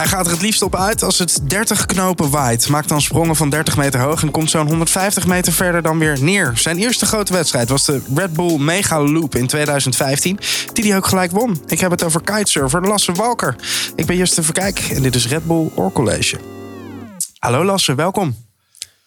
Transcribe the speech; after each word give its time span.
Hij 0.00 0.08
gaat 0.08 0.26
er 0.26 0.32
het 0.32 0.42
liefst 0.42 0.62
op 0.62 0.76
uit 0.76 1.02
als 1.02 1.18
het 1.18 1.40
30 1.42 1.86
knopen 1.86 2.30
waait. 2.30 2.68
Maakt 2.68 2.88
dan 2.88 3.00
sprongen 3.00 3.36
van 3.36 3.50
30 3.50 3.76
meter 3.76 4.00
hoog 4.00 4.22
en 4.22 4.30
komt 4.30 4.50
zo'n 4.50 4.66
150 4.66 5.26
meter 5.26 5.52
verder 5.52 5.82
dan 5.82 5.98
weer 5.98 6.22
neer. 6.22 6.52
Zijn 6.54 6.78
eerste 6.78 7.06
grote 7.06 7.32
wedstrijd 7.32 7.68
was 7.68 7.84
de 7.84 8.02
Red 8.14 8.32
Bull 8.32 8.58
Mega 8.58 9.02
Loop 9.02 9.34
in 9.34 9.46
2015, 9.46 10.38
die 10.72 10.84
hij 10.84 10.96
ook 10.96 11.06
gelijk 11.06 11.30
won. 11.30 11.62
Ik 11.66 11.80
heb 11.80 11.90
het 11.90 12.02
over 12.02 12.22
kitesurfer 12.22 12.88
Lasse 12.88 13.12
Walker. 13.12 13.56
Ik 13.96 14.06
ben 14.06 14.16
Justin 14.16 14.44
Verkijk 14.44 14.78
en 14.78 15.02
dit 15.02 15.14
is 15.14 15.28
Red 15.28 15.46
Bull 15.46 15.70
Oor 15.74 15.92
College. 15.92 16.38
Hallo 17.38 17.64
Lasse, 17.64 17.94
welkom. 17.94 18.36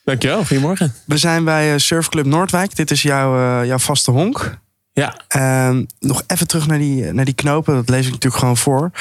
Dankjewel, 0.04 0.46
goedemorgen. 0.46 0.94
We 1.05 1.18
zijn 1.18 1.44
bij 1.44 1.73
eh, 1.73 1.80
Surfclub 1.80 2.25
Noordwijk. 2.25 2.75
Dit 2.75 2.91
is 2.91 3.02
jouw, 3.02 3.62
eh, 3.62 3.68
jouw 3.68 3.80
vaste 3.80 4.12
honk. 4.12 4.62
Ja, 4.94 5.16
Ehm, 5.28 5.84
nog 6.00 6.23
even 6.28 6.48
terug 6.48 6.68
naar 6.68 6.78
die, 6.78 7.14
naar 7.14 7.25
die 7.25 7.34
knopen. 7.34 7.75
Dat 7.75 7.89
lees 7.89 8.05
ik 8.05 8.12
natuurlijk 8.12 8.42
gewoon 8.42 8.57
voor. 8.57 8.92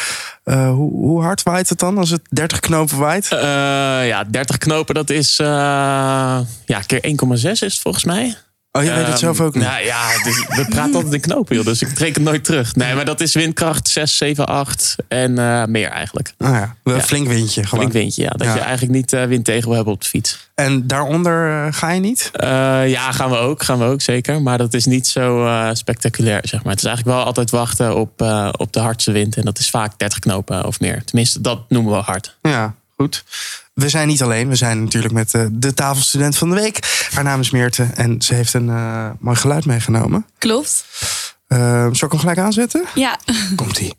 Eh, 0.44 0.70
hoe, 0.70 0.90
hoe 0.90 1.22
hard 1.22 1.42
waait 1.42 1.68
het 1.68 1.78
dan 1.78 1.98
als 1.98 2.10
het 2.10 2.20
30 2.30 2.60
knopen 2.60 2.98
waait? 2.98 3.32
Eh, 3.32 3.38
ja 4.06 4.24
30 4.24 4.58
knopen, 4.58 4.94
dat 4.94 5.10
is 5.10 5.38
uh, 5.40 5.46
ja, 6.64 6.80
keer 6.86 7.00
1,6 7.00 7.50
is 7.50 7.60
het 7.60 7.78
volgens 7.78 8.04
mij. 8.04 8.36
Oh, 8.78 8.82
je 8.84 8.92
weet 8.92 9.06
het 9.06 9.18
zelf 9.18 9.40
ook 9.40 9.54
niet? 9.54 9.62
Nou 9.64 9.84
ja, 9.84 10.22
dus 10.24 10.46
we 10.48 10.66
praten 10.68 10.94
altijd 10.94 11.12
in 11.12 11.20
knopen, 11.20 11.56
joh, 11.56 11.64
dus 11.64 11.82
ik 11.82 11.98
reken 11.98 12.22
nooit 12.22 12.44
terug. 12.44 12.74
Nee, 12.74 12.94
maar 12.94 13.04
dat 13.04 13.20
is 13.20 13.34
windkracht 13.34 13.88
6, 13.88 14.16
7, 14.16 14.46
8 14.46 14.96
en 15.08 15.30
uh, 15.38 15.64
meer 15.64 15.88
eigenlijk. 15.88 16.34
Ah 16.38 16.48
ja, 16.50 16.76
een 16.84 16.94
Ja. 16.94 17.00
flink 17.00 17.26
windje 17.28 17.64
gewoon. 17.64 17.78
Flink 17.80 17.92
windje, 17.92 18.22
ja. 18.22 18.28
Dat 18.30 18.46
Ja. 18.46 18.54
je 18.54 18.60
eigenlijk 18.60 18.92
niet 18.92 19.12
uh, 19.12 19.24
wind 19.24 19.44
tegen 19.44 19.66
wil 19.66 19.74
hebben 19.76 19.94
op 19.94 20.00
de 20.02 20.08
fiets. 20.08 20.50
En 20.54 20.86
daaronder 20.86 21.66
eh, 21.66 21.72
ga 21.72 21.90
je 21.90 22.00
niet? 22.00 22.30
Ja, 22.86 23.12
gaan 23.12 23.30
we 23.30 23.36
ook, 23.36 23.62
gaan 23.62 23.78
we 23.78 23.84
ook 23.84 24.00
zeker. 24.00 24.42
Maar 24.42 24.58
dat 24.58 24.74
is 24.74 24.84
niet 24.84 25.06
zo 25.06 25.48
spectaculair, 25.72 26.40
zeg 26.42 26.62
maar. 26.62 26.72
Het 26.72 26.82
is 26.82 26.88
eigenlijk 26.88 27.16
wel 27.16 27.26
altijd 27.26 27.50
wachten 27.50 27.96
op, 27.96 28.20
op 28.56 28.72
de 28.72 28.80
hardste 28.80 29.12
wind. 29.12 29.36
En 29.36 29.44
dat 29.44 29.58
is 29.58 29.70
vaak 29.70 29.98
30 29.98 30.18
knopen 30.18 30.64
of 30.66 30.80
meer. 30.80 31.04
Tenminste, 31.04 31.40
dat 31.40 31.60
noemen 31.68 31.92
we 31.92 31.98
hard. 31.98 32.36
Ja, 32.42 32.74
goed. 32.96 33.24
We 33.72 33.88
zijn 33.88 34.08
niet 34.08 34.22
alleen. 34.22 34.48
We 34.48 34.54
zijn 34.54 34.82
natuurlijk 34.82 35.14
met 35.14 35.34
uh, 35.34 35.46
de 35.50 35.74
tafelstudent 35.74 36.36
van 36.36 36.48
de 36.48 36.54
week. 36.54 37.06
Haar 37.10 37.24
naam 37.24 37.40
is 37.40 37.50
Meerte 37.50 37.88
en 37.94 38.22
ze 38.22 38.34
heeft 38.34 38.54
een 38.54 38.68
uh, 38.68 39.10
mooi 39.18 39.36
geluid 39.36 39.64
meegenomen. 39.64 40.26
Klopt. 40.38 40.84
Uh, 41.48 41.58
zal 41.92 42.06
ik 42.06 42.10
hem 42.10 42.18
gelijk 42.18 42.38
aanzetten? 42.38 42.84
Ja. 42.94 43.18
Komt-ie. 43.56 43.94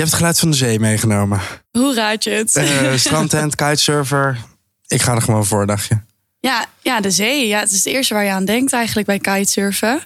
Hebt 0.00 0.10
het 0.10 0.20
geluid 0.20 0.38
van 0.38 0.50
de 0.50 0.56
zee 0.56 0.80
meegenomen. 0.80 1.40
Hoe 1.70 1.94
raad 1.94 2.24
je 2.24 2.30
het? 2.30 2.56
Uh, 2.56 2.94
strandtent, 2.94 3.54
kitesurfer. 3.54 4.38
Ik 4.86 5.02
ga 5.02 5.14
er 5.14 5.22
gewoon 5.22 5.46
voor, 5.46 5.66
dacht 5.66 5.86
je? 5.86 5.98
Ja, 6.40 6.66
ja, 6.82 7.00
de 7.00 7.10
zee. 7.10 7.46
Ja, 7.46 7.60
het 7.60 7.70
is 7.70 7.76
het 7.76 7.86
eerste 7.86 8.14
waar 8.14 8.24
je 8.24 8.30
aan 8.30 8.44
denkt 8.44 8.72
eigenlijk 8.72 9.06
bij 9.06 9.18
kitesurfen. 9.18 10.02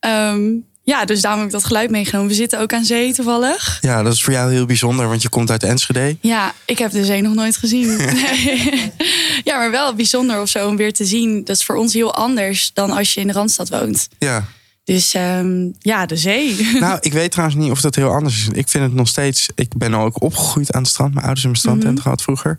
Um, 0.00 0.64
ja, 0.84 1.04
dus 1.04 1.20
daarom 1.20 1.40
heb 1.40 1.48
ik 1.48 1.54
dat 1.54 1.64
geluid 1.64 1.90
meegenomen. 1.90 2.28
We 2.28 2.34
zitten 2.34 2.60
ook 2.60 2.72
aan 2.72 2.84
zee 2.84 3.12
toevallig. 3.14 3.78
Ja, 3.80 4.02
dat 4.02 4.12
is 4.12 4.22
voor 4.22 4.32
jou 4.32 4.52
heel 4.52 4.66
bijzonder, 4.66 5.08
want 5.08 5.22
je 5.22 5.28
komt 5.28 5.50
uit 5.50 5.62
Enschede. 5.62 6.16
Ja, 6.20 6.54
ik 6.64 6.78
heb 6.78 6.90
de 6.90 7.04
zee 7.04 7.22
nog 7.22 7.34
nooit 7.34 7.56
gezien. 7.56 7.96
Nee. 7.96 8.92
ja, 9.44 9.56
maar 9.56 9.70
wel 9.70 9.94
bijzonder 9.94 10.40
of 10.40 10.48
zo 10.48 10.68
om 10.68 10.76
weer 10.76 10.92
te 10.92 11.04
zien. 11.04 11.44
Dat 11.44 11.56
is 11.56 11.64
voor 11.64 11.76
ons 11.76 11.94
heel 11.94 12.14
anders 12.14 12.70
dan 12.74 12.90
als 12.90 13.14
je 13.14 13.20
in 13.20 13.26
de 13.26 13.32
Randstad 13.32 13.68
woont. 13.68 14.08
Ja. 14.18 14.44
Dus 14.92 15.14
um, 15.14 15.74
ja, 15.78 16.06
de 16.06 16.16
zee. 16.16 16.56
Nou, 16.80 16.98
ik 17.00 17.12
weet 17.12 17.30
trouwens 17.30 17.58
niet 17.58 17.70
of 17.70 17.80
dat 17.80 17.94
heel 17.94 18.10
anders 18.10 18.36
is. 18.36 18.48
Ik 18.48 18.68
vind 18.68 18.84
het 18.84 18.94
nog 18.94 19.08
steeds. 19.08 19.48
Ik 19.54 19.76
ben 19.76 19.94
ook 19.94 20.22
opgegroeid 20.22 20.72
aan 20.72 20.82
het 20.82 20.90
strand. 20.90 21.14
Mijn 21.14 21.26
ouders 21.26 21.44
hebben 21.44 21.60
een 21.60 21.68
strandtent 21.68 21.98
mm 21.98 22.02
-hmm. 22.02 22.02
gehad 22.02 22.22
vroeger. 22.22 22.58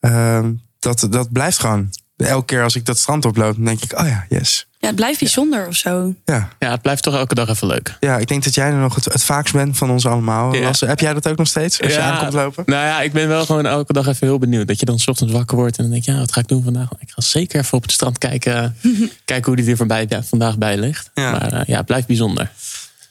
Uh, 0.00 0.48
dat, 0.78 1.06
dat 1.10 1.32
blijft 1.32 1.58
gewoon. 1.58 1.90
Elke 2.16 2.44
keer 2.44 2.62
als 2.62 2.76
ik 2.76 2.84
dat 2.84 2.98
strand 2.98 3.24
oploop, 3.24 3.54
dan 3.54 3.64
denk 3.64 3.82
ik: 3.82 3.98
oh 4.00 4.06
ja, 4.06 4.26
yes. 4.28 4.68
Ja, 4.82 4.88
het 4.88 4.96
blijft 4.96 5.18
bijzonder 5.18 5.60
ja. 5.60 5.66
of 5.66 5.74
zo. 5.74 6.14
Ja. 6.24 6.48
ja, 6.58 6.70
het 6.70 6.82
blijft 6.82 7.02
toch 7.02 7.14
elke 7.14 7.34
dag 7.34 7.48
even 7.48 7.66
leuk. 7.66 7.96
Ja, 8.00 8.18
ik 8.18 8.28
denk 8.28 8.44
dat 8.44 8.54
jij 8.54 8.66
er 8.66 8.76
nog 8.76 8.94
het, 8.94 9.04
het 9.04 9.24
vaakst 9.24 9.52
bent 9.52 9.76
van 9.76 9.90
ons 9.90 10.06
allemaal. 10.06 10.54
Ja. 10.54 10.70
Heb 10.78 11.00
jij 11.00 11.14
dat 11.14 11.28
ook 11.28 11.36
nog 11.36 11.46
steeds 11.46 11.82
als 11.82 11.92
ja. 11.92 11.98
je 11.98 12.12
aankomt 12.12 12.32
lopen? 12.32 12.62
Nou 12.66 12.86
ja, 12.86 13.00
ik 13.00 13.12
ben 13.12 13.28
wel 13.28 13.46
gewoon 13.46 13.66
elke 13.66 13.92
dag 13.92 14.06
even 14.06 14.26
heel 14.26 14.38
benieuwd. 14.38 14.66
Dat 14.66 14.80
je 14.80 14.86
dan 14.86 14.98
s 14.98 15.08
ochtends 15.08 15.32
wakker 15.32 15.56
wordt 15.56 15.76
en 15.76 15.82
dan 15.82 15.92
denk 15.92 16.04
je, 16.04 16.12
ja, 16.12 16.18
wat 16.18 16.32
ga 16.32 16.40
ik 16.40 16.48
doen 16.48 16.62
vandaag? 16.62 16.88
Ik 16.98 17.10
ga 17.10 17.20
zeker 17.20 17.60
even 17.60 17.76
op 17.76 17.82
het 17.82 17.92
strand 17.92 18.18
kijken, 18.18 18.76
kijken 19.24 19.52
hoe 19.52 19.56
die 19.56 19.70
er 19.70 19.76
voorbij, 19.76 20.06
ja, 20.08 20.22
vandaag 20.22 20.58
bij 20.58 20.76
ligt. 20.76 21.10
Ja. 21.14 21.30
Maar 21.30 21.52
uh, 21.52 21.60
ja, 21.66 21.76
het 21.76 21.86
blijft 21.86 22.06
bijzonder. 22.06 22.50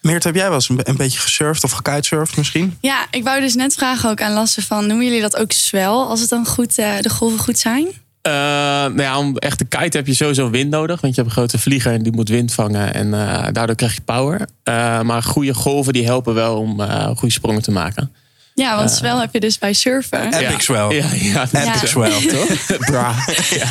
Meert, 0.01 0.23
heb 0.23 0.35
jij 0.35 0.45
wel 0.45 0.53
eens 0.53 0.69
een, 0.69 0.79
een 0.83 0.97
beetje 0.97 1.19
gesurfd 1.19 1.63
of 1.63 1.71
gekitesurfd 1.71 2.37
misschien? 2.37 2.77
Ja, 2.81 3.05
ik 3.11 3.23
wou 3.23 3.41
dus 3.41 3.55
net 3.55 3.73
vragen 3.73 4.09
ook 4.09 4.21
aan 4.21 4.33
Lasse 4.33 4.61
van... 4.61 4.87
noemen 4.87 5.05
jullie 5.05 5.21
dat 5.21 5.37
ook 5.37 5.51
swell 5.51 5.85
als 5.85 6.19
het 6.19 6.29
dan 6.29 6.45
goed, 6.45 6.79
uh, 6.79 6.99
de 6.99 7.09
golven 7.09 7.39
goed 7.39 7.59
zijn? 7.59 7.87
Uh, 8.27 8.33
nou 8.33 9.01
ja, 9.01 9.17
om 9.17 9.37
echt 9.37 9.57
te 9.57 9.65
kiten 9.65 9.99
heb 9.99 10.07
je 10.07 10.13
sowieso 10.13 10.49
wind 10.49 10.69
nodig. 10.69 11.01
Want 11.01 11.15
je 11.15 11.21
hebt 11.21 11.33
een 11.33 11.41
grote 11.41 11.59
vlieger 11.59 11.93
en 11.93 12.03
die 12.03 12.11
moet 12.11 12.29
wind 12.29 12.53
vangen. 12.53 12.93
En 12.93 13.07
uh, 13.07 13.47
daardoor 13.51 13.75
krijg 13.75 13.93
je 13.93 14.01
power. 14.01 14.39
Uh, 14.39 15.01
maar 15.01 15.23
goede 15.23 15.53
golven 15.53 15.93
die 15.93 16.05
helpen 16.05 16.33
wel 16.33 16.57
om 16.57 16.81
goede 17.15 17.33
sprongen 17.33 17.61
te 17.61 17.71
maken. 17.71 18.11
Ja, 18.53 18.75
want 18.75 18.91
swell 18.91 19.19
heb 19.19 19.33
je 19.33 19.39
dus 19.39 19.57
bij 19.57 19.73
surfen. 19.73 20.33
Epic 20.33 20.49
ja. 20.49 20.59
swell. 20.59 20.95
Ja, 20.95 21.05
ja, 21.13 21.41
Epic 21.41 21.81
ja. 21.81 21.85
swell, 21.85 22.27
toch? 22.35 22.77
Bra. 22.77 23.15
ja. 23.49 23.67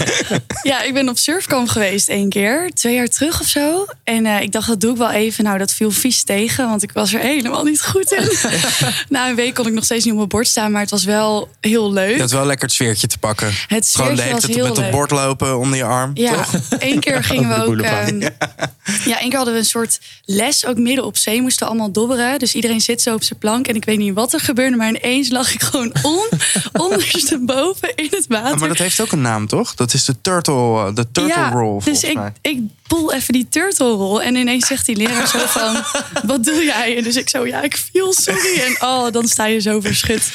ja, 0.62 0.82
ik 0.82 0.92
ben 0.92 1.08
op 1.08 1.18
surfkamp 1.18 1.68
geweest 1.68 2.08
één 2.08 2.28
keer. 2.28 2.70
Twee 2.74 2.94
jaar 2.94 3.08
terug 3.08 3.40
of 3.40 3.46
zo. 3.46 3.86
En 4.04 4.24
uh, 4.24 4.40
ik 4.40 4.52
dacht, 4.52 4.68
dat 4.68 4.80
doe 4.80 4.90
ik 4.90 4.96
wel 4.96 5.10
even. 5.10 5.44
Nou, 5.44 5.58
dat 5.58 5.72
viel 5.72 5.90
vies 5.90 6.24
tegen. 6.24 6.68
Want 6.68 6.82
ik 6.82 6.92
was 6.92 7.14
er 7.14 7.20
helemaal 7.20 7.64
niet 7.64 7.82
goed 7.82 8.12
in. 8.12 8.30
Na 9.08 9.28
een 9.28 9.34
week 9.34 9.54
kon 9.54 9.66
ik 9.66 9.72
nog 9.72 9.84
steeds 9.84 10.02
niet 10.04 10.12
op 10.12 10.18
mijn 10.18 10.28
bord 10.28 10.48
staan. 10.48 10.72
Maar 10.72 10.80
het 10.80 10.90
was 10.90 11.04
wel 11.04 11.48
heel 11.60 11.92
leuk. 11.92 12.14
Je 12.14 12.20
had 12.20 12.30
wel 12.30 12.46
lekker 12.46 12.64
het 12.66 12.74
sfeertje 12.74 13.06
te 13.06 13.18
pakken. 13.18 13.52
Het 13.66 13.88
Gewoon 13.88 14.14
de 14.14 14.30
was 14.30 14.42
hele 14.42 14.54
heel 14.54 14.68
met 14.68 14.76
het 14.76 14.90
bord 14.90 15.10
lopen 15.10 15.58
onder 15.58 15.76
je 15.76 15.84
arm. 15.84 16.10
Ja, 16.14 16.34
toch? 16.34 16.78
één 16.78 17.00
keer 17.00 17.24
gingen 17.30 17.48
we 17.48 17.64
ook... 17.64 18.08
Um, 18.08 18.20
ja, 19.04 19.20
één 19.20 19.28
keer 19.28 19.36
hadden 19.36 19.54
we 19.54 19.60
een 19.60 19.64
soort 19.64 20.00
les 20.24 20.66
ook 20.66 20.78
midden 20.78 21.04
op 21.04 21.16
zee. 21.16 21.42
Moesten 21.42 21.66
we 21.66 21.72
allemaal 21.72 21.92
dobberen. 21.92 22.38
Dus 22.38 22.54
iedereen 22.54 22.80
zit 22.80 23.02
zo 23.02 23.14
op 23.14 23.22
zijn 23.22 23.38
plank. 23.38 23.66
En 23.68 23.74
ik 23.74 23.84
weet 23.84 23.98
niet 23.98 24.14
wat 24.14 24.32
er 24.32 24.40
Maar 24.76 24.88
ineens 24.88 25.30
lag 25.30 25.54
ik 25.54 25.62
gewoon 25.62 25.92
on, 26.02 26.28
ondersteboven 26.86 27.94
in 27.94 28.08
het 28.10 28.26
water. 28.28 28.58
Maar 28.58 28.68
dat 28.68 28.78
heeft 28.78 29.00
ook 29.00 29.12
een 29.12 29.20
naam, 29.20 29.46
toch? 29.46 29.74
Dat 29.74 29.94
is 29.94 30.04
de 30.04 30.20
turtle, 30.20 30.92
de 30.94 31.06
turtle 31.12 31.34
ja, 31.34 31.50
roll. 31.50 31.82
Dus 31.84 32.04
ik, 32.04 32.14
mij. 32.14 32.32
ik 32.40 32.60
poel 32.86 33.12
even 33.12 33.32
die 33.32 33.48
turtle 33.48 33.90
roll. 33.90 34.20
En 34.20 34.34
ineens 34.34 34.66
zegt 34.66 34.86
die 34.86 34.96
leraar 34.96 35.28
zo 35.28 35.38
van, 35.58 35.82
wat 36.26 36.44
doe 36.44 36.64
jij? 36.64 36.96
En 36.96 37.02
dus 37.02 37.16
ik 37.16 37.28
zo, 37.28 37.46
ja, 37.46 37.62
ik 37.62 37.76
viel, 37.76 38.12
sorry. 38.12 38.60
En 38.60 38.76
oh, 38.82 39.12
dan 39.12 39.28
sta 39.28 39.46
je 39.46 39.60
zo 39.60 39.80
verschut. 39.80 40.32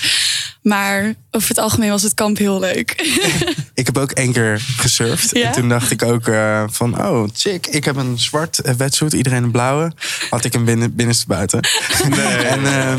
Maar 0.62 1.16
over 1.31 1.50
het 1.50 1.57
algemeen 1.57 1.90
was 1.90 2.02
het 2.02 2.13
kamp 2.13 2.38
heel 2.38 2.59
leuk. 2.59 2.91
ik 3.73 3.85
heb 3.85 3.97
ook 3.97 4.12
één 4.12 4.31
keer 4.31 4.66
gesurfd. 4.78 5.35
Ja? 5.35 5.46
En 5.46 5.52
toen 5.52 5.69
dacht 5.69 5.91
ik 5.91 6.03
ook 6.03 6.28
uh, 6.28 6.63
van, 6.67 7.02
oh, 7.02 7.28
chick. 7.34 7.67
Ik 7.67 7.85
heb 7.85 7.96
een 7.96 8.19
zwart 8.19 8.62
wetsuit, 8.78 9.13
iedereen 9.13 9.44
een 9.44 9.52
blauwe. 9.52 9.91
Had 10.29 10.46
ik 10.46 10.53
hem 10.53 10.66
binnen, 10.66 10.96
binnenste 10.96 11.25
buiten. 11.28 11.67
Nee. 12.09 12.19
en, 12.25 12.62
uh, 12.62 12.94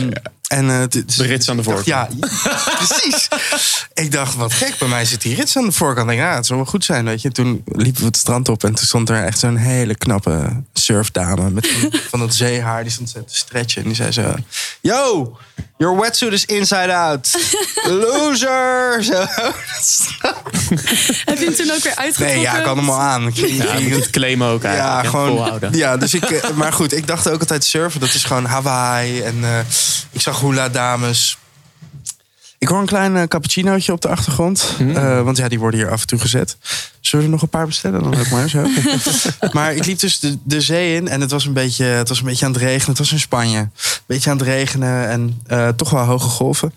en, 0.46 0.64
uh, 0.64 0.82
de 0.88 1.04
rits 1.16 1.50
aan 1.50 1.56
de 1.56 1.62
voorkant. 1.62 1.86
Ja, 1.86 2.08
precies. 2.78 3.28
ik 3.94 4.12
dacht, 4.12 4.34
wat 4.34 4.52
gek, 4.52 4.78
bij 4.78 4.88
mij 4.88 5.04
zit 5.04 5.22
die 5.22 5.34
rits 5.34 5.56
aan 5.56 5.64
de 5.64 5.72
voorkant. 5.72 6.10
Ik, 6.10 6.16
ja, 6.16 6.34
het 6.34 6.46
zal 6.46 6.56
wel 6.56 6.66
goed 6.66 6.84
zijn, 6.84 7.04
weet 7.04 7.22
je. 7.22 7.30
Toen 7.30 7.62
liepen 7.64 8.00
we 8.00 8.06
het 8.06 8.16
strand 8.16 8.48
op 8.48 8.64
en 8.64 8.74
toen 8.74 8.86
stond 8.86 9.08
er 9.08 9.24
echt 9.24 9.38
zo'n 9.38 9.56
hele 9.56 9.94
knappe 9.94 10.62
surfdame. 10.72 11.50
Met 11.50 11.68
van, 11.68 12.00
van 12.10 12.18
dat 12.18 12.34
zeehaar, 12.34 12.82
die 12.82 12.92
stond 12.92 13.12
te 13.12 13.22
stretchen. 13.26 13.82
En 13.82 13.88
die 13.88 13.96
zei 13.96 14.12
zo, 14.12 14.34
yo, 14.80 15.36
your 15.76 16.00
wetsuit 16.00 16.32
is 16.32 16.44
inside 16.44 16.92
out. 16.92 17.34
Loser! 18.02 19.04
Zo. 19.04 19.26
Heb 21.24 21.38
je 21.38 21.44
hem 21.44 21.54
toen 21.54 21.70
ook 21.70 21.82
weer 21.82 21.96
uitgetrokken? 21.96 22.26
Nee, 22.26 22.40
ja, 22.40 22.58
ik 22.58 22.64
had 22.64 22.76
hem 22.76 22.90
al 22.90 23.00
aan. 23.00 23.26
Ik 23.26 23.34
ging, 23.38 23.62
ja, 23.62 23.96
het 23.96 24.10
claimen 24.10 24.48
ook 24.48 24.62
eigenlijk. 24.62 25.04
Ja, 25.04 25.10
gewoon. 25.10 25.60
Ja, 25.72 25.96
dus 25.96 26.14
ik, 26.14 26.54
maar 26.54 26.72
goed, 26.72 26.92
ik 26.92 27.06
dacht 27.06 27.28
ook 27.28 27.40
altijd 27.40 27.64
surfen, 27.64 28.00
dat 28.00 28.14
is 28.14 28.24
gewoon 28.24 28.44
Hawaii. 28.44 29.22
En 29.22 29.36
uh, 29.36 29.58
ik 30.10 30.20
zag 30.20 30.40
hula 30.40 30.68
dames. 30.68 31.38
Ik 32.58 32.68
hoor 32.68 32.80
een 32.80 32.86
klein 32.86 33.14
uh, 33.14 33.22
cappuccinootje 33.22 33.92
op 33.92 34.00
de 34.00 34.08
achtergrond. 34.08 34.74
Mm. 34.78 34.90
Uh, 34.90 35.22
want 35.22 35.36
ja, 35.36 35.48
die 35.48 35.58
worden 35.58 35.80
hier 35.80 35.90
af 35.90 36.00
en 36.00 36.06
toe 36.06 36.18
gezet. 36.18 36.56
Zullen 37.00 37.24
we 37.24 37.30
er 37.30 37.36
nog 37.36 37.42
een 37.42 37.58
paar 37.58 37.66
bestellen? 37.66 38.02
Dan 38.02 38.18
ook 38.18 38.30
maar 38.30 38.48
zo. 38.48 38.66
maar 39.52 39.74
ik 39.74 39.86
liep 39.86 39.98
dus 39.98 40.20
de, 40.20 40.38
de, 40.42 40.60
zee 40.60 40.94
in 40.94 41.08
en 41.08 41.20
het 41.20 41.30
was, 41.30 41.44
een 41.44 41.52
beetje, 41.52 41.84
het 41.84 42.08
was 42.08 42.18
een 42.18 42.24
beetje 42.24 42.46
aan 42.46 42.52
het 42.52 42.60
regenen. 42.60 42.88
Het 42.88 42.98
was 42.98 43.12
in 43.12 43.20
Spanje. 43.20 43.58
Een 43.58 43.70
beetje 44.06 44.30
aan 44.30 44.36
het 44.36 44.46
regenen 44.46 45.08
en 45.08 45.42
uh, 45.50 45.68
toch 45.68 45.90
wel 45.90 46.04
hoge 46.04 46.28
golven. 46.28 46.72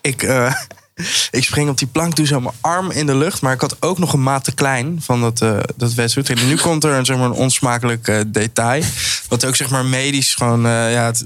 Ik, 0.00 0.22
ik 1.30 1.44
spring 1.44 1.68
op 1.68 1.78
die 1.78 1.88
plank, 1.88 2.16
doe 2.16 2.26
zo 2.26 2.40
mijn 2.40 2.54
arm 2.60 2.90
in 2.90 3.06
de 3.06 3.16
lucht. 3.16 3.40
Maar 3.40 3.52
ik 3.52 3.60
had 3.60 3.76
ook 3.82 3.98
nog 3.98 4.12
een 4.12 4.22
maat 4.22 4.44
te 4.44 4.54
klein 4.54 4.98
van 5.02 5.20
dat, 5.20 5.42
uh, 5.42 5.58
dat 5.76 5.94
wetsuit. 5.94 6.30
En 6.30 6.48
nu 6.48 6.56
komt 6.56 6.84
er 6.84 6.92
een, 6.92 7.04
zeg 7.04 7.16
maar, 7.16 7.26
een 7.26 7.32
onsmakelijk 7.32 8.08
uh, 8.08 8.20
detail. 8.26 8.82
Wat 9.28 9.44
ook 9.44 9.56
zeg 9.56 9.70
maar 9.70 9.84
medisch 9.84 10.34
gewoon... 10.34 10.66
Uh, 10.66 10.92
ja, 10.92 11.04
het, 11.04 11.24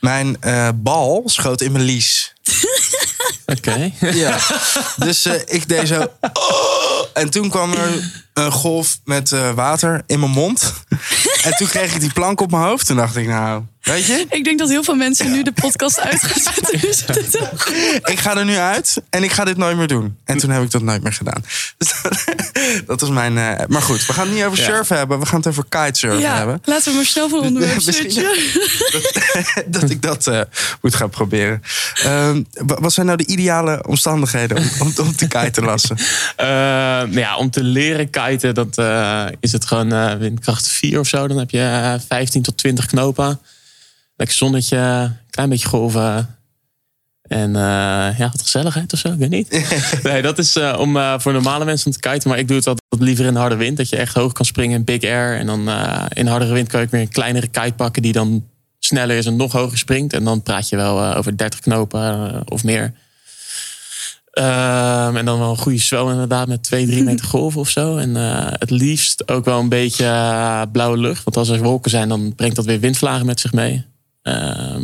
mijn 0.00 0.36
bal 0.74 1.22
schoot 1.26 1.60
in 1.60 1.72
mijn 1.72 1.84
lies. 1.84 2.34
Oké. 3.56 3.90
Ja. 4.00 4.38
Dus 4.96 5.26
ik 5.26 5.68
deed 5.68 5.88
zo... 5.88 6.06
Oh, 6.32 7.06
en 7.14 7.30
toen 7.30 7.48
kwam 7.50 7.72
er 7.72 8.10
een 8.34 8.52
golf 8.52 8.98
met 9.04 9.30
water 9.54 10.02
in 10.06 10.20
mijn 10.20 10.32
mond. 10.32 10.72
En 11.42 11.56
toen 11.56 11.68
kreeg 11.68 11.94
ik 11.94 12.00
die 12.00 12.12
plank 12.12 12.40
op 12.40 12.50
mijn 12.50 12.62
hoofd. 12.62 12.86
Toen 12.86 12.96
dacht 12.96 13.16
ik, 13.16 13.26
nou... 13.26 13.62
Weet 13.82 14.04
je? 14.06 14.26
Ik 14.30 14.44
denk 14.44 14.58
dat 14.58 14.68
heel 14.68 14.84
veel 14.84 14.94
mensen 14.94 15.30
nu 15.32 15.42
de 15.42 15.52
podcast 15.52 16.00
uit 16.00 16.22
gaan 16.22 16.52
zetten. 16.54 16.80
Dus. 16.80 17.04
Ik 18.04 18.18
ga 18.18 18.36
er 18.36 18.44
nu 18.44 18.56
uit 18.56 19.02
en 19.10 19.22
ik 19.24 19.32
ga 19.32 19.44
dit 19.44 19.56
nooit 19.56 19.76
meer 19.76 19.86
doen. 19.86 20.16
En 20.24 20.38
toen 20.38 20.50
heb 20.50 20.62
ik 20.62 20.70
dat 20.70 20.82
nooit 20.82 21.02
meer 21.02 21.12
gedaan. 21.12 21.44
Dus 21.78 21.92
dat 22.86 23.02
is 23.02 23.08
mijn... 23.08 23.38
eh, 23.38 23.66
maar 23.68 23.82
goed, 23.82 24.06
we 24.06 24.12
gaan 24.12 24.26
het 24.26 24.34
niet 24.34 24.44
over 24.44 24.58
Ja. 24.58 24.64
surfen 24.64 24.96
hebben. 24.96 25.18
We 25.20 25.26
gaan 25.26 25.38
het 25.38 25.46
over 25.48 25.64
kitesurfen 25.68 26.20
Ja, 26.20 26.36
hebben. 26.36 26.62
laten 26.64 26.90
we 26.90 26.96
maar 26.96 27.06
snel 27.06 27.28
van 27.28 27.40
onderwerp 27.40 27.80
switchen. 27.80 28.30
dat 29.66 29.90
ik 29.90 30.02
dat 30.02 30.26
eh, 30.26 30.40
moet 30.80 30.94
gaan 30.94 31.10
proberen. 31.10 31.62
Ehm, 32.02 32.42
wa- 32.52 32.80
wat 32.80 32.92
zijn 32.92 33.06
nou 33.06 33.18
de 33.18 33.26
ideale 33.26 33.84
omstandigheden 33.86 34.56
om, 34.56 34.70
om, 34.80 34.92
om 35.00 35.16
te 35.16 35.28
kiten 35.28 35.64
lassen? 35.72 35.96
Eh, 36.36 36.46
nou 36.46 37.18
ja, 37.18 37.36
om 37.36 37.50
te 37.50 37.62
leren 37.62 38.10
kiten, 38.10 38.54
dat, 38.54 38.78
eh, 38.78 39.24
is 39.40 39.52
het 39.52 39.64
gewoon 39.64 39.92
eh, 39.92 40.14
windkracht 40.14 40.68
4 40.68 40.98
of 41.00 41.08
zo. 41.08 41.26
Dan 41.28 41.38
heb 41.38 41.50
je 41.50 41.60
eh, 41.62 41.94
15 42.08 42.42
tot 42.42 42.56
20 42.56 42.86
knopen. 42.86 43.40
Lekker 44.20 44.38
zonnetje, 44.38 45.12
klein 45.30 45.48
beetje 45.48 45.68
golven. 45.68 46.38
En 47.22 47.56
eh, 47.56 48.18
ja, 48.18 48.28
wat 48.30 48.42
gezelligheid 48.42 48.92
of 48.92 48.98
zo, 48.98 49.08
ik 49.08 49.18
weet 49.18 49.30
niet. 49.30 49.72
nee, 50.02 50.22
dat 50.22 50.38
is 50.38 50.56
eh, 50.56 50.76
om 50.78 50.96
eh, 50.96 51.14
voor 51.18 51.32
normale 51.32 51.64
mensen 51.64 51.86
om 51.86 51.92
te 51.92 52.08
kiten. 52.08 52.28
Maar 52.28 52.38
ik 52.38 52.48
doe 52.48 52.56
het 52.56 52.66
altijd 52.66 53.02
liever 53.02 53.24
in 53.24 53.34
harde 53.34 53.56
wind. 53.56 53.76
Dat 53.76 53.88
je 53.88 53.96
echt 53.96 54.14
hoog 54.14 54.32
kan 54.32 54.44
springen 54.44 54.78
in 54.78 54.84
big 54.84 55.02
air. 55.02 55.38
En 55.38 55.46
dan 55.46 55.60
in 56.08 56.26
hardere 56.26 56.52
wind 56.52 56.68
kan 56.68 56.80
ik 56.80 56.90
weer 56.90 57.00
een 57.00 57.08
kleinere 57.08 57.48
kite 57.48 57.72
pakken 57.76 58.02
die 58.02 58.12
dan 58.12 58.46
sneller 58.78 59.16
is 59.16 59.26
en 59.26 59.36
nog 59.36 59.52
hoger 59.52 59.78
springt. 59.78 60.12
En 60.12 60.24
dan 60.24 60.42
praat 60.42 60.68
je 60.68 60.76
wel 60.76 61.14
over 61.14 61.36
30 61.36 61.60
knopen 61.60 62.42
of 62.48 62.64
meer. 62.64 62.92
Ehm, 64.30 65.16
en 65.16 65.24
dan 65.24 65.38
wel 65.38 65.50
een 65.50 65.56
goede 65.56 65.80
swell 65.80 66.10
inderdaad 66.10 66.48
met 66.48 66.62
2, 66.62 66.86
3 66.86 67.02
meter 67.02 67.26
golven 67.34 67.60
of 67.60 67.68
zo. 67.68 67.96
En 67.96 68.14
het 68.58 68.70
liefst 68.70 69.30
ook 69.30 69.44
wel 69.44 69.58
een 69.58 69.68
beetje 69.68 70.68
blauwe 70.72 70.96
lucht. 70.96 71.24
Want 71.24 71.36
als 71.36 71.48
er 71.48 71.62
wolken 71.62 71.90
zijn, 71.90 72.08
dan 72.08 72.34
brengt 72.34 72.56
dat 72.56 72.64
weer 72.64 72.80
windvlagen 72.80 73.26
met 73.26 73.40
zich 73.40 73.52
mee. 73.52 73.88
Ehm, 74.22 74.82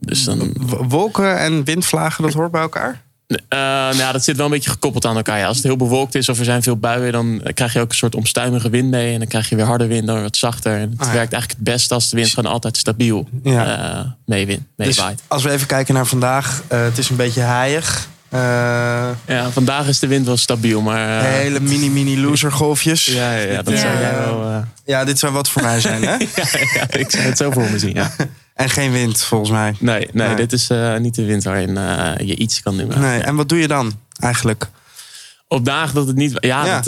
dus 0.00 0.24
dan, 0.24 0.52
Wolken 0.88 1.38
en 1.38 1.64
windvlagen, 1.64 2.22
dat 2.24 2.32
hoort 2.32 2.50
bij 2.50 2.60
elkaar? 2.60 3.02
eh, 3.26 3.36
nou 3.58 3.96
ja, 3.96 4.12
dat 4.12 4.24
zit 4.24 4.36
wel 4.36 4.46
een 4.46 4.52
beetje 4.52 4.70
gekoppeld 4.70 5.04
aan 5.06 5.16
elkaar. 5.16 5.38
Ja, 5.38 5.46
als 5.46 5.56
het 5.56 5.66
heel 5.66 5.76
bewolkt 5.76 6.14
is 6.14 6.28
of 6.28 6.38
er 6.38 6.44
zijn 6.44 6.62
veel 6.62 6.76
buien, 6.76 7.12
dan 7.12 7.40
krijg 7.54 7.72
je 7.72 7.80
ook 7.80 7.88
een 7.90 7.96
soort 7.96 8.14
omstuimige 8.14 8.70
wind 8.70 8.90
mee. 8.90 9.12
En 9.12 9.18
dan 9.18 9.28
krijg 9.28 9.48
je 9.48 9.56
weer 9.56 9.64
harde 9.64 9.86
wind, 9.86 10.06
dan 10.06 10.22
wat 10.22 10.36
zachter. 10.36 10.74
En 10.76 10.90
het 10.90 11.00
Ah, 11.00 11.06
ja. 11.06 11.12
werkt 11.12 11.32
eigenlijk 11.32 11.50
het 11.50 11.74
beste 11.74 11.94
als 11.94 12.10
de 12.10 12.16
wind 12.16 12.28
gewoon 12.28 12.52
altijd 12.52 12.76
stabiel 12.76 13.28
Ja. 13.42 13.98
eh 14.00 14.04
meewin- 14.26 14.66
Dus 14.76 14.86
meewaait. 14.96 15.22
als 15.28 15.42
we 15.42 15.50
even 15.50 15.66
kijken 15.66 15.94
naar 15.94 16.06
vandaag. 16.06 16.62
eh, 16.68 16.82
het 16.82 16.98
is 16.98 17.08
een 17.08 17.16
beetje 17.16 17.40
haaiig. 17.40 18.08
Ja, 19.26 19.50
vandaag 19.52 19.86
is 19.88 19.98
de 19.98 20.06
wind 20.06 20.26
wel 20.26 20.36
stabiel, 20.36 20.80
maar... 20.80 21.24
hele 21.24 21.60
mini, 21.60 21.90
mini 21.90 22.20
loser 22.20 22.52
golfjes. 22.52 23.04
ja, 23.04 23.32
ja, 23.36 23.62
dat 23.62 23.78
zou 23.78 23.98
jij 23.98 24.14
wel... 24.18 24.64
Ja, 24.84 25.04
dit 25.04 25.18
zou 25.18 25.32
wat 25.32 25.48
voor 25.48 25.62
mij 25.62 25.80
zijn, 25.80 26.02
hè? 26.02 26.16
ja, 26.36 26.44
ja, 26.74 26.90
ik 26.90 27.10
zou 27.10 27.22
het 27.22 27.36
zo 27.38 27.50
voor 27.50 27.70
me 27.70 27.78
zien, 27.78 27.94
ja. 27.94 28.10
En 28.54 28.70
geen 28.70 28.92
wind, 28.92 29.22
volgens 29.22 29.50
mij. 29.50 29.74
Nee, 29.78 30.08
nee, 30.12 30.26
Nee. 30.26 30.36
dit 30.36 30.52
is 30.52 30.70
eh, 30.70 30.96
niet 30.96 31.14
de 31.14 31.24
wind 31.24 31.44
waarin 31.44 31.76
eh, 31.76 32.12
je 32.18 32.36
iets 32.36 32.62
kan 32.62 32.76
doen. 32.76 32.92
Nee. 33.00 33.20
En 33.20 33.36
wat 33.36 33.48
doe 33.48 33.58
je 33.58 33.68
dan 33.68 33.92
eigenlijk? 34.18 34.68
Op 35.48 35.64
dagen 35.64 35.94
dat 35.94 36.06
het 36.06 36.16
niet... 36.16 36.32
Ja, 36.40 36.64
Ja. 36.66 36.80
Dat, 36.80 36.86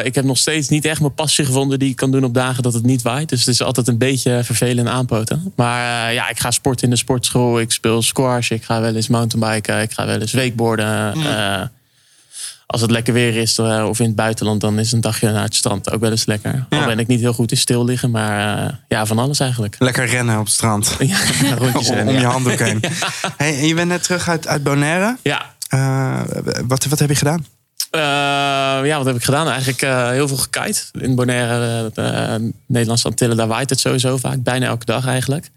eh, 0.00 0.06
ik 0.06 0.14
heb 0.14 0.24
nog 0.24 0.38
steeds 0.38 0.68
niet 0.68 0.84
echt 0.84 1.00
mijn 1.00 1.14
passie 1.14 1.44
gevonden 1.44 1.78
die 1.78 1.90
ik 1.90 1.96
kan 1.96 2.10
doen 2.10 2.24
op 2.24 2.34
dagen 2.34 2.62
dat 2.62 2.72
het 2.74 2.82
niet 2.84 3.02
waait. 3.02 3.28
Dus 3.28 3.38
het 3.38 3.48
is 3.48 3.62
altijd 3.62 3.88
een 3.88 3.98
beetje 3.98 4.40
vervelend 4.44 4.88
aanpoten. 4.88 5.52
Maar 5.56 6.12
ja, 6.12 6.28
ik 6.28 6.40
ga 6.40 6.50
sporten 6.50 6.84
in 6.84 6.90
de 6.90 6.96
sportschool. 6.96 7.60
Ik 7.60 7.72
speel 7.72 8.02
squash. 8.02 8.50
Ik 8.50 8.64
ga 8.64 8.80
wel 8.80 8.94
eens 8.94 9.08
mountainbiken. 9.08 9.80
Ik 9.82 9.92
ga 9.92 10.06
wel 10.06 10.20
eens 10.20 10.32
wakeboarden. 10.32 11.14
Eh, 11.14 11.62
als 12.70 12.80
het 12.80 12.90
lekker 12.90 13.12
weer 13.14 13.36
is 13.36 13.58
eh, 13.58 13.84
of 13.88 13.98
in 13.98 14.06
het 14.06 14.14
buitenland, 14.14 14.60
dan 14.60 14.78
is 14.78 14.92
een 14.92 15.00
dagje 15.00 15.30
naar 15.30 15.42
het 15.42 15.54
strand 15.54 15.90
ook 15.90 16.00
wel 16.00 16.10
eens 16.10 16.26
lekker. 16.26 16.66
Ja. 16.70 16.78
Al 16.80 16.86
ben 16.86 16.98
ik 16.98 17.06
niet 17.06 17.20
heel 17.20 17.32
goed 17.32 17.50
in 17.50 17.56
stil 17.56 17.84
liggen, 17.84 18.10
maar 18.10 18.66
eh, 18.66 18.72
ja, 18.88 19.06
van 19.06 19.18
alles 19.18 19.40
eigenlijk. 19.40 19.76
Lekker 19.78 20.06
rennen 20.06 20.38
op 20.38 20.44
het 20.44 20.54
strand. 20.54 20.96
Ja, 20.98 21.16
rondjes 21.54 21.88
Om, 21.88 21.94
rennen, 21.94 22.14
om 22.14 22.20
je 22.20 22.26
handdoek 22.26 22.58
heen. 22.58 22.82
Hey, 23.36 23.66
je 23.66 23.74
bent 23.74 23.88
net 23.88 24.02
terug 24.02 24.28
uit, 24.28 24.46
uit 24.46 24.62
Bonaire. 24.62 25.16
Ja, 25.22 25.54
Eh, 25.68 26.20
wat, 26.66 26.84
wat 26.84 26.98
heb 26.98 27.08
je 27.08 27.14
gedaan? 27.14 27.46
Ja, 28.84 28.96
wat 28.96 29.06
heb 29.06 29.16
ik 29.16 29.24
gedaan? 29.24 29.48
Eigenlijk 29.48 29.80
heel 30.12 30.28
veel 30.28 30.36
gekite. 30.36 30.80
In 30.92 31.14
Bonaire, 31.14 31.90
Nederlandse 32.66 33.08
Antillen, 33.08 33.36
daar 33.36 33.46
waait 33.46 33.70
het 33.70 33.80
sowieso 33.80 34.16
vaak. 34.16 34.42
Bijna 34.42 34.66
elke 34.66 34.84
dag 34.84 35.06
eigenlijk. 35.06 35.50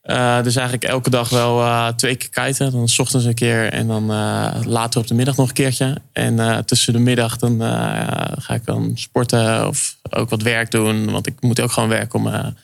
Eh, 0.00 0.42
dus 0.42 0.56
eigenlijk 0.56 0.84
elke 0.84 1.10
dag 1.10 1.28
wel 1.28 1.60
eh, 1.60 1.88
twee 1.88 2.16
keer 2.16 2.28
kiten. 2.30 2.72
Dan 2.72 2.88
's 2.88 2.98
ochtends 2.98 3.26
een 3.26 3.34
keer 3.34 3.72
en 3.72 3.86
dan 3.86 4.10
eh, 4.10 4.54
later 4.64 5.00
op 5.00 5.06
de 5.06 5.14
middag 5.14 5.36
nog 5.36 5.48
een 5.48 5.54
keertje. 5.54 5.96
En 6.12 6.64
tussen 6.64 6.92
de 6.92 6.98
middag 6.98 7.36
dan 7.36 7.60
ga 8.38 8.54
ik 8.54 8.64
dan 8.64 8.92
sporten 8.94 9.68
of 9.68 9.96
ook 10.10 10.30
wat 10.30 10.42
werk 10.42 10.70
doen. 10.70 11.10
Want 11.10 11.26
ik 11.26 11.40
moet 11.40 11.60
ook 11.60 11.72
gewoon 11.72 11.88
werken 11.88 12.18
om 12.18 12.54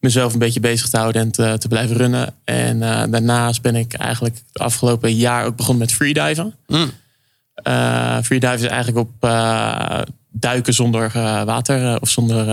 mezelf 0.00 0.32
een 0.32 0.38
beetje 0.38 0.60
bezig 0.60 0.88
te 0.88 0.96
houden 0.96 1.22
en 1.22 1.30
te, 1.30 1.56
te 1.58 1.68
blijven 1.68 1.96
runnen. 1.96 2.34
En 2.44 2.78
daarnaast 3.10 3.62
ben 3.62 3.76
ik 3.76 3.94
eigenlijk 3.94 4.34
het 4.52 4.62
afgelopen 4.62 5.14
jaar 5.14 5.44
ook 5.44 5.56
begonnen 5.56 5.82
met 5.86 5.92
freediven. 5.92 6.54
Mm. 6.66 6.90
Eh 7.54 8.18
freedive 8.22 8.54
is 8.54 8.70
eigenlijk 8.70 8.98
op 8.98 9.30
duiken 10.30 10.74
zonder 10.74 11.10
water 11.44 12.00
of 12.00 12.08
zonder 12.08 12.46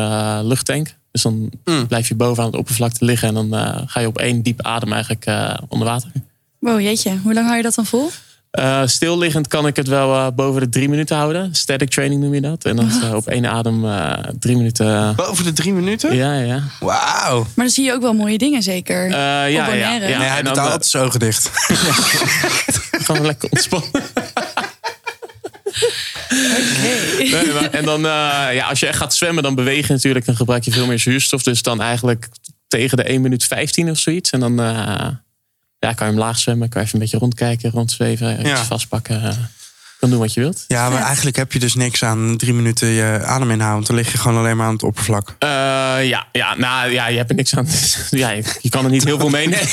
luchttank. 0.43 0.95
Dus 1.17 1.25
dan 1.31 1.51
Mm. 1.65 1.87
blijf 1.87 2.07
je 2.07 2.15
boven 2.15 2.43
aan 2.43 2.49
het 2.49 2.59
oppervlakte 2.59 3.05
liggen 3.05 3.27
en 3.27 3.33
dan 3.33 3.55
eh, 3.55 3.81
ga 3.85 3.99
je 3.99 4.07
op 4.07 4.17
één 4.17 4.41
diep 4.41 4.61
adem 4.61 4.91
eigenlijk 4.93 5.25
eh, 5.25 5.53
onder 5.67 5.87
water. 5.87 6.11
Wow, 6.59 6.79
jeetje. 6.81 7.17
Hoe 7.23 7.33
lang 7.33 7.45
hou 7.45 7.57
je 7.57 7.63
dat 7.63 7.75
dan 7.75 7.85
vol? 7.85 8.09
Eh, 8.51 8.81
stilliggend 8.85 9.47
kan 9.47 9.67
ik 9.67 9.75
het 9.75 9.87
wel 9.87 10.13
eh, 10.15 10.27
boven 10.35 10.61
de 10.61 10.69
drie 10.69 10.89
minuten 10.89 11.15
houden. 11.17 11.55
Static 11.55 11.89
training 11.89 12.21
noem 12.21 12.33
je 12.33 12.41
dat. 12.41 12.65
En 12.65 12.75
dan 12.75 12.87
is, 12.87 13.01
eh, 13.01 13.13
op 13.13 13.27
één 13.27 13.45
adem 13.45 13.85
eh, 13.85 14.13
drie 14.39 14.55
minuten. 14.57 15.15
Boven 15.15 15.43
de 15.43 15.53
drie 15.53 15.73
minuten? 15.73 16.15
Ja, 16.15 16.33
ja. 16.33 16.45
ja. 16.45 16.63
Wauw. 16.79 17.37
Maar 17.39 17.65
dan 17.65 17.69
zie 17.69 17.85
je 17.85 17.93
ook 17.93 18.01
wel 18.01 18.13
mooie 18.13 18.37
dingen 18.37 18.63
zeker. 18.63 19.05
Eh, 19.05 19.11
ja, 19.11 19.47
ja, 19.47 19.73
ja. 19.73 19.97
nee, 19.97 20.13
hij 20.13 20.37
en 20.37 20.45
doet 20.45 20.55
dan, 20.55 20.63
eh, 20.63 20.71
altijd 20.71 20.85
zijn 20.85 21.03
ogen 21.03 21.19
dicht. 21.19 21.49
Gewoon 23.05 23.25
lekker 23.25 23.49
ontspannen. 23.51 23.89
Nee, 27.18 27.54
maar- 27.54 27.69
en 27.72 27.86
dan, 27.86 28.06
eh, 28.06 28.56
ja, 28.56 28.68
als 28.69 28.80
je 28.80 28.88
echt 28.88 28.98
gaat 28.98 29.16
zwemmen, 29.16 29.44
dan 29.44 29.56
beweeg 29.56 29.88
je 29.88 29.94
natuurlijk. 29.94 30.25
Dan 30.25 30.36
gebruik 30.36 30.63
je 30.63 30.72
veel 30.72 30.86
meer 30.88 31.00
zuurstof. 31.00 31.44
Dus 31.44 31.62
dan 31.62 31.81
eigenlijk 31.81 32.28
tegen 32.68 32.98
de 32.98 33.12
1 33.12 33.22
minuut 33.22 33.44
15 33.44 33.89
of 33.89 33.98
zoiets. 33.98 34.30
En 34.30 34.39
dan 34.39 34.60
eh, 34.60 34.66
ja, 35.80 35.94
kan 35.94 36.07
je 36.07 36.13
hem 36.13 36.18
laag 36.18 36.38
zwemmen. 36.38 36.69
Kan 36.69 36.81
je 36.81 36.88
even 36.88 37.00
een 37.00 37.06
beetje 37.06 37.18
rondkijken, 37.19 37.69
rondzweven. 37.72 38.39
Iets 38.39 38.50
Ja. 38.50 38.63
vastpakken. 38.66 39.50
kan 40.00 40.10
doen 40.10 40.19
wat 40.19 40.34
je 40.34 40.39
wilt. 40.39 40.66
Ja, 40.68 40.89
maar 40.89 41.01
eigenlijk 41.01 41.36
heb 41.36 41.51
je 41.51 41.60
dus 41.60 41.75
niks 41.75 42.04
aan 42.04 42.38
drie 42.38 42.54
minuten 42.54 42.88
je 42.88 43.04
adem 43.24 43.51
inhouden. 43.51 43.74
Want 43.74 43.88
dan 43.88 43.95
lig 43.95 44.12
je 44.12 44.18
gewoon 44.18 44.38
alleen 44.38 44.57
maar 44.57 44.66
aan 44.68 44.74
het 44.74 44.84
oppervlak. 44.84 45.36
Eh, 45.39 45.48
ja, 46.07 46.28
ja, 46.31 46.56
nou 46.57 46.92
ja, 46.92 47.07
je 47.07 47.18
hebt 47.18 47.30
er 47.30 47.36
niks 47.36 47.56
aan. 47.56 47.68
ja, 48.10 48.30
je, 48.30 48.44
je 48.62 48.69
kan 48.69 48.84
er 48.86 48.92
niet 48.92 49.04
heel 49.04 49.19
veel 49.19 49.30
meenemen. 49.30 49.68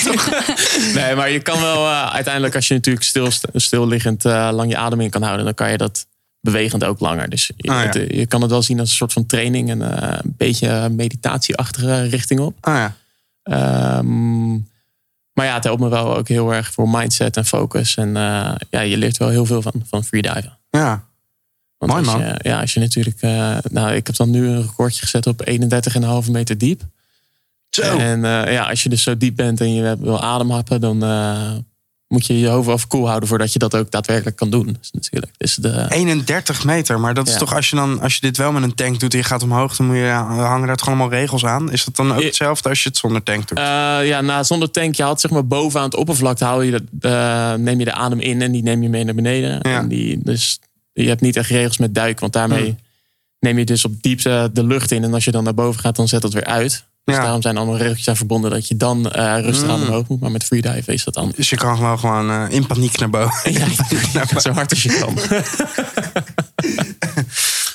nee, 0.95 1.15
maar 1.15 1.31
je 1.31 1.41
kan 1.41 1.61
wel 1.61 1.87
eh, 1.91 2.13
uiteindelijk, 2.15 2.55
als 2.55 2.69
je 2.69 2.75
natuurlijk 2.75 3.05
stil, 3.05 3.31
stilliggend 3.55 4.25
eh, 4.25 4.49
lang 4.53 4.71
je 4.71 4.77
adem 4.77 5.01
in 5.01 5.11
kan 5.11 5.23
houden, 5.23 5.44
dan 5.44 5.55
kan 5.55 5.71
je 5.71 5.77
dat 5.77 6.06
bewegend 6.44 6.84
ook 6.84 7.01
langer. 7.01 7.29
Dus 7.29 7.51
je, 7.56 7.70
Ah, 7.70 7.77
ja. 7.82 7.86
het- 8.01 8.13
je 8.15 8.27
kan 8.27 8.41
het 8.43 8.51
wel 8.51 8.63
zien 8.63 8.81
als 8.81 8.89
een 8.91 8.96
soort 8.96 9.13
van 9.13 9.27
training 9.27 9.70
en 9.70 9.96
eh, 10.03 10.19
een 10.22 10.34
beetje 10.36 10.89
meditatieachtige 10.89 12.03
richting 12.03 12.41
op. 12.41 12.56
Ah 12.60 12.74
ja. 12.74 12.94
Ehm, 13.43 14.53
maar 15.32 15.46
ja, 15.46 15.55
het 15.55 15.65
helpt 15.65 15.81
me 15.81 15.89
wel 15.89 16.17
ook 16.17 16.29
heel 16.29 16.55
erg 16.55 16.72
voor 16.72 16.89
mindset 16.89 17.36
en 17.36 17.44
focus. 17.46 17.96
En 17.96 18.17
eh, 18.17 18.55
ja, 18.70 18.81
je 18.81 18.96
leert 18.96 19.17
wel 19.17 19.29
heel 19.29 19.46
veel 19.46 19.63
van, 19.63 19.72
van 19.86 20.05
freediven. 20.05 20.58
Ja. 20.70 21.05
Want 21.79 21.93
Mooi, 21.93 22.05
als 22.05 22.15
man. 22.15 22.24
Je, 22.27 22.34
ja, 22.43 22.60
als 22.60 22.74
je 22.74 22.81
natuurlijk... 22.81 23.17
eh, 23.20 23.56
nou, 23.70 23.93
ik 23.94 24.06
heb 24.06 24.17
dan 24.17 24.31
nu 24.31 24.46
een 24.48 24.63
recordje 24.63 25.01
gezet 25.03 25.27
op 25.27 25.43
31,5 26.24 26.31
meter 26.31 26.58
diep. 26.58 26.82
Zo. 27.70 27.98
En 27.98 28.24
eh, 28.24 28.53
ja, 28.53 28.69
als 28.69 28.82
je 28.82 28.89
dus 28.89 29.03
zo 29.03 29.17
diep 29.17 29.36
bent 29.36 29.60
en 29.60 29.74
je 29.74 29.96
wil 30.01 30.22
ademhappen... 30.22 30.81
dan 30.81 31.03
eh, 31.05 31.53
moet 32.15 32.27
je 32.27 32.39
je 32.39 32.49
hoofd 32.49 32.69
even 32.69 32.89
koel 32.89 33.06
houden... 33.06 33.29
voordat 33.29 33.53
je 33.53 33.59
dat 33.59 33.75
ook 33.75 33.91
daadwerkelijk 33.91 34.37
kan 34.37 34.51
doen. 34.51 34.77
Dus 34.81 34.91
natuurlijk. 34.91 35.33
Dus 35.37 35.55
de, 35.55 35.87
31 35.89 36.65
meter, 36.65 37.01
maar 37.01 37.15
dat 37.15 37.29
is 37.29 37.37
toch 37.37 37.55
als 37.55 37.71
je 37.71 37.77
dan 37.77 38.01
als 38.01 38.15
je 38.15 38.21
dit 38.21 38.37
wel 38.37 38.53
met 38.53 38.63
een 38.63 38.75
tank 38.75 39.01
doet 39.01 39.13
en 39.13 39.19
je 39.19 39.25
gaat 39.25 39.43
omhoog, 39.43 39.77
dan 39.77 39.87
moet 39.87 39.97
je 39.97 40.06
hangen 40.06 40.67
daar 40.67 40.77
toch 40.77 40.87
allemaal 40.87 41.11
regels 41.11 41.44
aan. 41.44 41.73
Is 41.73 41.85
dat 41.85 41.97
dan 41.97 42.13
ook 42.13 42.23
hetzelfde 42.23 42.69
als 42.69 42.83
je 42.83 42.89
het 42.89 42.99
zonder 42.99 43.23
tank 43.23 43.49
doet? 43.49 43.59
Eh, 43.59 43.65
ja, 44.06 44.21
nou, 44.21 44.44
zonder 44.44 44.71
tank, 44.71 44.94
je 44.94 45.03
had 45.03 45.21
zeg 45.21 45.31
maar 45.31 45.47
boven 45.47 45.81
aan 45.81 45.87
het 45.87 45.97
oppervlak 45.97 46.39
hou 46.39 46.65
je 46.65 46.71
dat, 46.71 46.83
eh, 47.01 47.55
neem 47.55 47.79
je 47.79 47.85
de 47.85 47.93
adem 47.93 48.21
in 48.21 48.43
en 48.43 48.53
die 48.53 48.63
neem 48.63 48.83
je 48.83 48.89
mee 48.89 49.05
naar 49.05 49.15
beneden. 49.15 49.51
Ja. 49.51 49.79
En 49.79 49.89
die, 49.89 50.21
dus 50.23 50.59
je 50.93 51.09
hebt 51.09 51.21
niet 51.21 51.37
echt 51.37 51.51
regels 51.51 51.79
met 51.79 51.94
duiken, 51.94 52.21
want 52.21 52.33
daarmee 52.33 52.65
Hmm. 52.65 52.79
neem 53.41 53.59
je 53.59 53.65
dus 53.65 53.85
op 53.85 54.03
diepte 54.03 54.51
de 54.53 54.65
lucht 54.65 54.91
in. 54.91 55.05
En 55.05 55.15
als 55.15 55.25
je 55.25 55.31
dan 55.31 55.44
naar 55.44 55.55
boven 55.55 55.81
gaat, 55.81 55.97
dan 55.97 56.09
zet 56.09 56.23
dat 56.23 56.33
weer 56.33 56.44
uit. 56.44 56.85
Dus 57.05 57.15
Ja. 57.15 57.23
daarom 57.23 57.43
zijn 57.43 57.56
allemaal 57.56 57.77
regeltjes 57.77 58.08
aan 58.08 58.17
verbonden 58.17 58.51
dat 58.51 58.69
je 58.69 58.77
dan 58.77 59.11
eh, 59.11 59.41
rustig 59.41 59.69
aan 59.69 59.79
Hmm. 59.79 59.87
omhoog 59.89 60.08
moet. 60.08 60.20
Maar 60.20 60.31
met 60.31 60.44
freedive 60.44 60.93
is 60.93 61.05
dat 61.05 61.17
anders. 61.17 61.37
Dus 61.37 61.51
je 61.51 61.56
kan 61.56 61.77
gewoon, 61.77 61.99
gewoon 61.99 62.31
eh, 62.31 62.44
in 62.49 62.67
paniek 62.67 62.99
naar 62.99 63.11
boven. 63.11 63.53
Ja, 63.53 64.41
zo 64.41 64.51
hard 64.53 64.70
als 64.70 64.82
je 64.82 64.99
kan. 64.99 65.19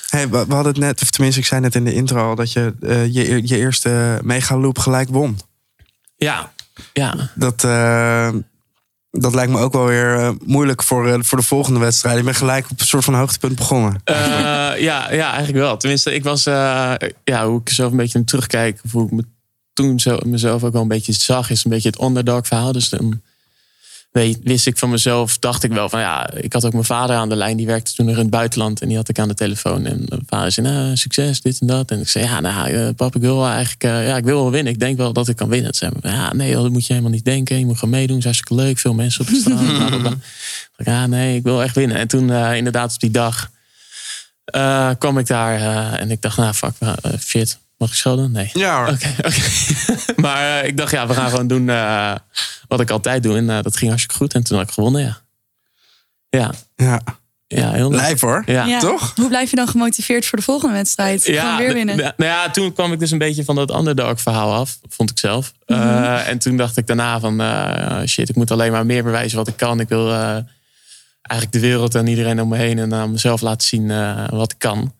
Hey, 0.09 0.29
we, 0.29 0.37
hadden 0.37 0.65
het 0.65 0.77
net, 0.77 1.01
of 1.01 1.09
tenminste, 1.09 1.39
ik 1.39 1.45
zei 1.47 1.61
net 1.61 1.75
in 1.75 1.83
de 1.85 1.93
intro 1.93 2.29
al 2.29 2.35
dat 2.35 2.51
je 2.51 2.73
eh, 2.81 3.05
je, 3.13 3.47
je 3.47 3.57
eerste 3.57 4.19
megaloop 4.23 4.79
gelijk 4.79 5.09
won. 5.09 5.39
Ja, 6.15 6.51
ja. 6.93 7.29
Dat, 7.35 7.63
dat 9.11 9.33
lijkt 9.33 9.51
me 9.51 9.59
ook 9.59 9.73
wel 9.73 9.85
weer 9.85 10.15
eh, 10.15 10.31
moeilijk 10.45 10.83
voor, 10.83 11.07
eh, 11.07 11.19
voor 11.21 11.37
de 11.37 11.43
volgende 11.43 11.79
wedstrijd. 11.79 12.17
Je 12.17 12.23
bent 12.23 12.37
gelijk 12.37 12.69
op 12.71 12.79
een 12.79 12.85
soort 12.85 13.03
van 13.03 13.13
hoogtepunt 13.13 13.55
begonnen. 13.55 14.01
Eh, 14.03 14.15
ja, 14.77 15.11
ja, 15.11 15.27
eigenlijk 15.31 15.57
wel. 15.57 15.77
Tenminste, 15.77 16.13
ik 16.13 16.23
was, 16.23 16.43
ja, 16.43 17.45
hoe 17.45 17.61
ik 17.61 17.69
zelf 17.69 17.91
een 17.91 17.97
beetje 17.97 18.23
terugkijk, 18.23 18.81
hoe 18.91 19.05
ik 19.05 19.11
me 19.11 19.23
toen 19.73 19.99
zo, 19.99 20.17
mezelf 20.25 20.63
ook 20.63 20.73
wel 20.73 20.81
een 20.81 20.87
beetje 20.87 21.13
zag, 21.13 21.49
is 21.49 21.63
een 21.63 21.71
beetje 21.71 21.89
het 21.89 22.01
underdog 22.01 22.47
verhaal. 22.47 22.71
Dus 22.71 22.89
dan 22.89 23.21
weet, 24.11 24.39
wist 24.43 24.67
ik 24.67 24.77
van 24.77 24.89
mezelf, 24.89 25.37
dacht 25.37 25.63
ik 25.63 25.71
wel 25.71 25.89
van 25.89 25.99
ja, 25.99 26.33
ik 26.33 26.53
had 26.53 26.65
ook 26.65 26.71
mijn 26.71 26.83
vader 26.83 27.15
aan 27.15 27.29
de 27.29 27.35
lijn, 27.35 27.57
die 27.57 27.65
werkte 27.65 27.93
toen 27.93 28.05
nog 28.05 28.15
in 28.15 28.21
het 28.21 28.29
buitenland 28.29 28.81
en 28.81 28.87
die 28.87 28.97
had 28.97 29.09
ik 29.09 29.19
aan 29.19 29.27
de 29.27 29.33
telefoon. 29.33 29.85
En 29.85 30.05
mijn 30.07 30.23
vader 30.25 30.51
zei, 30.51 30.67
nou, 30.67 30.95
succes, 30.97 31.41
dit 31.41 31.59
en 31.59 31.67
dat. 31.67 31.91
En 31.91 31.99
ik 31.99 32.07
zei, 32.07 32.25
ja, 32.25 32.39
nou, 32.39 32.71
uh, 32.71 32.89
pap, 32.95 33.15
ik 33.15 33.21
wil 33.21 33.35
wel 33.35 33.47
eigenlijk, 33.47 33.83
uh, 33.83 34.07
ja, 34.07 34.17
ik 34.17 34.23
wil 34.23 34.41
wel 34.41 34.51
winnen. 34.51 34.73
Ik 34.73 34.79
denk 34.79 34.97
wel 34.97 35.13
dat 35.13 35.27
ik 35.27 35.35
kan 35.35 35.49
winnen. 35.49 35.73
Zei, 35.73 35.91
ja, 36.01 36.33
nee, 36.33 36.53
dat 36.53 36.69
moet 36.69 36.85
je 36.85 36.93
helemaal 36.93 37.13
niet 37.13 37.25
denken. 37.25 37.59
Je 37.59 37.65
moet 37.65 37.77
gewoon 37.77 37.93
meedoen, 37.93 38.17
is 38.17 38.23
hartstikke 38.23 38.55
leuk, 38.55 38.79
veel 38.79 38.93
mensen 38.93 39.21
op 39.21 39.27
de 39.27 39.35
straat. 39.35 40.13
ja, 40.91 41.07
nee, 41.07 41.35
ik 41.35 41.43
wil 41.43 41.63
echt 41.63 41.75
winnen. 41.75 41.97
En 41.97 42.07
toen 42.07 42.29
uh, 42.29 42.55
inderdaad 42.55 42.93
op 42.93 42.99
die 42.99 43.11
dag 43.11 43.51
kwam 44.97 45.17
ik 45.17 45.27
daar 45.27 45.93
en 45.93 46.11
ik 46.11 46.21
dacht, 46.21 46.37
nou, 46.37 46.53
fuck, 46.53 46.73
shit. 47.19 47.59
Mag 47.79 47.89
ik 47.89 47.95
schelden? 47.95 48.31
Nee. 48.31 48.49
Ja 48.53 48.77
hoor. 48.77 48.87
Oké, 48.87 49.13
okay, 49.17 49.31
okay. 49.99 50.15
maar 50.15 50.65
ik 50.65 50.77
dacht, 50.77 50.91
ja, 50.91 51.07
we 51.07 51.13
gaan 51.13 51.29
gewoon 51.29 51.47
doen 51.47 51.65
wat 52.67 52.79
ik 52.79 52.89
altijd 52.89 53.23
doe. 53.23 53.37
En 53.37 53.45
dat 53.45 53.77
ging 53.77 53.89
hartstikke 53.89 54.15
goed. 54.15 54.33
En 54.33 54.43
toen 54.43 54.57
had 54.57 54.67
ik 54.67 54.73
gewonnen, 54.73 55.01
ja. 55.01 55.17
Ja. 56.29 56.53
Ja. 56.75 57.01
Ja, 57.55 57.71
heel 57.71 57.89
leuk. 57.89 57.99
Lijf 57.99 58.21
hoor. 58.21 58.43
Ja. 58.45 58.65
Ja. 58.65 58.79
Toch? 58.79 59.13
Hoe 59.15 59.27
blijf 59.27 59.49
je 59.49 59.55
dan 59.55 59.67
gemotiveerd 59.67 60.25
voor 60.25 60.37
de 60.37 60.43
volgende 60.43 60.73
wedstrijd? 60.73 61.23
Gewoon 61.23 61.57
weer 61.57 61.73
winnen. 61.73 61.97
Nou 61.97 62.13
ja, 62.17 62.49
toen 62.49 62.73
kwam 62.73 62.91
ik 62.91 62.99
dus 62.99 63.11
een 63.11 63.17
beetje 63.17 63.43
van 63.43 63.55
dat 63.55 63.75
underdog 63.75 64.21
verhaal 64.21 64.53
af, 64.53 64.79
vond 64.89 65.09
ik 65.09 65.17
zelf. 65.17 65.53
Mm 65.65 65.77
-hmm. 65.77 65.87
uh, 65.87 66.27
en 66.27 66.37
toen 66.39 66.57
dacht 66.57 66.77
ik 66.77 66.87
daarna 66.87 67.19
van, 67.19 67.41
uh, 67.41 68.01
shit, 68.05 68.29
ik 68.29 68.35
moet 68.35 68.51
alleen 68.51 68.71
maar 68.71 68.85
meer 68.85 69.03
bewijzen 69.03 69.37
wat 69.37 69.47
ik 69.47 69.57
kan. 69.57 69.79
Ik 69.79 69.89
wil 69.89 70.07
uh, 70.07 70.37
eigenlijk 71.21 71.51
de 71.51 71.59
wereld 71.59 71.95
en 71.95 72.07
iedereen 72.07 72.41
om 72.41 72.47
me 72.47 72.57
heen 72.57 72.79
en 72.79 72.93
aan 72.93 73.11
mezelf 73.11 73.41
laten 73.41 73.67
zien 73.67 73.87
wat 74.29 74.51
ik 74.51 74.59
kan. 74.59 74.93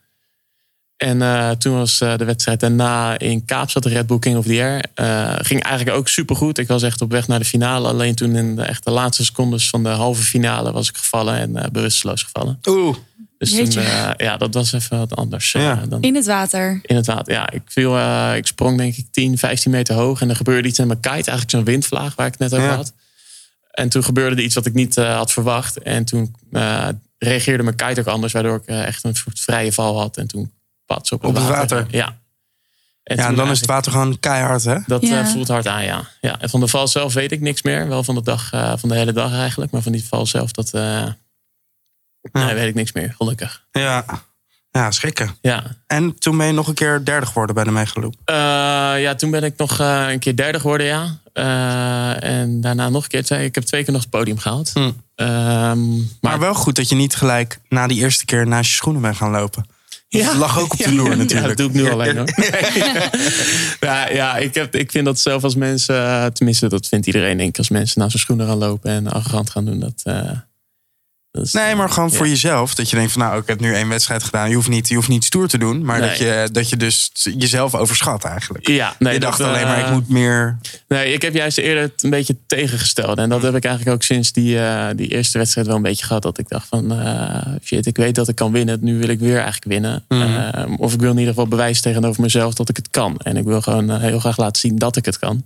En 1.00 1.18
uh, 1.22 1.50
toen 1.52 1.74
was 1.74 2.02
uh, 2.02 2.18
de 2.18 2.26
wedstrijd 2.26 2.60
daarna 2.60 3.20
in 3.20 3.46
Kaapstad, 3.46 3.84
de 3.84 3.90
Red 3.90 4.08
Bull 4.08 4.20
King 4.20 4.38
of 4.38 4.46
the 4.46 4.52
Air. 4.52 4.86
Uh, 4.96 5.36
ging 5.42 5.64
eigenlijk 5.64 5.98
ook 5.98 6.08
supergoed. 6.08 6.58
Ik 6.58 6.68
was 6.68 6.84
echt 6.84 7.02
op 7.02 7.12
weg 7.12 7.28
naar 7.28 7.40
de 7.40 7.46
finale. 7.46 7.88
Alleen 7.88 8.16
toen 8.16 8.36
in 8.36 8.56
de, 8.56 8.62
echt 8.62 8.84
de 8.86 8.92
laatste 8.92 9.26
secondes 9.26 9.70
van 9.70 9.84
de 9.84 9.90
halve 9.90 10.22
finale 10.24 10.72
was 10.72 10.90
ik 10.90 10.98
gevallen 10.98 11.38
en 11.38 11.72
bewusteloos 11.72 12.24
gevallen. 12.24 12.60
Oeh. 12.68 12.96
Dus 13.38 13.52
toen, 13.56 13.84
ja, 14.18 14.38
dat 14.38 14.54
was 14.54 14.74
even 14.74 14.98
wat 14.98 15.16
anders. 15.16 15.52
Ja. 15.52 15.76
dan 15.90 16.02
In 16.02 16.16
het 16.16 16.26
water. 16.26 16.80
in 16.82 16.96
het 16.96 17.06
water. 17.06 17.34
Ja, 17.34 17.52
ik, 17.52 17.62
viel, 17.66 17.98
ik 18.36 18.48
sprong 18.48 18.78
denk 18.78 18.96
ik 18.96 19.06
10, 19.12 19.38
15 19.38 19.72
meter 19.72 19.96
hoog. 19.96 20.22
En 20.22 20.30
er 20.30 20.36
gebeurde 20.36 20.68
iets 20.68 20.80
in 20.80 20.88
mijn 20.88 21.00
kite. 21.00 21.14
Eigenlijk 21.14 21.50
zo'n 21.50 21.64
windvlaag 21.64 22.16
waar 22.16 22.26
ik 22.28 22.36
het 22.38 22.42
net 22.42 22.54
over 22.54 22.70
Ja. 22.70 22.76
had. 22.76 22.94
En 23.72 23.90
toen 23.90 24.04
gebeurde 24.04 24.36
er 24.36 24.42
iets 24.42 24.56
wat 24.56 24.66
ik 24.66 24.74
niet 24.74 24.98
eh, 24.98 25.16
had 25.16 25.32
verwacht. 25.32 25.80
En 25.80 26.06
toen 26.06 26.36
eh, 26.52 26.88
reageerde 27.18 27.64
mijn 27.64 27.76
kite 27.76 28.00
ook 28.00 28.08
anders. 28.08 28.34
Waardoor 28.34 28.56
ik 28.56 28.66
eh, 28.66 28.86
echt 28.86 29.04
een 29.04 29.16
soort 29.16 29.40
vrije 29.40 29.72
val 29.72 30.00
had. 30.00 30.18
En 30.18 30.28
toen 30.28 30.52
pats 30.96 31.12
op 31.12 31.22
het 31.22 31.30
Op 31.30 31.36
het 31.36 31.46
water. 31.48 31.78
water. 31.78 31.96
Ja. 31.98 32.18
En 33.04 33.18
Ja, 33.18 33.28
en 33.28 33.36
dan 33.36 33.50
is 33.50 33.58
het 33.60 33.70
water 33.70 33.92
gewoon 33.92 34.20
keihard 34.20 34.64
hè? 34.64 34.78
Dat 34.86 35.02
Ja. 35.08 35.20
eh, 35.20 35.28
voelt 35.28 35.48
hard 35.48 35.68
aan, 35.68 35.84
ja. 35.84 36.08
ja. 36.22 36.40
En 36.40 36.50
van 36.50 36.60
de 36.60 36.68
val 36.68 36.88
zelf 36.88 37.14
weet 37.14 37.32
ik 37.32 37.42
niks 37.42 37.62
meer. 37.62 37.88
Wel 37.88 38.04
van 38.04 38.16
de, 38.16 38.22
dag, 38.24 38.54
eh, 38.54 38.74
van 38.78 38.90
de 38.90 38.96
hele 38.96 39.12
dag 39.14 39.34
eigenlijk. 39.34 39.72
Maar 39.72 39.82
van 39.82 39.92
die 39.92 40.04
val 40.08 40.26
zelf, 40.26 40.52
dat 40.52 40.70
eh, 40.74 41.04
nee, 42.32 42.54
weet 42.54 42.68
ik 42.68 42.76
niks 42.76 42.92
meer. 42.92 43.14
Gelukkig. 43.18 43.66
Ja. 43.72 44.06
Ja, 44.72 44.92
schrikken. 44.92 45.36
Ja. 45.42 45.64
En 45.88 46.20
toen 46.20 46.38
ben 46.38 46.46
je 46.48 46.54
nog 46.54 46.68
een 46.68 46.74
keer 46.74 47.06
derde 47.06 47.26
geworden 47.26 47.56
bij 47.56 47.64
de 47.64 47.72
Megaloop. 47.72 48.16
Eh, 48.26 48.36
ja, 49.02 49.16
toen 49.16 49.32
ben 49.32 49.44
ik 49.44 49.58
nog 49.58 49.80
eh, 49.80 50.06
een 50.10 50.20
keer 50.20 50.36
derde 50.36 50.60
geworden, 50.60 50.88
ja. 50.88 51.18
Eh, 51.34 52.24
en 52.40 52.62
daarna 52.62 52.90
nog 52.90 53.04
een 53.04 53.10
keer. 53.10 53.24
twee- 53.24 53.46
Ik 53.46 53.56
heb 53.56 53.64
twee 53.64 53.84
keer 53.84 53.94
nog 53.94 54.02
het 54.02 54.10
podium 54.10 54.38
gehaald. 54.38 54.72
Hm. 54.74 54.92
Ehm, 55.16 55.28
maar 55.98 56.06
Maar 56.22 56.40
wel 56.40 56.54
goed 56.54 56.76
dat 56.76 56.90
je 56.90 56.96
niet 56.96 57.16
gelijk 57.16 57.60
na 57.70 57.88
die 57.88 58.00
eerste 58.02 58.26
keer 58.26 58.48
naast 58.48 58.70
je 58.70 58.76
schoenen 58.76 59.02
bent 59.02 59.16
gaan 59.16 59.32
lopen. 59.32 59.66
Het 60.10 60.36
lag 60.36 60.60
ook 60.60 60.74
op 60.74 60.80
de 60.80 60.94
loer 60.94 61.10
Ja, 61.10 61.16
natuurlijk. 61.16 61.48
dat 61.48 61.58
doe 61.58 61.68
ik 61.68 61.74
nu 61.74 61.90
alleen 61.90 62.18
hoor. 62.18 62.30
ja, 63.90 64.10
ja 64.10 64.38
ik, 64.38 64.54
heb, 64.54 64.76
ik 64.76 64.92
vind 64.92 65.06
dat 65.06 65.20
zelf 65.20 65.44
als 65.44 65.56
mensen, 65.56 65.96
eh, 65.96 66.26
tenminste 66.26 66.70
dat 66.70 66.88
vindt 66.88 67.08
iedereen 67.08 67.38
denk 67.38 67.50
ik, 67.50 67.58
als 67.58 67.70
mensen 67.70 68.00
naar 68.00 68.10
zijn 68.10 68.22
schoenen 68.22 68.48
gaan 68.48 68.58
lopen 68.58 68.92
en 68.92 69.08
arrogant 69.08 69.50
gaan 69.50 69.66
doen, 69.66 69.80
dat, 69.80 70.02
eh, 70.04 70.32
Nee, 71.52 71.76
maar 71.76 71.90
gewoon 71.90 72.12
voor 72.12 72.26
Ja. 72.26 72.32
jezelf. 72.32 72.76
Dat 72.76 72.90
je 72.90 72.96
denkt 72.96 73.12
van 73.12 73.22
nou, 73.22 73.42
ik 73.42 73.48
heb 73.48 73.60
nu 73.60 73.74
één 73.74 73.90
wedstrijd 73.90 74.24
gedaan. 74.24 74.50
Je 74.50 74.56
hoeft 74.56 74.68
niet, 74.68 74.88
je 74.88 74.96
hoeft 74.96 75.08
niet 75.08 75.24
stoer 75.24 75.48
te 75.48 75.58
doen. 75.58 75.86
Maar 75.86 76.00
Nee. 76.00 76.10
dat, 76.10 76.18
je, 76.18 76.50
dat 76.52 76.70
je 76.70 76.78
dus 76.78 77.10
jezelf 77.38 77.76
overschat 77.76 78.24
eigenlijk. 78.24 78.68
Ja, 78.68 78.96
nee, 79.00 79.14
je 79.14 79.20
dat, 79.20 79.30
dacht 79.30 79.42
alleen 79.50 79.62
eh, 79.62 79.68
maar, 79.68 79.80
ik 79.86 79.92
moet 79.92 80.10
meer... 80.10 80.58
Nee, 80.88 81.14
ik 81.14 81.22
heb 81.22 81.34
juist 81.34 81.58
eerder 81.58 81.84
het 81.84 82.04
een 82.04 82.10
beetje 82.10 82.36
tegengesteld. 82.48 83.18
En 83.18 83.30
dat 83.30 83.42
heb 83.42 83.56
ik 83.56 83.66
eigenlijk 83.66 83.96
ook 83.96 84.04
sinds 84.04 84.32
die, 84.32 84.60
eh, 84.60 84.88
die 84.96 85.08
eerste 85.08 85.38
wedstrijd 85.38 85.68
wel 85.68 85.76
een 85.76 85.82
beetje 85.82 86.06
gehad. 86.06 86.22
Dat 86.22 86.38
ik 86.38 86.50
dacht 86.50 86.68
van, 86.68 86.92
eh, 86.92 87.54
shit, 87.64 87.86
ik 87.86 87.98
weet 87.98 88.16
dat 88.16 88.28
ik 88.28 88.36
kan 88.36 88.52
winnen. 88.52 88.78
Nu 88.82 89.00
wil 89.00 89.10
ik 89.10 89.20
weer 89.20 89.36
eigenlijk 89.42 89.66
winnen. 89.66 90.04
Eh, 90.08 90.64
of 90.78 90.94
ik 90.94 91.00
wil 91.00 91.12
in 91.12 91.18
ieder 91.18 91.34
geval 91.34 91.48
bewijzen 91.48 91.84
tegenover 91.84 92.22
mezelf 92.22 92.54
dat 92.54 92.70
ik 92.70 92.76
het 92.76 92.90
kan. 92.90 93.18
En 93.24 93.38
ik 93.38 93.44
wil 93.44 93.62
gewoon 93.62 93.90
eh, 93.90 94.00
heel 94.00 94.20
graag 94.20 94.38
laten 94.38 94.62
zien 94.62 94.76
dat 94.76 94.96
ik 94.96 95.06
het 95.06 95.20
kan. 95.20 95.44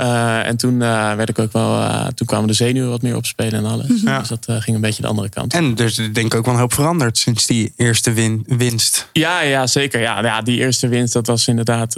Eh, 0.00 0.46
en 0.46 0.56
toen 0.56 0.82
eh, 0.82 1.14
werd 1.14 1.28
ik 1.28 1.38
ook 1.38 1.52
wel, 1.52 1.80
eh, 1.80 2.06
toen 2.06 2.26
kwamen 2.26 2.46
de 2.46 2.52
zenuwen 2.52 2.90
wat 2.90 3.02
meer 3.02 3.16
opspelen 3.16 3.52
en 3.52 3.64
alles. 3.64 4.02
Ja. 4.02 4.18
Dus 4.18 4.28
dat 4.28 4.46
ging 4.48 4.76
een 4.76 4.80
beetje 4.80 5.02
de 5.02 5.08
andere 5.08 5.28
kant. 5.28 5.52
En 5.52 5.74
dus 5.74 5.94
denk 5.94 6.16
ik 6.16 6.34
ook 6.34 6.44
wel 6.44 6.54
een 6.54 6.60
hoop 6.60 6.72
veranderd 6.72 7.18
sinds 7.18 7.46
die 7.46 7.72
eerste 7.76 8.12
win, 8.12 8.44
winst. 8.46 9.08
Ja, 9.12 9.40
ja, 9.40 9.66
zeker. 9.66 10.00
Ja, 10.00 10.22
ja, 10.22 10.42
die 10.42 10.58
eerste 10.58 10.88
winst, 10.88 11.12
dat 11.12 11.26
was 11.26 11.48
inderdaad. 11.48 11.96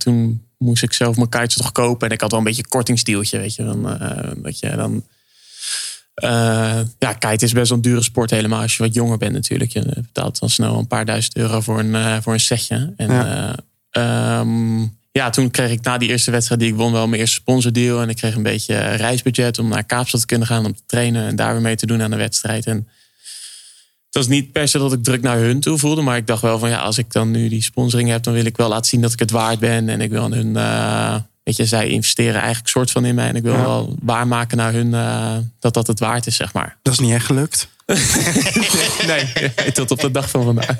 toen 0.00 0.42
moest 0.58 0.82
ik 0.82 0.92
zelf 0.92 1.16
mijn 1.16 1.28
kites 1.28 1.56
nog 1.56 1.72
kopen. 1.72 2.08
En 2.08 2.14
ik 2.14 2.20
had 2.20 2.30
wel 2.30 2.38
een 2.38 2.44
beetje 2.44 2.62
een 2.62 2.68
kortingsdeeltje, 2.68 3.38
weet 3.38 3.54
je. 3.54 3.64
Dan, 3.64 3.98
dat 4.36 4.58
je 4.58 4.76
dan. 4.76 5.04
ja, 6.98 7.12
kite 7.18 7.44
is 7.44 7.52
best 7.52 7.68
wel 7.68 7.78
een 7.78 7.84
dure 7.84 8.02
sport, 8.02 8.30
helemaal 8.30 8.62
als 8.62 8.76
je 8.76 8.82
wat 8.82 8.94
jonger 8.94 9.18
bent, 9.18 9.32
natuurlijk. 9.32 9.70
Je 9.70 9.84
betaalt 9.94 10.38
dan 10.38 10.50
snel 10.50 10.78
een 10.78 10.86
paar 10.86 11.04
duizend 11.04 11.36
euro 11.36 11.60
voor 11.60 11.78
een, 11.78 11.94
eh, 11.94 12.16
voor 12.22 12.32
een 12.32 12.40
setje. 12.40 12.92
En 12.96 13.10
Ja. 13.10 13.56
ja. 13.90 14.44
Ja, 15.12 15.30
toen 15.30 15.50
kreeg 15.50 15.70
ik 15.70 15.82
na 15.82 15.98
die 15.98 16.08
eerste 16.08 16.30
wedstrijd 16.30 16.60
die 16.60 16.70
ik 16.70 16.76
won 16.76 16.92
wel 16.92 17.08
mijn 17.08 17.20
eerste 17.20 17.40
sponsordeal. 17.40 18.00
En 18.00 18.08
ik 18.08 18.16
kreeg 18.16 18.34
een 18.34 18.42
beetje 18.42 18.78
reisbudget 18.78 19.58
om 19.58 19.68
naar 19.68 19.84
Kaapstad 19.84 20.20
te 20.20 20.26
kunnen 20.26 20.46
gaan 20.46 20.64
om 20.64 20.74
te 20.74 20.82
trainen 20.86 21.26
en 21.26 21.36
daar 21.36 21.52
weer 21.52 21.62
mee 21.62 21.76
te 21.76 21.86
doen 21.86 22.02
aan 22.02 22.10
de 22.10 22.16
wedstrijd. 22.16 22.66
En 22.66 22.76
het 24.06 24.14
was 24.18 24.28
niet 24.28 24.52
per 24.52 24.68
se 24.68 24.78
dat 24.78 24.92
ik 24.92 25.04
druk 25.04 25.22
naar 25.22 25.38
hun 25.38 25.60
toe 25.60 25.78
voelde. 25.78 26.02
Maar 26.02 26.16
ik 26.16 26.26
dacht 26.26 26.42
wel 26.42 26.58
van 26.58 26.68
ja, 26.68 26.78
als 26.78 26.98
ik 26.98 27.12
dan 27.12 27.30
nu 27.30 27.48
die 27.48 27.62
sponsoring 27.62 28.08
heb, 28.08 28.22
dan 28.22 28.32
wil 28.34 28.44
ik 28.44 28.56
wel 28.56 28.68
laten 28.68 28.90
zien 28.90 29.00
dat 29.00 29.12
ik 29.12 29.18
het 29.18 29.30
waard 29.30 29.58
ben. 29.58 29.88
En 29.88 30.00
ik 30.00 30.10
wil 30.10 30.22
aan 30.22 30.32
hun. 30.32 30.56
eh, 30.56 31.14
weet 31.42 31.56
je, 31.56 31.64
zij 31.66 31.88
investeren 31.88 32.34
eigenlijk 32.40 32.68
soort 32.68 32.90
van 32.90 33.04
in 33.04 33.14
mij. 33.14 33.28
En 33.28 33.36
ik 33.36 33.42
wil 33.42 33.52
Ja. 33.52 33.62
wel 33.62 33.96
waarmaken 34.02 34.56
naar 34.56 34.72
hun 34.72 34.94
eh, 34.94 35.36
dat 35.58 35.74
dat 35.74 35.86
het 35.86 35.98
waard 36.00 36.26
is, 36.26 36.36
zeg 36.36 36.52
maar. 36.52 36.76
Dat 36.82 36.92
is 36.92 36.98
niet 36.98 37.12
echt 37.12 37.26
gelukt. 37.26 37.68
nee, 39.06 39.72
tot 39.72 39.90
op 39.90 40.00
de 40.00 40.10
dag 40.10 40.30
van 40.30 40.44
vandaag. 40.44 40.76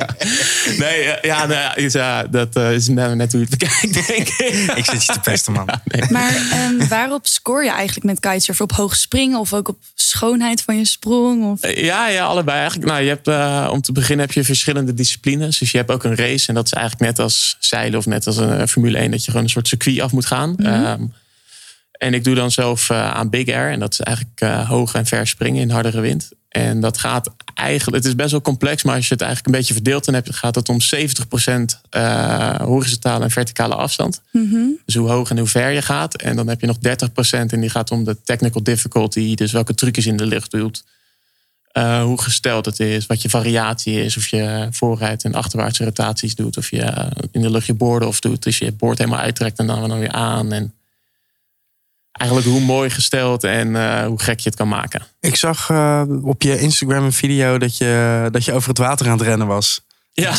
Nee, 0.79 1.03
eh, 1.03 1.23
ja, 1.23 1.47
nou 1.47 1.61
ja, 1.61 1.77
is, 1.77 1.93
ja, 1.93 2.23
dat 2.23 2.57
eh, 2.57 2.73
is 2.73 2.89
nou 2.89 3.17
net 3.17 3.33
hoe 3.33 3.41
je 3.41 3.47
het 3.51 3.59
bekijkt, 3.59 4.07
denk 4.07 4.29
ik. 4.29 4.77
Ik 4.77 4.85
zit 4.85 5.05
je 5.05 5.13
te 5.13 5.21
pesten, 5.21 5.53
man. 5.53 5.69
Nee. 5.85 6.11
Maar 6.11 6.35
ehm, 6.51 6.89
waarop 6.89 7.27
scoor 7.27 7.65
je 7.65 7.71
eigenlijk 7.71 8.07
met 8.07 8.21
kitesurfen? 8.21 8.65
Op 8.65 8.73
hoog 8.73 8.97
springen 8.97 9.39
of 9.39 9.53
ook 9.53 9.69
op 9.69 9.79
schoonheid 9.95 10.63
van 10.63 10.77
je 10.77 10.85
sprong? 10.85 11.51
Of... 11.51 11.61
Eh, 11.61 11.85
Ja, 11.85 12.09
ja, 12.09 12.25
allebei 12.25 12.59
eigenlijk. 12.59 12.91
Nou, 12.91 13.03
je 13.03 13.09
hebt, 13.09 13.29
eh, 13.29 13.69
om 13.73 13.81
te 13.81 13.93
beginnen 13.93 14.27
heb 14.27 14.35
je 14.35 14.45
verschillende 14.45 14.95
disciplines. 14.95 15.59
Dus 15.59 15.71
je 15.71 15.79
hebt 15.79 15.91
ook 15.91 16.05
een 16.05 16.17
race. 16.17 16.49
En 16.49 16.55
dat 16.55 16.67
is 16.67 16.73
eigenlijk 16.73 17.05
net 17.05 17.19
als 17.19 17.57
zeilen 17.59 17.99
of 17.99 18.07
net 18.07 18.27
als 18.27 18.37
een 18.37 18.69
Formule 18.69 18.99
1. 18.99 19.11
Dat 19.11 19.25
je 19.25 19.31
gewoon 19.31 19.47
een 19.47 19.53
soort 19.53 19.69
circuit 19.69 20.01
af 20.01 20.13
moet 20.13 20.27
gaan. 20.27 20.57
Ehm, 20.57 21.03
en 22.01 22.15
ik 22.15 22.25
doe 22.25 22.35
dan 22.35 22.51
zelf 22.51 22.91
eh, 22.91 23.11
aan 23.11 23.31
Big 23.31 23.49
Air. 23.49 23.71
En 23.71 23.81
dat 23.81 23.93
is 23.93 24.01
eigenlijk 24.01 24.41
eh, 24.41 24.69
hoog 24.69 24.95
en 24.95 25.07
ver 25.07 25.27
springen 25.27 25.63
in 25.63 25.71
hardere 25.71 26.01
wind. 26.01 26.31
En 26.51 26.81
dat 26.81 26.99
gaat 26.99 27.31
eigenlijk... 27.55 27.97
Het 27.97 28.07
is 28.07 28.15
best 28.15 28.31
wel 28.31 28.41
complex. 28.41 28.83
Maar 28.83 28.95
als 28.95 29.09
je 29.09 29.13
het 29.13 29.23
eigenlijk 29.23 29.55
een 29.55 29.61
beetje 29.61 29.75
verdeelt... 29.75 30.05
dan 30.05 30.15
heb 30.15 30.27
je, 30.27 30.33
gaat 30.33 30.55
het 30.55 30.69
om 30.69 30.79
70% 30.81 31.53
eh 31.91 32.55
horizontale 32.61 33.25
en 33.25 33.31
verticale 33.31 33.75
afstand. 33.75 34.21
Dus 34.85 34.95
hoe 34.95 35.09
hoog 35.09 35.31
en 35.31 35.39
hoe 35.39 35.47
ver 35.47 35.71
je 35.71 35.83
gaat. 35.83 36.15
En 36.15 36.37
dan 36.37 36.49
heb 36.49 36.61
je 36.61 36.67
nog 36.67 36.77
30% 36.77 36.81
en 37.31 37.61
die 37.61 37.71
gaat 37.71 37.91
om 37.91 38.05
de 38.05 38.17
technical 38.25 38.63
difficulty. 38.63 39.35
Dus 39.35 39.53
welke 39.53 39.75
trucjes 39.75 40.07
in 40.07 40.17
de 40.17 40.27
lucht 40.27 40.51
doet. 40.51 40.85
Eh, 41.73 42.03
hoe 42.03 42.23
gesteld 42.23 42.67
het 42.67 42.81
is, 42.81 43.07
wat 43.07 43.23
je 43.23 43.29
variatie 43.29 44.05
is. 44.05 44.17
Of 44.17 44.27
je 44.27 44.69
vooruit 44.71 45.25
en 45.25 45.35
achterwaartse 45.35 45.85
rotaties 45.85 46.35
doet. 46.35 46.57
Of 46.57 46.71
je 46.71 47.09
in 47.33 47.41
de 47.41 47.51
lucht 47.51 47.67
je 47.67 47.75
boorden 47.75 48.09
of 48.09 48.21
doet. 48.21 48.43
Dus 48.43 48.59
je 48.59 48.65
het 48.65 48.77
boord 48.77 48.99
helemaal 48.99 49.21
uittrekt 49.21 49.59
en 49.59 49.67
dan, 49.67 49.89
dan 49.89 49.99
weer 49.99 50.13
aan. 50.13 50.53
En 50.53 50.75
eigenlijk 52.13 52.49
hoe 52.49 52.61
mooi 52.61 52.91
gesteld 52.91 53.45
en 53.45 53.77
eh, 53.77 54.07
hoe 54.07 54.21
gek 54.21 54.41
je 54.41 54.49
het 54.49 54.59
kan 54.59 54.69
maken. 54.69 55.03
Ik 55.21 55.37
zag 55.37 55.71
eh, 55.71 56.03
op 56.23 56.43
je 56.43 56.59
Instagram 56.61 57.05
een 57.05 57.13
video 57.13 57.59
dat 57.59 57.77
je, 57.77 58.29
dat 58.31 58.45
je 58.45 58.53
over 58.53 58.69
het 58.69 58.79
water 58.79 59.07
aan 59.07 59.19
het 59.19 59.23
rennen 59.27 59.47
was. 59.47 59.81
Ja, 60.13 60.33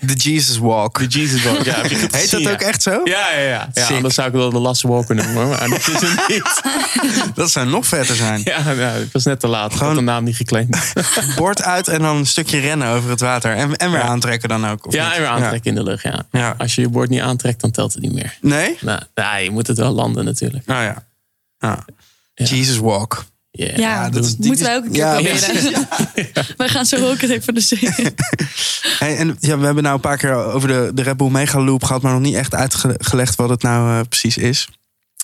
De, 0.00 0.12
Jesus 0.14 0.58
Walk. 0.58 0.98
de 0.98 1.06
Jesus 1.06 1.42
Walk. 1.42 1.64
Ja, 1.64 1.74
Heet 1.82 2.10
gezien, 2.10 2.42
dat 2.42 2.52
ook 2.52 2.60
echt 2.60 2.82
zo? 2.82 3.00
Ja, 3.04 3.32
ja, 3.32 3.38
ja. 3.40 3.68
ja 3.72 3.86
anders 3.86 4.14
zou 4.14 4.28
ik 4.28 4.34
wel 4.34 4.50
de 4.50 4.58
Lasse 4.58 4.88
Walker 4.88 5.14
noemen. 5.14 5.48
Maar 5.48 5.68
dat 5.68 5.78
is 5.78 6.00
het 6.00 6.28
niet. 6.28 6.62
Dat 7.34 7.50
zou 7.50 7.66
nog 7.68 7.86
vetter 7.86 8.16
zijn. 8.16 8.40
Ja, 8.44 8.58
ja, 8.70 8.72
het 8.90 9.12
was 9.12 9.24
net 9.24 9.40
te 9.40 9.46
laat. 9.46 9.64
Ik 9.64 9.70
had 9.70 9.78
Gewoon- 9.80 9.94
de 9.94 10.00
naam 10.10 10.24
niet 10.24 10.36
geclaimd. 10.36 10.92
Bord 11.36 11.62
uit 11.62 11.88
en 11.88 11.98
dan 12.00 12.16
een 12.16 12.26
stukje 12.26 12.58
rennen 12.58 12.88
over 12.88 13.10
het 13.10 13.20
water. 13.20 13.54
En, 13.56 13.76
en 13.76 13.90
weer 13.90 14.00
Ja. 14.00 14.06
aantrekken 14.06 14.48
dan 14.48 14.66
ook. 14.68 14.86
Of 14.86 14.92
Ja, 14.94 15.04
niet? 15.04 15.14
en 15.14 15.20
weer 15.20 15.30
aantrekken 15.30 15.70
in 15.70 15.74
de 15.74 15.82
lucht, 15.82 16.02
ja. 16.02 16.22
Ja. 16.30 16.54
Als 16.58 16.74
je 16.74 16.80
je 16.80 16.88
bord 16.88 17.08
niet 17.08 17.20
aantrekt, 17.20 17.60
dan 17.60 17.70
telt 17.70 17.92
het 17.92 18.02
niet 18.02 18.12
meer. 18.14 18.38
Nee? 18.40 18.76
Nou, 18.80 19.00
nou, 19.14 19.42
je 19.42 19.50
moet 19.50 19.66
het 19.66 19.78
wel 19.78 19.92
landen 19.92 20.24
natuurlijk. 20.24 20.66
Nou 20.66 20.82
ja. 20.82 21.04
Ja. 21.62 21.84
Jesus 22.34 22.76
Walk. 22.76 23.24
Yeah. 23.50 23.76
Ja, 23.76 24.10
dat 24.10 24.36
moeten 24.38 24.64
wij 24.64 24.76
ook 24.76 24.84
een 24.84 24.90
keer 24.90 25.00
ja, 25.00 25.14
proberen. 25.14 25.88
Wij 26.56 26.68
gaan 26.68 26.86
zo 26.86 27.10
ook 27.10 27.20
even 27.20 27.54
de 27.54 27.60
zee. 27.60 27.90
Hey, 28.98 29.16
en 29.16 29.36
ja, 29.40 29.58
we 29.58 29.64
hebben 29.64 29.82
nou 29.82 29.94
een 29.94 30.00
paar 30.00 30.16
keer 30.16 30.34
over 30.34 30.68
de, 30.68 30.90
de 30.94 31.02
Red 31.02 31.16
Bull 31.16 31.30
Mega 31.30 31.60
Loop 31.60 31.84
gehad, 31.84 32.02
maar 32.02 32.12
nog 32.12 32.20
niet 32.20 32.34
echt 32.34 32.54
uitgelegd 32.54 33.34
wat 33.34 33.48
het 33.48 33.62
nou 33.62 33.98
eh, 33.98 34.06
precies 34.08 34.36
is. 34.36 34.68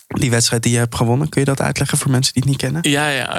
Die 0.08 0.30
wedstrijd 0.30 0.62
die 0.62 0.72
je 0.72 0.78
hebt 0.78 0.94
gewonnen, 0.94 1.28
kun 1.28 1.40
je 1.40 1.46
dat 1.46 1.60
uitleggen 1.60 1.98
voor 1.98 2.10
mensen 2.10 2.32
die 2.32 2.42
het 2.42 2.50
niet 2.50 2.60
kennen? 2.60 2.90
Ja, 2.90 3.08
ja, 3.08 3.34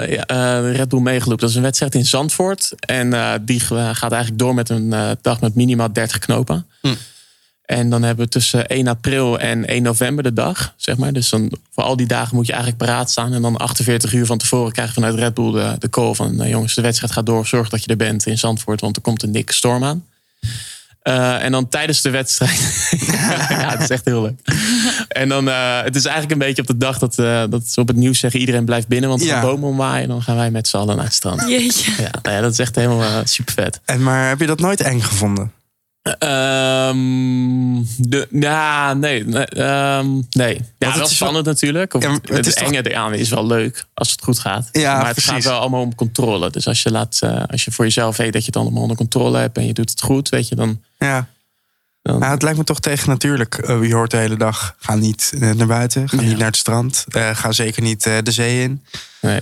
eh, 0.00 0.12
ja 0.12 0.26
eh, 0.26 0.60
de 0.60 0.70
Red 0.70 0.88
Bull 0.88 1.00
Meegeloop. 1.00 1.40
Dat 1.40 1.50
is 1.50 1.56
een 1.56 1.62
wedstrijd 1.62 1.94
in 1.94 2.04
Zandvoort. 2.04 2.72
En 2.78 3.12
eh, 3.12 3.32
die 3.40 3.60
gaat 3.60 4.12
eigenlijk 4.12 4.38
door 4.38 4.54
met 4.54 4.68
een 4.68 5.16
dag 5.22 5.40
met 5.40 5.54
minimaal 5.54 5.92
30 5.92 6.18
knopen. 6.18 6.66
Hm. 6.80 6.94
En 7.66 7.90
dan 7.90 8.02
hebben 8.02 8.24
we 8.24 8.30
tussen 8.30 8.66
1 8.66 8.86
april 8.86 9.38
en 9.38 9.66
1 9.66 9.82
november 9.82 10.24
de 10.24 10.32
dag, 10.32 10.74
zeg 10.76 10.96
maar. 10.96 11.12
Dus 11.12 11.28
dan, 11.28 11.50
voor 11.72 11.82
al 11.82 11.96
die 11.96 12.06
dagen 12.06 12.36
moet 12.36 12.46
je 12.46 12.52
eigenlijk 12.52 12.82
paraat 12.84 13.10
staan. 13.10 13.32
En 13.32 13.42
dan 13.42 13.56
48 13.56 14.12
uur 14.12 14.26
van 14.26 14.38
tevoren 14.38 14.72
krijg 14.72 14.88
je 14.88 14.94
vanuit 14.94 15.14
Red 15.14 15.34
Bull 15.34 15.52
de, 15.52 15.76
de 15.78 15.90
call 15.90 16.14
van... 16.14 16.40
eh, 16.40 16.50
jongens, 16.50 16.74
de 16.74 16.82
wedstrijd 16.82 17.12
gaat 17.12 17.26
door, 17.26 17.46
zorg 17.46 17.68
dat 17.68 17.84
je 17.84 17.90
er 17.90 17.96
bent 17.96 18.26
in 18.26 18.38
Zandvoort... 18.38 18.80
want 18.80 18.96
er 18.96 19.02
komt 19.02 19.22
een 19.22 19.32
dikke 19.32 19.52
storm 19.54 19.84
aan. 19.84 20.04
Eh, 21.02 21.42
en 21.42 21.52
dan 21.52 21.68
tijdens 21.68 22.02
de 22.02 22.10
wedstrijd. 22.10 22.88
ja, 23.48 23.70
het 23.70 23.80
is 23.80 23.88
echt 23.90 24.04
heel 24.04 24.22
leuk. 24.22 24.40
En 25.08 25.28
dan, 25.28 25.48
eh, 25.48 25.82
het 25.82 25.96
is 25.96 26.04
eigenlijk 26.04 26.32
een 26.32 26.46
beetje 26.46 26.62
op 26.62 26.68
de 26.68 26.76
dag 26.76 26.98
dat, 26.98 27.18
eh, 27.18 27.42
dat 27.50 27.68
ze 27.68 27.80
op 27.80 27.88
het 27.88 27.96
nieuws 27.96 28.18
zeggen: 28.18 28.40
iedereen 28.40 28.64
blijft 28.64 28.88
binnen, 28.88 29.08
want 29.08 29.20
er 29.20 29.26
Ja. 29.26 29.32
gaan 29.32 29.42
bomen 29.50 29.68
omwaaien. 29.68 30.02
En 30.02 30.08
dan 30.08 30.22
gaan 30.22 30.36
wij 30.36 30.50
met 30.50 30.68
z'n 30.68 30.76
allen 30.76 30.96
naar 30.96 31.04
het 31.04 31.14
strand. 31.14 31.48
Jeetje. 31.48 31.90
Ja, 32.02 32.10
nou 32.22 32.36
ja, 32.36 32.40
dat 32.40 32.52
is 32.52 32.58
echt 32.58 32.74
helemaal 32.76 33.22
super 33.24 33.54
vet. 33.54 33.80
En, 33.84 34.02
maar 34.02 34.28
heb 34.28 34.40
je 34.40 34.46
dat 34.46 34.60
nooit 34.60 34.80
eng 34.80 35.00
gevonden? 35.00 35.52
De, 37.96 38.28
ja, 38.30 38.94
nee. 38.94 39.24
nee, 39.24 39.44
ehm, 39.44 40.06
nee. 40.30 40.60
Ja, 40.78 40.94
wel 40.96 41.04
is 41.06 41.14
spannend 41.14 41.46
natuurlijk. 41.46 41.94
Of 41.94 42.02
Ja, 42.02 42.08
maar 42.08 42.18
het 42.20 42.28
het 42.28 42.38
is 42.38 42.54
het 42.54 42.56
toch- 42.64 42.72
enge 42.72 42.90
eraan 42.90 43.14
is 43.14 43.28
wel 43.28 43.46
leuk 43.46 43.84
als 43.94 44.10
het 44.10 44.22
goed 44.22 44.38
gaat. 44.38 44.68
Ja, 44.72 44.96
maar 44.96 45.04
het 45.06 45.12
precies. 45.14 45.30
gaat 45.32 45.44
wel 45.44 45.58
allemaal 45.60 45.80
om 45.82 45.94
controle. 45.94 46.50
Dus 46.50 46.66
als 46.66 46.82
je, 46.82 46.90
laat, 46.90 47.18
eh, 47.20 47.42
als 47.46 47.64
je 47.64 47.70
voor 47.72 47.84
jezelf 47.84 48.16
weet 48.16 48.32
dat 48.32 48.40
je 48.40 48.46
het 48.46 48.56
allemaal 48.56 48.82
onder 48.82 48.96
controle 48.96 49.38
hebt 49.38 49.56
en 49.56 49.66
je 49.66 49.72
doet 49.72 49.90
het 49.90 50.00
goed, 50.02 50.28
weet 50.28 50.48
je, 50.48 50.54
dan. 50.54 50.82
Ja. 50.98 51.28
dan 52.02 52.18
Nou, 52.18 52.32
het 52.32 52.42
lijkt 52.42 52.58
me 52.58 52.64
toch 52.64 52.80
tegen 52.80 53.08
natuurlijk. 53.08 53.54
Eh, 53.58 53.82
je 53.88 53.94
hoort 53.94 54.10
de 54.10 54.16
hele 54.16 54.36
dag, 54.36 54.74
ga 54.78 54.94
niet 54.94 55.32
eh, 55.40 55.50
naar 55.50 55.66
buiten, 55.66 56.08
ga 56.08 56.16
Ja. 56.16 56.22
niet 56.22 56.36
naar 56.38 56.46
het 56.46 56.56
strand, 56.56 57.04
ga 57.32 57.52
zeker 57.52 57.82
niet 57.82 58.02
de 58.02 58.32
zee 58.32 58.62
in. 58.62 58.84
nee. 59.20 59.40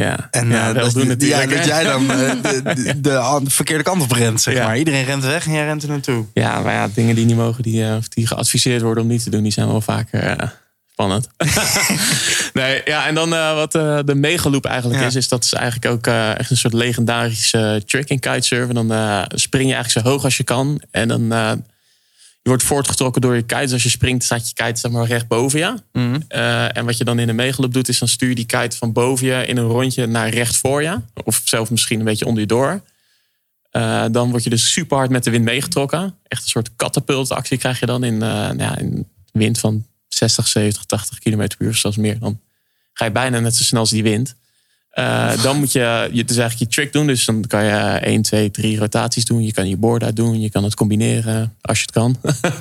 Ja, 0.00 0.28
En 0.30 0.48
ja, 0.48 0.72
wel 0.72 0.92
dat, 0.92 1.22
ja, 1.22 1.46
dat 1.46 1.64
jij 1.64 1.84
dan 1.84 2.10
eh, 2.10 2.30
de, 2.42 2.62
de, 2.62 3.00
de 3.00 3.18
an- 3.18 3.50
verkeerde 3.50 3.82
kant 3.82 4.02
op 4.02 4.12
rent, 4.12 4.40
zeg 4.40 4.54
Ja. 4.54 4.66
maar. 4.66 4.78
Iedereen 4.78 5.04
rent 5.04 5.24
weg 5.24 5.46
en 5.46 5.52
jij 5.52 5.64
rent 5.64 5.82
er 5.82 5.88
naartoe. 5.88 6.24
Ja, 6.34 6.60
maar 6.60 6.72
ja, 6.72 6.88
dingen 6.94 7.14
die 7.14 7.24
niet 7.24 7.36
mogen, 7.36 7.62
die, 7.62 7.84
eh, 7.84 7.96
of 7.96 8.08
die 8.08 8.26
geadviseerd 8.26 8.82
worden 8.82 9.02
om 9.02 9.08
niet 9.08 9.22
te 9.22 9.30
doen, 9.30 9.42
die 9.42 9.52
zijn 9.52 9.66
wel 9.66 9.80
vaker 9.80 10.54
spannend. 10.90 11.28
nee, 12.52 12.82
ja, 12.84 13.06
en 13.06 13.14
dan 13.14 13.28
wat 13.30 13.72
de 14.06 14.14
megaloop 14.14 14.64
eigenlijk 14.64 15.02
is, 15.02 15.14
is 15.14 15.28
dat 15.28 15.44
is 15.44 15.52
eigenlijk 15.52 15.92
ook 15.94 16.06
echt 16.38 16.50
een 16.50 16.56
soort 16.56 16.72
legendarische 16.74 17.82
trick 17.86 18.08
in 18.08 18.18
kitesurfen. 18.18 18.74
Dan 18.74 18.86
spring 19.28 19.68
je 19.68 19.74
eigenlijk 19.74 20.06
zo 20.06 20.12
hoog 20.12 20.24
als 20.24 20.36
je 20.36 20.44
kan. 20.44 20.82
En 20.90 21.08
dan 21.08 21.32
je 22.46 22.52
wordt 22.52 22.66
voortgetrokken 22.66 23.20
door 23.20 23.34
je 23.34 23.42
kite. 23.42 23.60
Dus 23.60 23.72
als 23.72 23.82
je 23.82 23.88
springt, 23.88 24.24
staat 24.24 24.48
je 24.48 24.54
kite 24.54 24.80
zeg 24.80 24.90
maar 24.90 25.06
recht 25.06 25.28
boven 25.28 25.58
je. 25.58 25.74
Eh, 26.28 26.76
en 26.76 26.84
wat 26.84 26.96
je 26.96 27.04
dan 27.04 27.18
in 27.18 27.26
de 27.26 27.32
megaloop 27.32 27.72
doet, 27.72 27.88
is 27.88 27.98
dan 27.98 28.08
stuur 28.08 28.28
je 28.28 28.34
die 28.34 28.46
kite 28.46 28.76
van 28.76 28.92
boven 28.92 29.26
je 29.26 29.46
in 29.46 29.56
een 29.56 29.66
rondje 29.66 30.06
naar 30.06 30.28
recht 30.28 30.56
voor 30.56 30.82
je. 30.82 31.00
Of 31.24 31.40
zelf 31.44 31.70
misschien 31.70 31.98
een 31.98 32.04
beetje 32.04 32.26
onder 32.26 32.40
je 32.40 32.46
door. 32.46 32.82
Eh, 33.70 34.04
dan 34.10 34.30
word 34.30 34.44
je 34.44 34.50
dus 34.50 34.72
super 34.72 34.96
hard 34.96 35.10
met 35.10 35.24
de 35.24 35.30
wind 35.30 35.44
meegetrokken. 35.44 36.14
Echt 36.28 36.42
een 36.42 36.48
soort 36.48 36.70
katapultactie 36.76 37.58
krijg 37.58 37.80
je 37.80 37.86
dan 37.86 38.04
in, 38.04 38.14
eh, 38.14 38.28
nou 38.28 38.62
ja, 38.62 38.78
in 38.78 39.08
wind 39.32 39.58
van 39.58 39.86
60, 40.08 40.48
70, 40.48 40.84
80 40.84 41.18
km 41.18 41.36
per 41.36 41.56
uur, 41.58 41.68
of 41.68 41.76
zelfs 41.76 41.96
meer. 41.96 42.18
Dan 42.18 42.40
ga 42.92 43.04
je 43.04 43.10
bijna 43.10 43.38
net 43.38 43.56
zo 43.56 43.64
snel 43.64 43.80
als 43.80 43.90
die 43.90 44.02
wind. 44.02 44.34
Eh, 44.96 45.42
dan 45.42 45.58
moet 45.58 45.72
je, 45.72 46.08
je 46.12 46.24
dus 46.24 46.36
eigenlijk 46.36 46.70
je 46.70 46.76
trick 46.76 46.92
doen. 46.92 47.06
Dus 47.06 47.24
dan 47.24 47.44
kan 47.46 47.64
je 47.64 47.98
1, 48.00 48.22
2, 48.22 48.50
3 48.50 48.78
rotaties 48.78 49.24
doen. 49.24 49.42
Je 49.42 49.52
kan 49.52 49.68
je 49.68 49.76
board 49.76 50.02
uit 50.02 50.16
doen. 50.16 50.40
Je 50.40 50.50
kan 50.50 50.64
het 50.64 50.74
combineren 50.74 51.54
als 51.60 51.78
je 51.78 51.84
het 51.84 51.94
kan. 51.94 52.16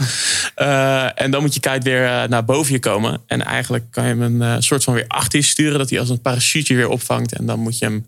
Eh, 0.56 1.22
en 1.22 1.32
dan 1.32 1.42
moet 1.42 1.54
je 1.54 1.60
kite 1.60 1.80
weer 1.84 2.06
eh, 2.06 2.28
naar 2.28 2.46
boven 2.46 2.74
je 2.74 2.80
komen. 2.80 3.22
En 3.28 3.42
eigenlijk 3.46 3.84
kan 3.90 4.04
je 4.04 4.16
hem 4.16 4.42
een 4.42 4.64
soort 4.64 4.84
van 4.84 4.94
weer 4.94 5.06
achter 5.08 5.40
je 5.40 5.46
sturen. 5.46 5.78
Dat 5.78 5.90
hij 5.90 6.00
als 6.00 6.10
een 6.10 6.22
parachute 6.22 6.76
weer 6.76 6.90
opvangt. 6.90 7.34
En 7.34 7.46
dan 7.46 7.60
moet 7.60 7.78
je 7.78 7.86
hem 7.86 8.06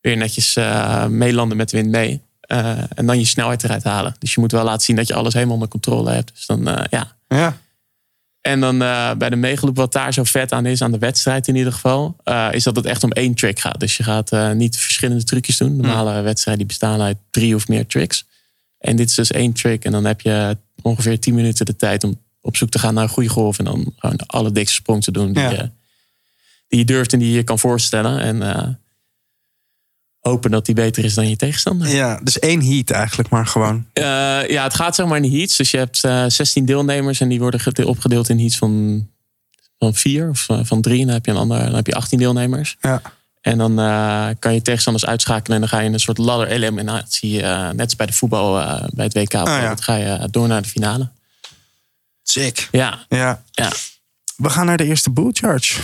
weer 0.00 0.16
netjes 0.16 0.58
meelanden 1.08 1.56
met 1.56 1.70
de 1.70 1.76
wind 1.76 1.90
mee. 1.90 2.20
En 2.94 3.06
dan 3.06 3.18
je 3.18 3.24
snelheid 3.24 3.64
eruit 3.64 3.84
halen. 3.84 4.16
Dus 4.18 4.34
je 4.34 4.40
moet 4.40 4.52
wel 4.52 4.64
laten 4.64 4.84
zien 4.84 4.96
dat 4.96 5.06
je 5.06 5.14
alles 5.14 5.34
helemaal 5.34 5.54
onder 5.54 5.68
controle 5.68 6.10
hebt. 6.10 6.30
Dus 6.34 6.46
dan, 6.46 6.86
ja. 6.90 7.16
Ja. 7.28 7.56
En 8.46 8.60
dan 8.60 8.82
eh, 8.82 9.14
bij 9.14 9.30
de 9.30 9.36
meegeloop, 9.36 9.76
wat 9.76 9.92
daar 9.92 10.12
zo 10.12 10.24
vet 10.24 10.52
aan 10.52 10.66
is, 10.66 10.82
aan 10.82 10.92
de 10.92 10.98
wedstrijd 10.98 11.48
in 11.48 11.56
ieder 11.56 11.72
geval, 11.72 12.16
eh, 12.24 12.48
is 12.52 12.62
dat 12.64 12.76
het 12.76 12.84
echt 12.84 13.04
om 13.04 13.10
één 13.10 13.34
trick 13.34 13.58
gaat. 13.58 13.80
Dus 13.80 13.96
je 13.96 14.02
gaat 14.02 14.32
eh, 14.32 14.50
niet 14.50 14.76
verschillende 14.76 15.24
trucjes 15.24 15.56
doen. 15.56 15.76
Normale 15.76 16.20
wedstrijden 16.20 16.66
die 16.66 16.76
bestaan 16.78 17.00
uit 17.00 17.16
drie 17.30 17.54
of 17.54 17.68
meer 17.68 17.86
tricks. 17.86 18.26
En 18.78 18.96
dit 18.96 19.08
is 19.08 19.14
dus 19.14 19.30
één 19.30 19.52
trick. 19.52 19.84
En 19.84 19.92
dan 19.92 20.04
heb 20.04 20.20
je 20.20 20.56
ongeveer 20.82 21.20
10 21.20 21.34
minuten 21.34 21.66
de 21.66 21.76
tijd 21.76 22.04
om 22.04 22.20
op 22.40 22.56
zoek 22.56 22.70
te 22.70 22.78
gaan 22.78 22.94
naar 22.94 23.02
een 23.02 23.08
goede 23.08 23.28
golf. 23.28 23.58
En 23.58 23.64
dan 23.64 23.92
gewoon 23.96 24.16
de 24.16 24.26
allerdikste 24.26 24.74
sprong 24.74 25.02
te 25.02 25.12
doen 25.12 25.32
die, 25.32 25.42
Ja. 25.42 25.50
je, 25.50 25.70
die 26.68 26.78
je 26.78 26.84
durft 26.84 27.12
en 27.12 27.18
die 27.18 27.32
je 27.32 27.42
kan 27.42 27.58
voorstellen. 27.58 28.20
En 28.20 28.42
hopen 30.28 30.50
dat 30.50 30.66
die 30.66 30.74
beter 30.74 31.04
is 31.04 31.14
dan 31.14 31.28
je 31.28 31.36
tegenstander. 31.36 31.88
ja, 31.88 32.20
dus 32.22 32.38
één 32.38 32.62
heat 32.62 32.90
eigenlijk 32.90 33.28
maar 33.28 33.46
gewoon. 33.46 33.86
Eh, 33.92 34.02
ja, 34.48 34.62
het 34.62 34.74
gaat 34.74 34.94
zeg 34.94 35.06
maar 35.06 35.16
in 35.22 35.32
heats. 35.38 35.56
Dus 35.56 35.70
je 35.70 35.76
hebt 35.76 36.04
eh 36.04 36.24
16 36.28 36.64
deelnemers 36.64 37.20
en 37.20 37.28
die 37.28 37.38
worden 37.38 37.60
gede- 37.60 37.86
opgedeeld 37.86 38.28
in 38.28 38.38
heats 38.38 38.56
van, 38.56 39.06
van 39.78 39.94
vier 39.94 40.28
of 40.28 40.48
eh, 40.48 40.58
van 40.62 40.80
drie. 40.80 41.00
En 41.00 41.04
dan 41.06 41.14
heb 41.14 41.24
je 41.26 41.30
een 41.30 41.36
ander, 41.36 41.58
dan 41.64 41.74
heb 41.74 41.86
je 41.86 41.94
18 41.94 42.18
deelnemers. 42.18 42.76
Ja. 42.80 43.02
En 43.40 43.58
dan 43.58 43.74
kan 44.38 44.54
je 44.54 44.62
tegenstanders 44.62 45.06
uitschakelen 45.06 45.54
en 45.54 45.60
dan 45.60 45.68
ga 45.68 45.78
je 45.78 45.86
in 45.86 45.92
een 45.92 46.00
soort 46.00 46.18
ladder 46.18 46.48
eliminatie, 46.48 47.40
net 47.42 47.80
als 47.80 47.96
bij 47.96 48.06
de 48.06 48.12
voetbal 48.12 48.52
bij 48.94 49.04
het 49.04 49.14
WK. 49.14 49.32
ja. 49.32 49.66
Dan 49.68 49.82
ga 49.82 49.94
je 49.94 50.28
door 50.30 50.48
naar 50.48 50.62
de 50.62 50.68
finale. 50.68 51.08
Sick. 52.22 52.68
Ja, 52.70 53.04
Ja. 53.08 53.42
ja. 53.50 53.70
We 54.36 54.50
gaan 54.50 54.66
naar 54.66 54.76
de 54.76 54.84
eerste 54.84 55.10
bull 55.10 55.30
charge. 55.32 55.80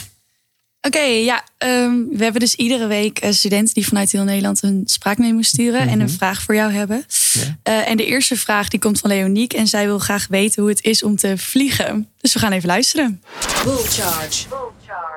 Oké, 0.82 1.00
ja. 1.00 1.44
ehm, 1.58 2.04
we 2.10 2.22
hebben 2.22 2.40
dus 2.40 2.54
iedere 2.54 2.86
week 2.86 3.18
eh, 3.18 3.32
studenten 3.32 3.74
die 3.74 3.86
vanuit 3.86 4.12
heel 4.12 4.24
Nederland 4.24 4.62
een 4.62 4.82
spraakmemo 4.84 5.42
sturen 5.42 5.88
en 5.88 6.00
een 6.00 6.10
vraag 6.10 6.42
voor 6.42 6.54
jou 6.54 6.72
hebben. 6.72 7.04
Ja. 7.32 7.58
Eh, 7.62 7.88
en 7.88 7.96
de 7.96 8.04
eerste 8.04 8.36
vraag 8.36 8.68
die 8.68 8.80
komt 8.80 9.00
van 9.00 9.10
Leoniek 9.10 9.52
en 9.52 9.66
zij 9.66 9.86
wil 9.86 9.98
graag 9.98 10.26
weten 10.28 10.62
hoe 10.62 10.70
het 10.70 10.84
is 10.84 11.02
om 11.02 11.16
te 11.16 11.38
vliegen. 11.38 12.08
Dus 12.20 12.32
we 12.32 12.38
gaan 12.38 12.52
even 12.52 12.68
luisteren. 12.68 13.22
Bull 13.64 13.84
Charge. 13.84 14.46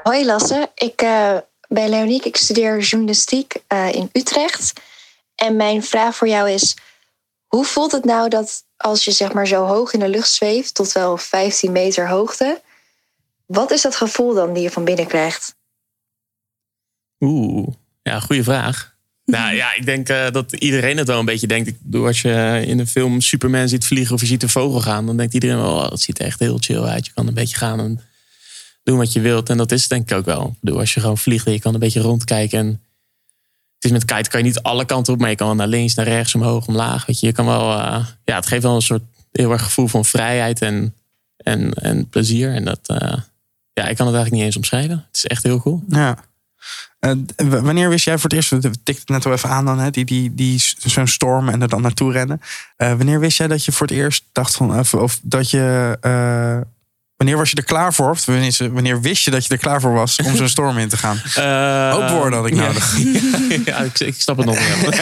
Hoi 0.04 0.26
Lasse, 0.26 0.72
ik 0.76 1.02
eh, 1.02 1.38
ben 1.68 1.90
Leoniek. 1.90 2.26
Ik 2.26 2.38
studeer 2.38 2.80
journalistiek 2.80 3.54
eh, 3.68 3.94
in 3.94 4.10
Utrecht. 4.12 4.74
En 5.36 5.56
mijn 5.56 5.84
vraag 5.84 6.16
voor 6.16 6.28
jou 6.28 6.50
is: 6.50 6.76
hoe 7.48 7.66
voelt 7.66 7.92
het 7.92 8.06
nou 8.06 8.30
dat 8.30 8.64
als 8.78 9.06
je 9.06 9.12
zeg 9.12 9.34
maar 9.34 9.48
zo 9.48 9.66
hoog 9.66 9.94
in 9.94 10.00
de 10.00 10.10
lucht 10.10 10.32
zweeft, 10.32 10.74
tot 10.74 10.92
wel 10.92 11.18
15 11.18 11.72
meter 11.72 12.10
hoogte, 12.10 12.62
wat 13.54 13.72
is 13.72 13.82
dat 13.82 13.96
gevoel 13.96 14.34
dan 14.34 14.54
die 14.54 14.64
je 14.64 14.72
van 14.72 14.84
binnen 14.84 15.08
krijgt? 15.08 15.56
Oeh, 17.20 17.68
ja, 18.02 18.20
goede 18.20 18.44
vraag. 18.44 18.92
Nou 19.26 19.56
ja, 19.56 19.74
ik 19.74 19.86
denk 19.86 20.10
eh, 20.10 20.32
dat 20.32 20.54
iedereen 20.54 20.98
het 20.98 21.08
wel 21.08 21.20
een 21.20 21.26
beetje 21.26 21.48
denkt. 21.48 21.68
Ik 21.68 21.78
bedoel, 21.82 22.06
als 22.06 22.22
je 22.22 22.64
in 22.66 22.80
een 22.80 22.88
film 22.88 23.22
Superman 23.22 23.68
ziet 23.68 23.86
vliegen 23.86 24.16
of 24.16 24.22
je 24.22 24.28
ziet 24.28 24.44
een 24.44 24.50
vogel 24.50 24.82
gaan, 24.82 25.06
dan 25.06 25.18
denkt 25.18 25.34
iedereen 25.34 25.58
wel, 25.58 25.76
oh, 25.76 25.90
dat 25.90 26.02
ziet 26.02 26.20
er 26.20 26.26
echt 26.26 26.40
heel 26.40 26.58
chill 26.60 26.82
uit. 26.82 27.06
Je 27.06 27.12
kan 27.14 27.28
een 27.28 27.34
beetje 27.34 27.56
gaan 27.56 27.80
en 27.80 28.02
doen 28.84 28.98
wat 28.98 29.14
je 29.14 29.22
wilt. 29.22 29.50
En 29.50 29.58
dat 29.58 29.72
is 29.72 29.82
het 29.82 29.90
denk 29.90 30.12
ik 30.12 30.18
ook 30.18 30.26
wel. 30.26 30.48
Ik 30.48 30.60
bedoel, 30.60 30.80
als 30.80 30.94
je 30.94 31.00
gewoon 31.00 31.18
vliegt 31.18 31.46
en 31.46 31.52
je 31.52 31.60
kan 31.60 31.74
een 31.74 31.80
beetje 31.80 32.02
rondkijken. 32.02 32.60
En 32.60 32.68
het 33.76 33.84
is 33.84 33.92
met 33.92 34.06
kite 34.06 34.30
kan 34.30 34.40
je 34.40 34.46
niet 34.46 34.62
alle 34.62 34.86
kanten 34.86 35.14
op, 35.14 35.20
maar 35.20 35.30
je 35.30 35.36
kan 35.36 35.48
wel 35.48 35.56
naar 35.56 35.68
links, 35.68 35.94
naar 35.94 36.08
rechts, 36.08 36.36
omhoog, 36.36 36.68
omlaag. 36.68 37.06
Weet 37.06 37.20
je, 37.20 37.26
je 37.26 37.34
kan 37.34 37.46
wel, 37.46 37.72
eh, 37.72 38.06
ja, 38.26 38.36
het 38.36 38.48
geeft 38.48 38.64
wel 38.64 38.76
een 38.76 38.82
soort 38.82 39.04
heel 39.32 39.52
erg 39.52 39.64
gevoel 39.64 39.88
van 39.88 40.06
vrijheid 40.06 40.62
en, 40.62 40.96
en, 41.38 41.74
en 41.74 42.10
plezier. 42.10 42.54
En 42.54 42.64
dat, 42.64 42.80
eh, 42.88 43.18
ja, 43.74 43.88
ik 43.88 43.96
kan 43.96 44.08
het 44.08 44.16
eigenlijk 44.16 44.32
niet 44.32 44.44
eens 44.44 44.56
omschrijven. 44.56 45.06
Het 45.08 45.16
is 45.16 45.26
echt 45.26 45.44
heel 45.44 45.62
cool. 45.62 45.84
Ja. 45.88 46.18
Eh, 47.00 47.12
wanneer 47.38 47.90
wist 47.90 48.06
jij 48.06 48.18
voor 48.18 48.30
het 48.30 48.34
eerst, 48.34 48.50
we 48.50 48.60
tikten 48.60 48.94
het 48.96 49.10
net 49.10 49.26
al 49.26 49.32
even 49.32 49.50
aan 49.50 49.66
dan, 49.66 49.80
hè, 49.80 49.90
die, 49.90 50.06
die, 50.06 50.34
die, 50.34 50.62
zo'n 50.78 51.08
storm 51.08 51.50
en 51.50 51.62
er 51.62 51.70
dan 51.70 51.82
naartoe 51.82 52.12
rennen. 52.12 52.42
Eh, 52.76 52.94
wanneer 52.94 53.20
wist 53.20 53.38
jij 53.38 53.48
dat 53.48 53.66
je 53.66 53.72
voor 53.72 53.88
het 53.88 53.96
eerst 53.96 54.24
dacht 54.32 54.56
van, 54.56 54.80
of, 54.80 54.94
of 54.94 55.20
dat 55.24 55.50
je, 55.50 55.98
eh, 56.02 56.58
wanneer 57.24 57.42
was 57.42 57.50
je 57.50 57.56
er 57.56 57.64
klaar 57.64 57.94
voor? 57.94 58.10
Of 58.10 58.26
wanneer, 58.72 59.02
wist 59.02 59.24
je 59.24 59.32
dat 59.32 59.46
je 59.46 59.50
er 59.50 59.58
klaar 59.58 59.82
voor 59.82 59.94
was 59.94 60.16
om 60.26 60.36
zo'n 60.36 60.50
storm 60.58 60.78
in 60.78 60.90
te 60.90 60.98
gaan? 60.98 61.22
Eh, 61.36 61.92
Hoop 61.92 62.10
woorden 62.10 62.40
had 62.40 62.48
ik 62.48 62.56
ja. 62.56 62.62
nodig. 62.62 62.98
ja, 63.66 63.78
ik, 63.78 64.00
ik 64.00 64.22
snap 64.22 64.38
het 64.38 64.46
nog 64.46 64.60
niet. 64.60 65.02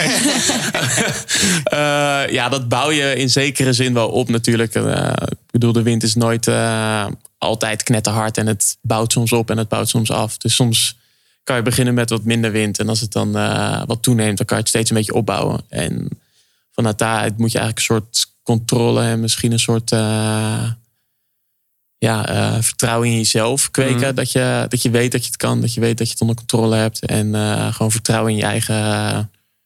Eh, 1.64 2.28
ja, 2.28 2.48
dat 2.48 2.68
bouw 2.68 2.90
je 2.90 3.14
in 3.16 3.30
zekere 3.30 3.72
zin 3.72 3.94
wel 3.94 4.08
op 4.08 4.28
natuurlijk. 4.28 4.74
Eh, 4.74 5.12
ik 5.28 5.50
bedoel, 5.50 5.72
de 5.72 5.82
wind 5.82 6.02
is 6.02 6.14
nooit 6.14 6.50
altijd 7.38 7.82
knetterhard. 7.82 8.38
En 8.38 8.46
het 8.46 8.76
bouwt 8.80 9.12
soms 9.12 9.32
op 9.32 9.50
en 9.50 9.56
het 9.56 9.68
bouwt 9.68 9.88
soms 9.88 10.10
af. 10.10 10.36
Dus 10.36 10.54
soms 10.54 10.96
kan 11.44 11.56
je 11.56 11.62
beginnen 11.62 11.94
met 11.94 12.10
wat 12.10 12.24
minder 12.24 12.52
wind. 12.52 12.78
En 12.78 12.88
als 12.88 13.00
het 13.00 13.12
dan 13.12 13.32
wat 13.86 14.02
toeneemt, 14.02 14.36
dan 14.36 14.46
kan 14.46 14.56
je 14.56 14.62
het 14.62 14.72
steeds 14.72 14.90
een 14.90 14.96
beetje 14.96 15.14
opbouwen. 15.14 15.60
En 15.68 16.08
vanuit 16.72 16.98
daaruit 16.98 17.38
moet 17.38 17.52
je 17.52 17.58
eigenlijk 17.58 17.88
een 17.88 17.94
soort 17.94 18.26
controle 18.42 19.02
en 19.02 19.20
misschien 19.20 19.52
een 19.52 19.58
soort... 19.58 19.90
eh, 22.02 22.08
ja, 22.08 22.52
uh, 22.54 22.62
vertrouwen 22.62 23.08
in 23.08 23.16
jezelf 23.16 23.70
kweken. 23.70 23.96
Mhm. 23.96 24.14
Dat, 24.14 24.32
je, 24.32 24.66
dat 24.68 24.82
je 24.82 24.90
weet 24.90 25.12
dat 25.12 25.20
je 25.20 25.26
het 25.26 25.36
kan, 25.36 25.60
dat 25.60 25.74
je 25.74 25.80
weet 25.80 25.98
dat 25.98 26.06
je 26.06 26.12
het 26.12 26.20
onder 26.20 26.36
controle 26.36 26.76
hebt. 26.76 27.06
En 27.06 27.26
uh, 27.26 27.72
gewoon 27.72 27.90
vertrouwen 27.90 28.30
in 28.32 28.36
je 28.38 28.44
eigen, 28.44 28.74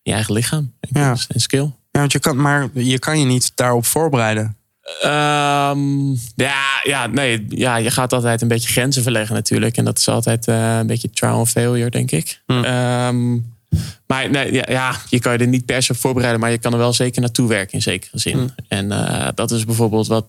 je 0.02 0.12
eigen 0.12 0.34
lichaam 0.34 0.72
Ja. 0.80 1.16
en 1.28 1.40
skill. 1.40 1.70
Ja, 1.90 2.00
want 2.00 2.12
je 2.12 2.18
kan, 2.18 2.40
maar 2.40 2.68
je 2.72 2.98
kan 2.98 3.18
je 3.18 3.24
niet 3.24 3.52
daarop 3.54 3.86
voorbereiden. 3.86 4.56
Um, 5.04 6.10
ja, 6.34 6.80
ja, 6.82 7.06
nee, 7.06 7.46
ja, 7.48 7.76
je 7.76 7.90
gaat 7.90 8.12
altijd 8.12 8.42
een 8.42 8.48
beetje 8.48 8.68
grenzen 8.68 9.02
verleggen 9.02 9.34
natuurlijk. 9.34 9.76
En 9.76 9.84
dat 9.84 9.98
is 9.98 10.08
altijd 10.08 10.48
uh, 10.48 10.76
een 10.78 10.86
beetje 10.86 11.10
trial 11.10 11.38
and 11.38 11.48
failure, 11.48 11.90
denk 11.90 12.10
ik. 12.10 12.42
Hmm. 12.46 12.64
Um, 12.64 13.54
maar 14.06 14.30
nee, 14.30 14.52
ja, 14.52 14.64
ja, 14.68 14.96
je 15.08 15.18
kan 15.18 15.32
je 15.32 15.38
er 15.38 15.46
niet 15.46 15.64
per 15.66 15.82
se 15.82 15.92
op 15.92 15.98
voorbereiden, 15.98 16.40
maar 16.40 16.50
je 16.50 16.58
kan 16.58 16.72
er 16.72 16.78
wel 16.78 16.92
zeker 16.92 17.20
naartoe 17.20 17.48
werken 17.48 17.72
in 17.72 17.82
zekere 17.82 18.18
zin. 18.18 18.36
Hmm. 18.36 18.54
En 18.68 18.86
uh, 18.86 19.28
dat 19.34 19.50
is 19.50 19.64
bijvoorbeeld 19.64 20.06
wat 20.06 20.26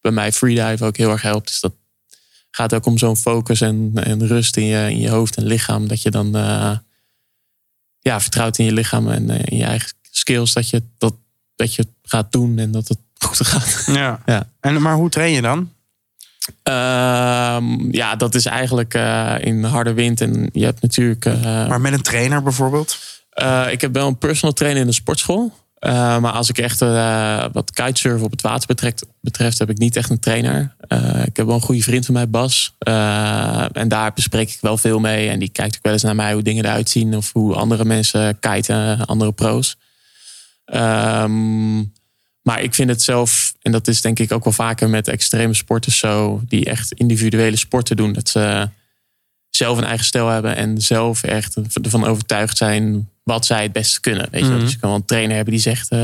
bij 0.00 0.12
mij 0.12 0.32
freedive 0.32 0.84
ook 0.84 0.96
heel 0.96 1.10
erg 1.10 1.22
helpt. 1.22 1.46
Dus 1.46 1.60
dat 1.60 1.72
gaat 2.50 2.74
ook 2.74 2.86
om 2.86 2.98
zo'n 2.98 3.16
focus 3.16 3.60
en, 3.60 3.90
en 3.94 4.26
rust 4.26 4.56
in 4.56 4.64
je, 4.64 4.90
in 4.90 5.00
je 5.00 5.08
hoofd 5.08 5.36
en 5.36 5.44
lichaam. 5.44 5.88
Dat 5.88 6.02
je 6.02 6.10
dan 6.10 6.36
uh, 6.36 6.76
ja, 7.98 8.20
vertrouwt 8.20 8.58
in 8.58 8.64
je 8.64 8.72
lichaam 8.72 9.08
en 9.08 9.30
uh, 9.30 9.38
in 9.44 9.56
je 9.56 9.64
eigen 9.64 9.92
skills. 10.10 10.52
Dat 10.52 10.70
je, 10.70 10.82
dat, 10.98 11.14
dat 11.56 11.74
je 11.74 11.82
het 11.82 12.10
gaat 12.10 12.32
doen 12.32 12.58
en 12.58 12.70
dat 12.70 12.88
het 12.88 12.98
goed 13.26 13.46
gaat. 13.46 13.84
Ja. 13.86 14.22
ja. 14.26 14.48
En, 14.60 14.82
maar 14.82 14.94
hoe 14.94 15.08
train 15.08 15.32
je 15.32 15.42
dan? 15.42 15.58
Um, 16.62 17.92
ja, 17.92 18.16
dat 18.16 18.34
is 18.34 18.46
eigenlijk 18.46 18.94
uh, 18.94 19.34
in 19.40 19.64
harde 19.64 19.92
wind. 19.92 20.20
En 20.20 20.50
je 20.52 20.64
hebt 20.64 20.82
natuurlijk. 20.82 21.24
Maar 21.44 21.80
met 21.80 21.92
een 21.92 22.02
trainer 22.02 22.42
bijvoorbeeld? 22.42 22.98
Ik 23.70 23.80
heb 23.80 23.92
wel 23.92 24.06
een 24.06 24.18
personal 24.18 24.54
trainer 24.54 24.80
in 24.80 24.88
de 24.88 24.94
sportschool. 24.94 25.52
Uh, 25.80 26.18
maar 26.18 26.32
als 26.32 26.48
ik 26.48 26.58
echt 26.58 26.82
uh, 26.82 27.44
wat 27.52 27.70
kitesurfen 27.70 28.24
op 28.24 28.30
het 28.30 28.42
water 28.42 28.66
betrekt, 28.66 29.06
betreft, 29.20 29.58
heb 29.58 29.70
ik 29.70 29.78
niet 29.78 29.96
echt 29.96 30.10
een 30.10 30.18
trainer. 30.18 30.74
Uh, 30.88 31.26
ik 31.26 31.36
heb 31.36 31.46
wel 31.46 31.54
een 31.54 31.60
goede 31.60 31.82
vriend 31.82 32.04
van 32.04 32.14
mij, 32.14 32.28
Bas. 32.28 32.74
en 33.72 33.88
daar 33.88 34.12
bespreek 34.14 34.50
ik 34.50 34.58
wel 34.60 34.76
veel 34.76 34.98
mee. 34.98 35.28
En 35.28 35.38
die 35.38 35.48
kijkt 35.48 35.76
ook 35.76 35.82
wel 35.82 35.92
eens 35.92 36.02
naar 36.02 36.14
mij 36.14 36.32
hoe 36.32 36.42
dingen 36.42 36.64
eruit 36.64 36.88
zien. 36.88 37.16
Of 37.16 37.32
hoe 37.32 37.54
andere 37.54 37.84
mensen 37.84 38.38
kiten, 38.38 39.06
andere 39.06 39.32
pro's. 39.32 39.76
Um, 40.64 41.92
maar 42.42 42.62
ik 42.62 42.74
vind 42.74 42.90
het 42.90 43.02
zelf, 43.02 43.54
en 43.62 43.72
dat 43.72 43.88
is 43.88 44.00
denk 44.00 44.18
ik 44.18 44.32
ook 44.32 44.44
wel 44.44 44.52
vaker 44.52 44.88
met 44.88 45.08
extreme 45.08 45.54
sporters 45.54 45.98
zo, 45.98 46.40
die 46.48 46.64
echt 46.64 46.92
individuele 46.92 47.56
sporten 47.56 47.96
doen. 47.96 48.12
Dat 48.12 48.28
ze 48.28 48.68
zelf 49.50 49.78
een 49.78 49.84
eigen 49.84 50.04
stijl 50.04 50.28
hebben 50.28 50.56
en 50.56 50.80
zelf 50.80 51.22
echt 51.22 51.56
ervan 51.82 52.04
overtuigd 52.04 52.56
zijn 52.56 53.08
wat 53.30 53.46
zij 53.46 53.62
het 53.62 53.72
beste 53.72 54.00
kunnen. 54.00 54.28
Weet 54.30 54.40
je? 54.44 54.50
Mhm. 54.50 54.60
Dus 54.60 54.72
je 54.72 54.78
kan 54.78 54.88
wel 54.88 54.98
een 54.98 55.04
trainer 55.04 55.34
hebben 55.34 55.52
die 55.54 55.62
zegt, 55.62 55.92
uh, 55.92 55.98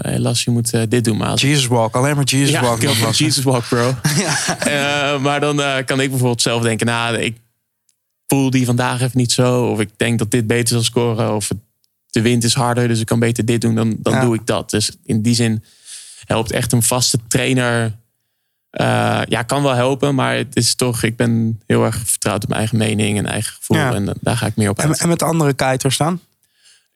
hey 0.00 0.18
Las, 0.18 0.44
je 0.44 0.50
moet 0.50 0.74
uh, 0.74 0.82
dit 0.88 1.04
doen. 1.04 1.16
Maar 1.16 1.28
als 1.28 1.40
Jesus 1.40 1.66
walk, 1.66 1.94
alleen 1.94 2.16
maar 2.16 2.24
Jesus 2.24 2.50
ja, 2.50 2.60
walk. 2.62 2.80
Jesus 3.12 3.44
walk, 3.44 3.68
bro. 3.68 3.94
ja. 4.24 5.14
uh, 5.14 5.20
maar 5.20 5.40
dan 5.40 5.56
kan 5.84 6.00
ik 6.00 6.08
bijvoorbeeld 6.10 6.42
zelf 6.42 6.62
denken, 6.62 6.86
nou, 6.86 7.16
ik 7.16 7.36
voel 8.26 8.50
die 8.50 8.66
vandaag 8.66 9.00
even 9.00 9.18
niet 9.18 9.32
zo. 9.32 9.66
Of 9.66 9.80
ik 9.80 9.90
denk 9.96 10.18
dat 10.18 10.30
dit 10.30 10.46
beter 10.46 10.68
zal 10.68 10.82
scoren. 10.82 11.34
Of 11.34 11.48
de 12.10 12.20
wind 12.22 12.44
is 12.44 12.54
harder, 12.54 12.88
dus 12.88 13.00
ik 13.00 13.06
kan 13.06 13.18
beter 13.18 13.44
dit 13.44 13.60
doen. 13.60 13.74
Dan, 13.74 13.96
dan 13.98 14.12
Ja. 14.12 14.20
doe 14.20 14.34
ik 14.34 14.46
dat. 14.46 14.70
Dus 14.70 14.90
in 15.04 15.22
die 15.22 15.34
zin 15.34 15.64
helpt 16.24 16.50
echt 16.50 16.72
een 16.72 16.82
vaste 16.82 17.18
trainer. 17.28 17.98
Uh, 18.80 19.20
ja, 19.28 19.42
kan 19.42 19.62
wel 19.62 19.74
helpen, 19.74 20.14
maar 20.14 20.36
het 20.36 20.56
is 20.56 20.74
toch, 20.74 21.02
ik 21.02 21.16
ben 21.16 21.60
heel 21.66 21.84
erg 21.84 21.96
vertrouwd 22.04 22.42
op 22.42 22.48
mijn 22.48 22.60
eigen 22.60 22.78
mening 22.78 23.18
en 23.18 23.26
eigen 23.26 23.52
gevoel. 23.52 23.76
Ja. 23.76 23.94
En 23.94 24.14
daar 24.20 24.36
ga 24.36 24.46
ik 24.46 24.56
meer 24.56 24.70
op 24.70 24.78
En, 24.78 24.88
uit. 24.88 25.00
en 25.00 25.08
met 25.08 25.22
andere 25.22 25.52
kiters 25.54 25.96
dan? 25.96 26.20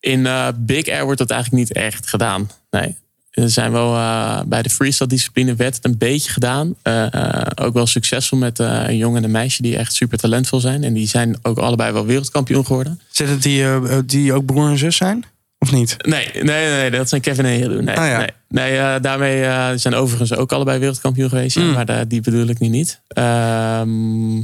In 0.05 0.21
uh, 0.21 0.49
Big 0.57 0.89
Air 0.89 1.05
wordt 1.05 1.19
dat 1.19 1.31
eigenlijk 1.31 1.63
niet 1.69 1.77
echt 1.77 2.09
gedaan. 2.09 2.51
Nee. 2.71 2.97
Er 3.31 3.51
zijn 3.51 3.73
wel 3.73 3.95
uh, 3.95 4.41
bij 4.47 4.63
de 4.63 4.71
freestyle 4.71 5.09
discipline 5.09 5.55
werd 5.55 5.75
het 5.77 5.85
een 5.85 5.99
beetje 5.99 6.31
gedaan. 6.31 6.75
Uh, 6.83 7.07
ook 7.55 7.75
wel 7.75 7.87
succesvol 7.87 8.39
met 8.39 8.59
een 8.59 8.97
jongen 8.97 9.19
en 9.19 9.25
een 9.25 9.31
meisje 9.31 9.63
die 9.63 9.77
echt 9.77 9.95
super 9.95 10.19
talentvol 10.19 10.61
zijn. 10.61 10.85
En 10.85 10.93
die 10.93 11.09
zijn 11.09 11.37
ook 11.43 11.59
allebei 11.59 11.93
wel 11.93 12.07
wereldkampioen 12.07 12.67
geworden. 12.67 13.01
Zitten 13.11 13.41
die, 13.41 13.63
uh, 13.63 13.99
die 14.07 14.33
ook 14.33 14.45
broer 14.45 14.69
en 14.69 14.79
zus 14.79 14.97
zijn? 14.97 15.25
Of 15.59 15.73
niet? 15.73 15.97
Nee, 16.07 16.29
nee, 16.33 16.69
nee, 16.71 16.91
dat 16.91 17.09
zijn 17.09 17.21
Kevin 17.21 17.45
en 17.45 17.59
Jeroen. 17.59 17.85
Nee, 17.85 17.97
Ah, 17.97 18.07
ja. 18.07 18.19
nee, 18.19 18.29
nee 18.49 18.73
uh, 18.79 18.95
daarmee 19.01 19.41
uh, 19.43 19.69
zijn 19.75 19.95
overigens 19.95 20.35
ook 20.35 20.53
allebei 20.53 20.79
wereldkampioen 20.79 21.29
geweest. 21.29 21.57
Ja, 21.57 21.63
Mm. 21.63 21.73
maar 21.73 22.09
die 22.09 22.21
bedoel 22.21 22.47
ik 22.47 22.59
nu 22.59 22.69
niet. 22.69 23.01
Um, 23.09 24.35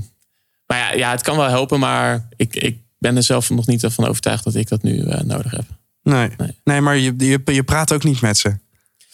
maar 0.66 0.78
ja, 0.78 0.92
ja, 0.92 1.10
het 1.10 1.22
kan 1.22 1.36
wel 1.36 1.48
helpen, 1.48 1.78
maar 1.78 2.28
ik, 2.36 2.56
ik 2.56 2.78
ben 3.00 3.16
er 3.16 3.22
zelf 3.22 3.50
nog 3.50 3.66
niet 3.66 3.84
van 3.88 4.06
overtuigd 4.06 4.44
dat 4.44 4.54
ik 4.54 4.68
dat 4.68 4.82
nu 4.82 4.92
uh, 4.96 5.20
nodig 5.20 5.50
heb. 5.50 5.64
Nee. 6.02 6.30
Nee. 6.36 6.56
nee, 6.64 6.80
maar 6.80 6.96
je, 6.96 7.14
je, 7.18 7.40
je 7.44 7.62
praat 7.62 7.92
ook 7.92 8.04
niet 8.04 8.20
met 8.20 8.38
ze. 8.38 8.54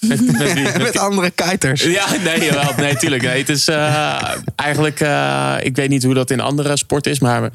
Met, 0.00 0.26
met, 0.38 0.52
wie? 0.52 0.62
Met- 0.62 0.78
met 0.92 0.98
andere 0.98 1.30
kiters. 1.30 1.82
Ja, 1.82 2.16
nee, 2.24 2.44
jawel, 2.44 2.72
nee, 2.76 2.96
tuurlijk. 2.96 3.22
Nee, 3.22 3.38
het 3.38 3.48
is 3.48 3.68
uh, 3.68 4.34
eigenlijk, 4.56 5.00
uh, 5.00 5.56
ik 5.62 5.76
weet 5.76 5.88
niet 5.88 6.02
hoe 6.04 6.14
dat 6.14 6.30
in 6.30 6.40
andere 6.40 6.76
sporten 6.76 7.12
is, 7.12 7.20
maar 7.20 7.50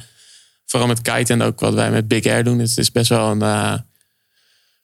vooral 0.65 0.87
met 0.87 1.01
kite 1.01 1.33
en 1.33 1.41
ook 1.41 1.59
wat 1.59 1.73
wij 1.73 1.91
met 1.91 2.07
Big 2.07 2.25
Air 2.25 2.43
doen, 2.43 2.59
het 2.59 2.77
is 2.77 2.91
best 2.91 3.09
wel 3.09 3.31
een, 3.31 3.41
uh, 3.41 3.73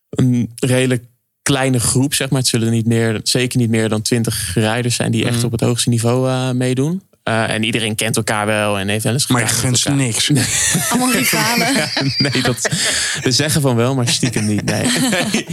een 0.09 0.51
redelijk 0.55 1.03
kleine 1.41 1.79
groep, 1.79 2.13
zeg 2.13 2.29
maar. 2.29 2.39
Het 2.39 2.47
zullen 2.49 2.71
niet 2.71 2.85
meer, 2.85 3.19
zeker 3.23 3.59
niet 3.59 3.69
meer 3.69 3.89
dan 3.89 4.01
twintig 4.01 4.53
rijders 4.53 4.95
zijn 4.95 5.11
die 5.11 5.25
echt 5.25 5.35
Mhm. 5.35 5.45
op 5.45 5.51
het 5.51 5.61
hoogste 5.61 5.89
niveau 5.89 6.53
meedoen. 6.53 7.01
Uh, 7.27 7.49
en 7.49 7.63
iedereen 7.63 7.95
kent 7.95 8.15
elkaar 8.15 8.45
wel 8.45 8.79
en 8.79 8.87
heeft 8.87 9.03
wel 9.03 9.13
eens 9.13 9.27
Maar 9.27 9.41
je 9.41 9.47
gunt 9.47 9.85
elkaar. 9.85 9.99
niks. 9.99 10.31
Allemaal 10.89 11.11
rivalen. 11.11 11.67
Ja, 11.77 11.87
nee, 12.17 12.41
dat, 12.41 12.69
we 13.21 13.31
zeggen 13.31 13.61
van 13.61 13.75
wel, 13.75 13.95
maar 13.95 14.07
stiekem 14.07 14.45
niet. 14.45 14.65
Nee. 14.71 15.45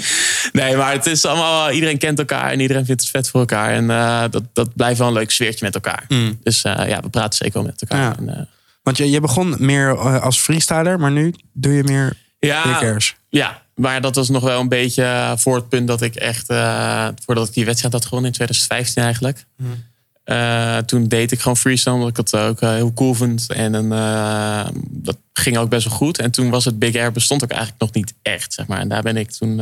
nee, 0.53 0.77
maar 0.77 0.93
het 0.93 1.07
is 1.07 1.25
allemaal, 1.25 1.71
iedereen 1.71 1.99
kent 1.99 2.19
elkaar 2.19 2.51
en 2.51 2.61
iedereen 2.61 2.85
vindt 2.85 3.01
het 3.01 3.11
vet 3.11 3.29
voor 3.29 3.41
elkaar. 3.41 3.71
En 3.71 3.85
uh, 3.85 4.25
dat, 4.31 4.43
dat 4.53 4.75
blijft 4.75 4.99
wel 4.99 5.09
een 5.09 5.15
leuk 5.15 5.31
sfeertje 5.31 5.65
met 5.65 5.75
elkaar. 5.75 6.05
Mm. 6.09 6.39
Dus 6.43 6.65
uh, 6.65 6.89
ja, 6.89 7.01
we 7.01 7.09
praten 7.09 7.37
zeker 7.37 7.55
wel 7.55 7.63
met 7.63 7.81
elkaar. 7.81 8.01
Ja. 8.01 8.17
En, 8.19 8.29
uh, 8.29 8.45
Want 8.83 8.97
je, 8.97 9.11
je 9.11 9.21
begon 9.21 9.55
meer 9.59 9.93
uh, 9.93 10.23
als 10.23 10.39
freestyler, 10.39 10.99
maar 10.99 11.11
nu 11.11 11.35
doe 11.53 11.73
je 11.73 11.85
meer 11.85 12.17
ja, 12.39 12.99
ja, 13.29 13.63
maar 13.75 14.01
dat 14.01 14.15
was 14.15 14.29
nog 14.29 14.43
wel 14.43 14.61
een 14.61 14.69
beetje 14.69 15.35
voor 15.37 15.55
het 15.57 15.69
punt 15.69 15.89
dat 15.89 16.03
ik 16.03 16.15
echt, 16.15 16.51
uh, 16.51 17.09
voordat 17.25 17.49
ik 17.49 17.55
die 17.55 17.65
wedstrijd 17.65 17.93
had 17.95 18.05
gewonnen 18.05 18.31
in 18.31 18.37
2015 18.37 19.03
eigenlijk. 19.03 19.45
Mm. 19.57 19.85
Uh, 20.25 20.79
toen 20.79 21.09
deed 21.09 21.33
ik 21.33 21.41
gewoon 21.41 21.57
freestyle, 21.57 21.95
omdat 21.95 22.09
ik 22.09 22.17
het 22.17 22.37
ook 22.37 22.63
uh, 22.63 22.71
heel 22.71 22.93
cool 22.93 23.15
vond. 23.15 23.53
En 23.53 23.85
uh, 23.85 24.67
dat 24.81 25.17
ging 25.33 25.57
ook 25.57 25.69
best 25.69 25.89
wel 25.89 25.97
goed. 25.97 26.19
En 26.19 26.31
toen 26.31 26.51
was 26.51 26.65
het 26.65 26.79
Big 26.79 26.97
Air 26.97 27.13
bestond 27.13 27.43
ook 27.45 27.51
eigenlijk 27.51 27.81
nog 27.81 27.93
niet 27.93 28.15
echt, 28.23 28.53
zeg 28.53 28.67
maar. 28.67 28.79
En 28.81 28.89
daar 28.89 29.03
ben 29.03 29.17
ik 29.17 29.31
toen... 29.31 29.61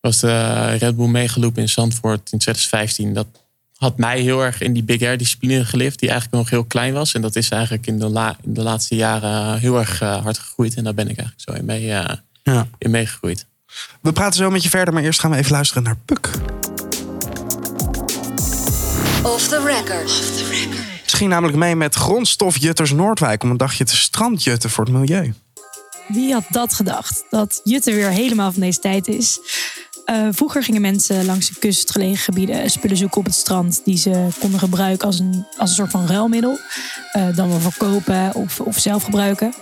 was 0.00 0.18
de 0.20 0.66
Red 0.76 0.96
Bull 0.96 1.08
meegelopen 1.08 1.62
in 1.62 1.68
Zandvoort 1.68 2.32
in 2.32 2.38
2015. 2.38 3.14
Dat 3.14 3.26
had 3.76 3.98
mij 3.98 4.20
heel 4.20 4.44
erg 4.44 4.60
in 4.60 4.72
die 4.72 4.82
Big 4.82 5.02
Air 5.02 5.16
discipline 5.18 5.64
gelift. 5.64 5.98
Die 5.98 6.08
eigenlijk 6.10 6.38
nog 6.38 6.50
heel 6.50 6.64
klein 6.64 6.92
was. 6.92 7.14
En 7.14 7.20
dat 7.20 7.36
is 7.36 7.48
eigenlijk 7.48 7.86
in 7.86 7.98
de, 7.98 8.08
la 8.08 8.36
in 8.42 8.54
de 8.54 8.62
laatste 8.62 8.94
jaren 8.94 9.58
heel 9.58 9.78
erg 9.78 9.98
hard 9.98 10.38
gegroeid. 10.38 10.74
En 10.74 10.84
daar 10.84 10.94
ben 10.94 11.08
ik 11.08 11.18
eigenlijk 11.18 11.50
zo 11.50 11.56
in, 11.56 11.64
mee, 11.64 11.82
Ja. 12.42 12.68
in 12.78 12.90
meegegroeid. 12.90 13.46
We 14.00 14.12
praten 14.12 14.38
zo 14.38 14.50
met 14.50 14.62
je 14.62 14.70
verder, 14.70 14.94
maar 14.94 15.02
eerst 15.02 15.20
gaan 15.20 15.30
we 15.30 15.36
even 15.36 15.52
luisteren 15.52 15.82
naar 15.82 15.96
Puk. 16.04 16.30
Off 19.22 19.48
the 19.48 19.62
record. 19.64 20.10
Ze 21.06 21.16
ging 21.16 21.30
namelijk 21.30 21.58
mee 21.58 21.76
met 21.76 21.94
grondstofjutters 21.94 22.92
Noordwijk 22.92 23.42
om 23.42 23.50
een 23.50 23.56
dagje 23.56 23.84
te 23.84 23.96
strandjutten 23.96 24.70
voor 24.70 24.84
het 24.84 24.92
milieu. 24.92 25.34
Wie 26.08 26.32
had 26.32 26.44
dat 26.48 26.74
gedacht? 26.74 27.24
Dat 27.30 27.60
jutten 27.64 27.94
weer 27.94 28.08
helemaal 28.08 28.52
van 28.52 28.60
deze 28.60 28.78
tijd 28.78 29.08
is. 29.08 29.40
Uh, 30.10 30.28
vroeger 30.30 30.62
gingen 30.62 30.80
mensen 30.80 31.24
langs 31.24 31.48
de 31.48 31.58
kustgelegen 31.58 32.16
gebieden 32.16 32.70
spullen 32.70 32.96
zoeken 32.96 33.18
op 33.18 33.24
het 33.24 33.34
strand 33.34 33.80
die 33.84 33.96
ze 33.96 34.28
konden 34.40 34.60
gebruiken 34.60 35.06
als 35.06 35.18
een, 35.18 35.46
als 35.56 35.70
een 35.70 35.76
soort 35.76 35.90
van 35.90 36.06
ruilmiddel. 36.06 36.58
Uh, 37.16 37.36
dan 37.36 37.48
wel 37.48 37.60
verkopen 37.60 38.34
of, 38.34 38.60
of 38.60 38.78
zelf 38.78 39.02
gebruiken. 39.02 39.54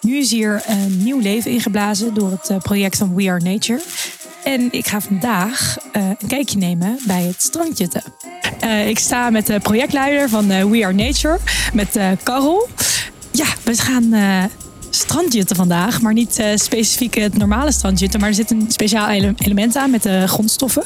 Nu 0.00 0.16
is 0.16 0.30
hier 0.30 0.62
een 0.66 1.02
nieuw 1.02 1.18
leven 1.18 1.50
ingeblazen 1.50 2.14
door 2.14 2.30
het 2.30 2.50
uh, 2.50 2.58
project 2.58 2.96
van 2.96 3.14
We 3.14 3.30
Are 3.30 3.40
Nature. 3.40 3.80
En 4.44 4.68
ik 4.72 4.86
ga 4.86 5.00
vandaag 5.00 5.76
een 5.92 6.28
kijkje 6.28 6.58
nemen 6.58 6.98
bij 7.06 7.22
het 7.22 7.42
strandjutten. 7.42 8.02
ik 8.86 8.98
sta 8.98 9.30
met 9.30 9.46
de 9.46 9.60
projectleider 9.60 10.28
van 10.28 10.70
We 10.70 10.84
Are 10.84 10.92
Nature, 10.92 11.38
met 11.72 11.98
Carol. 12.22 12.68
Ja, 13.30 13.46
we 13.64 13.76
gaan 13.76 14.14
strandjutten 14.90 15.56
vandaag. 15.56 16.00
Maar 16.00 16.12
niet 16.12 16.38
uh, 16.38 16.46
specifiek 16.54 17.14
het 17.14 17.38
normale 17.38 17.72
strandjutten. 17.72 18.20
Maar 18.20 18.28
er 18.28 18.34
zit 18.34 18.50
een 18.50 18.66
speciaal 18.68 19.08
ele 19.08 19.34
element 19.36 19.76
aan 19.76 19.90
met 19.90 20.02
de 20.02 20.28
grondstoffen. 20.28 20.84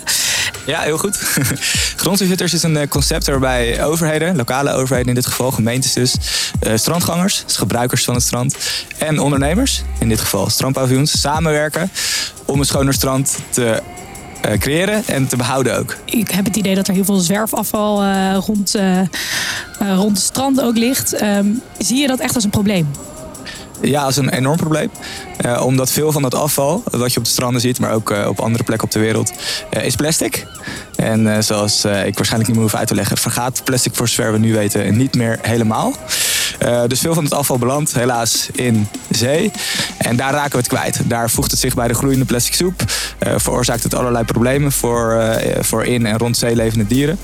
Ja, 0.66 0.80
heel 0.80 0.98
goed. 0.98 1.16
Grondstofjutters 2.02 2.52
is 2.52 2.62
een 2.62 2.76
eh, 2.76 2.88
concept 2.88 3.26
waarbij 3.26 3.84
overheden, 3.84 4.36
lokale 4.36 4.72
overheden 4.72 5.08
in 5.08 5.14
dit 5.14 5.26
geval, 5.26 5.50
gemeentes 5.50 5.92
dus, 5.92 6.14
uh, 6.66 6.72
strandgangers, 6.76 7.42
dus 7.46 7.56
gebruikers 7.56 8.04
van 8.04 8.14
het 8.14 8.22
strand, 8.22 8.56
en 8.98 9.18
ondernemers, 9.18 9.82
in 9.98 10.08
dit 10.08 10.20
geval 10.20 10.50
strandpaviljoens, 10.50 11.20
samenwerken 11.20 11.90
om 12.44 12.58
een 12.58 12.64
schoner 12.64 12.94
strand 12.94 13.36
te 13.50 13.82
uh, 14.46 14.58
creëren 14.58 15.02
en 15.06 15.26
te 15.26 15.36
behouden 15.36 15.78
ook. 15.78 15.96
Ik 16.04 16.30
heb 16.30 16.44
het 16.44 16.56
idee 16.56 16.74
dat 16.74 16.88
er 16.88 16.94
heel 16.94 17.04
veel 17.04 17.18
zwerfafval 17.18 18.04
uh, 18.04 18.36
rond, 18.46 18.76
uh, 18.76 19.00
rond 19.78 20.16
het 20.16 20.26
strand 20.26 20.60
ook 20.60 20.76
ligt. 20.76 21.22
Um, 21.22 21.62
zie 21.78 21.96
je 21.96 22.06
dat 22.06 22.18
echt 22.18 22.34
als 22.34 22.44
een 22.44 22.50
probleem? 22.50 22.88
Ja, 23.82 24.00
dat 24.00 24.10
is 24.10 24.16
een 24.16 24.28
enorm 24.28 24.56
probleem. 24.56 24.90
Eh, 25.36 25.64
omdat 25.64 25.90
veel 25.90 26.12
van 26.12 26.22
dat 26.22 26.34
afval, 26.34 26.82
wat 26.90 27.12
je 27.12 27.18
op 27.18 27.24
de 27.24 27.30
stranden 27.30 27.60
ziet, 27.60 27.80
maar 27.80 27.92
ook 27.92 28.10
eh, 28.10 28.28
op 28.28 28.40
andere 28.40 28.64
plekken 28.64 28.86
op 28.86 28.92
de 28.92 28.98
wereld, 28.98 29.32
eh, 29.70 29.84
is 29.84 29.96
plastic. 29.96 30.46
En 30.96 31.44
zoals 31.44 31.84
ik 31.84 32.14
waarschijnlijk 32.14 32.46
niet 32.46 32.52
meer 32.52 32.60
hoef 32.62 32.74
uit 32.74 32.88
te 32.88 32.94
leggen, 32.94 33.16
vergaat 33.16 33.64
plastic 33.64 33.94
voor 33.94 34.08
zover 34.08 34.32
we 34.32 34.38
nu 34.38 34.52
weten 34.52 34.96
niet 34.96 35.14
meer 35.14 35.38
helemaal. 35.42 35.92
Eh, 36.58 36.82
dus 36.86 37.00
veel 37.00 37.14
van 37.14 37.24
het 37.24 37.32
afval 37.32 37.58
belandt 37.58 37.94
helaas 37.94 38.48
in 38.52 38.88
zee. 39.10 39.50
En 39.98 40.16
daar 40.16 40.32
raken 40.32 40.50
we 40.50 40.56
het 40.56 40.68
kwijt. 40.68 41.00
Daar 41.04 41.30
voegt 41.30 41.50
het 41.50 41.60
zich 41.60 41.74
bij 41.74 41.88
de 41.88 41.94
groeiende 41.94 42.24
plastic 42.24 42.54
soep. 42.54 42.84
Eh, 43.18 43.32
veroorzaakt 43.36 43.82
het 43.82 43.94
allerlei 43.94 44.24
problemen 44.24 44.72
voor, 44.72 45.12
eh, 45.12 45.62
voor 45.62 45.84
in 45.84 46.06
en 46.06 46.18
rond 46.18 46.36
zeelevende 46.36 46.86
dieren. 46.86 47.18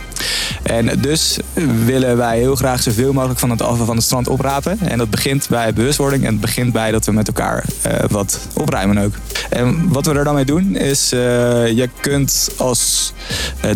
En 0.62 1.00
dus 1.00 1.38
willen 1.84 2.16
wij 2.16 2.38
heel 2.38 2.56
graag 2.56 2.82
zoveel 2.82 3.12
mogelijk 3.12 3.38
van 3.38 3.50
het 3.50 3.62
afval 3.62 3.86
van 3.86 3.96
het 3.96 4.04
strand 4.04 4.28
oprapen. 4.28 4.78
En 4.80 4.98
dat 4.98 5.10
begint 5.10 5.46
bij 5.48 5.72
bewustwording 5.72 6.24
en 6.24 6.32
het 6.32 6.40
begint 6.40 6.72
bij 6.72 6.90
dat 6.90 7.06
we 7.06 7.12
met 7.12 7.26
elkaar 7.26 7.64
wat 8.08 8.38
opruimen 8.54 8.98
ook. 8.98 9.14
En 9.50 9.88
wat 9.88 10.06
we 10.06 10.14
er 10.14 10.24
dan 10.24 10.34
mee 10.34 10.44
doen 10.44 10.76
is, 10.76 11.08
je 11.08 11.88
kunt 12.00 12.50
als 12.56 13.12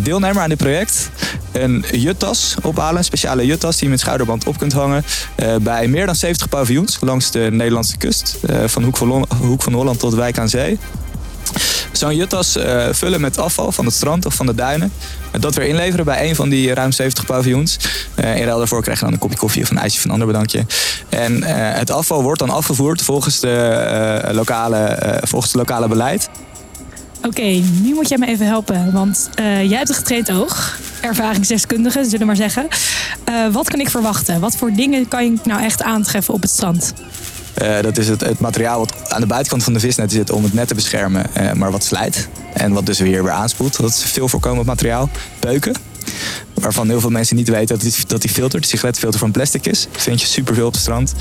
deelnemer 0.02 0.42
aan 0.42 0.48
dit 0.48 0.58
project 0.58 1.10
een 1.52 1.84
juttas 1.92 2.54
ophalen. 2.62 2.96
Een 2.98 3.04
speciale 3.04 3.46
juttas 3.46 3.74
die 3.74 3.84
je 3.84 3.90
met 3.90 4.00
schouderband 4.00 4.46
op 4.46 4.58
kunt 4.58 4.72
hangen. 4.72 5.04
eh, 5.34 5.56
bij 5.56 5.88
meer 5.88 6.06
dan 6.06 6.14
70 6.14 6.48
paviljoens 6.48 6.98
langs 7.00 7.30
de 7.30 7.48
Nederlandse 7.50 7.96
kust. 7.96 8.36
eh, 8.46 8.56
van 8.66 8.82
Hoek 8.82 8.96
van, 8.96 9.26
Hoek 9.40 9.62
van 9.62 9.72
Holland 9.72 9.98
tot 9.98 10.14
Wijk 10.14 10.38
aan 10.38 10.48
Zee. 10.48 10.78
Zo'n 11.92 12.16
juttas 12.16 12.56
eh, 12.56 12.86
vullen 12.90 13.20
met 13.20 13.38
afval 13.38 13.72
van 13.72 13.84
het 13.84 13.94
strand 13.94 14.26
of 14.26 14.34
van 14.34 14.46
de 14.46 14.54
duinen. 14.54 14.92
En 15.30 15.40
dat 15.40 15.54
weer 15.54 15.66
inleveren 15.66 16.04
bij 16.04 16.28
een 16.28 16.34
van 16.34 16.48
die 16.48 16.74
ruim 16.74 16.92
70 16.92 17.26
paviljoens. 17.26 17.76
Eh, 18.14 18.36
in 18.36 18.44
ruil 18.44 18.58
daarvoor 18.58 18.82
krijg 18.82 18.98
je 18.98 19.04
dan 19.04 19.14
een 19.14 19.20
kopje 19.20 19.36
koffie 19.36 19.62
of 19.62 19.70
een 19.70 19.78
ijsje 19.78 20.00
van 20.00 20.10
een 20.10 20.12
ander 20.12 20.26
bedankje. 20.32 20.66
En 21.08 21.42
eh, 21.42 21.78
het 21.78 21.90
afval 21.90 22.22
wordt 22.22 22.38
dan 22.38 22.50
afgevoerd 22.50 23.02
volgens, 23.02 23.40
de, 23.40 23.50
eh, 23.50 24.34
lokale, 24.34 24.76
eh, 24.78 25.18
volgens 25.28 25.52
het 25.52 25.60
lokale 25.60 25.88
beleid. 25.88 26.28
Oké, 27.26 27.62
nu 27.82 27.94
moet 27.94 28.08
jij 28.08 28.18
me 28.18 28.26
even 28.26 28.46
helpen. 28.46 28.92
Want 28.92 29.30
eh, 29.34 29.68
jij 29.68 29.76
hebt 29.76 29.88
een 29.88 29.94
getraind 29.94 30.32
oog. 30.32 30.78
Ervaringsdeskundige, 31.00 32.04
zullen 32.04 32.18
we 32.18 32.24
maar 32.24 32.36
zeggen. 32.36 32.68
Eh, 33.24 33.48
wat 33.52 33.68
kan 33.68 33.80
ik 33.80 33.90
verwachten? 33.90 34.40
Wat 34.40 34.56
voor 34.56 34.72
dingen 34.72 35.08
kan 35.08 35.24
je 35.24 35.34
nou 35.44 35.62
echt 35.62 35.82
aantreffen 35.82 36.34
op 36.34 36.42
het 36.42 36.50
strand? 36.50 36.92
Eh, 37.54 37.80
dat 37.80 37.98
is 37.98 38.08
het, 38.08 38.20
het 38.20 38.38
materiaal 38.38 38.78
wat 38.78 39.12
aan 39.12 39.20
de 39.20 39.26
buitenkant 39.26 39.62
van 39.62 39.72
de 39.72 39.80
visnet 39.80 40.12
zit 40.12 40.30
om 40.30 40.42
het 40.42 40.52
net 40.52 40.68
te 40.68 40.74
beschermen, 40.74 41.26
maar 41.54 41.70
wat 41.70 41.84
slijt. 41.84 42.28
En 42.54 42.72
wat 42.72 42.86
dus 42.86 42.98
weer 42.98 43.22
weer 43.22 43.32
aanspoelt. 43.32 43.76
Dat 43.76 43.90
is 43.90 44.02
veel 44.02 44.28
voorkomend 44.28 44.66
materiaal. 44.66 45.08
Peuken. 45.38 45.74
Waarvan 46.54 46.88
heel 46.88 47.00
veel 47.00 47.10
mensen 47.10 47.36
niet 47.36 47.48
weten 47.48 47.78
dat 47.78 47.80
die, 47.80 48.06
dat 48.06 48.20
die 48.20 48.30
filter, 48.30 48.60
de 48.60 48.66
sigaretfilter 48.66 49.20
van 49.20 49.30
plastic 49.30 49.66
is. 49.66 49.88
Dat 49.92 50.02
vind 50.02 50.20
je 50.20 50.26
superveel 50.26 50.66
op 50.66 50.72
het 50.72 50.80
strand. 50.80 51.12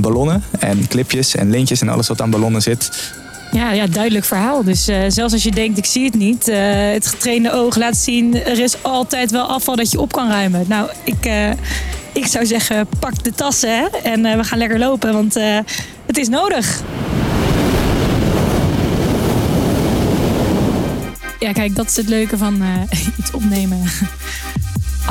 Ballonnen 0.00 0.42
en 0.58 0.88
clipjes 0.88 1.34
en 1.34 1.50
lintjes 1.50 1.80
en 1.80 1.88
alles 1.88 2.08
wat 2.08 2.20
aan 2.20 2.30
ballonnen 2.30 2.62
zit. 2.62 2.90
Ja, 3.52 3.72
ja 3.72 3.86
duidelijk 3.86 4.24
verhaal. 4.24 4.64
Dus 4.64 4.88
eh, 4.88 5.02
zelfs 5.08 5.32
als 5.32 5.42
je 5.42 5.50
denkt, 5.50 5.78
ik 5.78 5.84
zie 5.84 6.04
het 6.04 6.14
niet. 6.14 6.48
eh, 6.48 6.92
het 6.92 7.06
getrainde 7.06 7.52
oog 7.52 7.76
laat 7.76 7.96
zien, 7.96 8.44
er 8.44 8.58
is 8.58 8.82
altijd 8.82 9.30
wel 9.30 9.44
afval 9.46 9.76
dat 9.76 9.90
je 9.90 10.00
op 10.00 10.12
kan 10.12 10.28
ruimen. 10.28 10.64
Nou, 10.68 10.90
ik, 11.04 11.26
eh, 11.26 11.50
ik 12.12 12.26
zou 12.26 12.46
zeggen, 12.46 12.86
pak 12.98 13.24
de 13.24 13.32
tassen 13.32 13.78
hè, 13.78 13.86
en 14.02 14.22
we 14.22 14.44
gaan 14.44 14.58
lekker 14.58 14.78
lopen, 14.78 15.12
want 15.12 15.34
het 16.06 16.18
is 16.18 16.28
nodig. 16.28 16.82
Ja, 21.38 21.52
kijk, 21.52 21.76
dat 21.76 21.86
is 21.86 21.96
het 21.96 22.08
leuke 22.08 22.38
van 22.38 22.62
iets 23.18 23.30
opnemen 23.30 23.82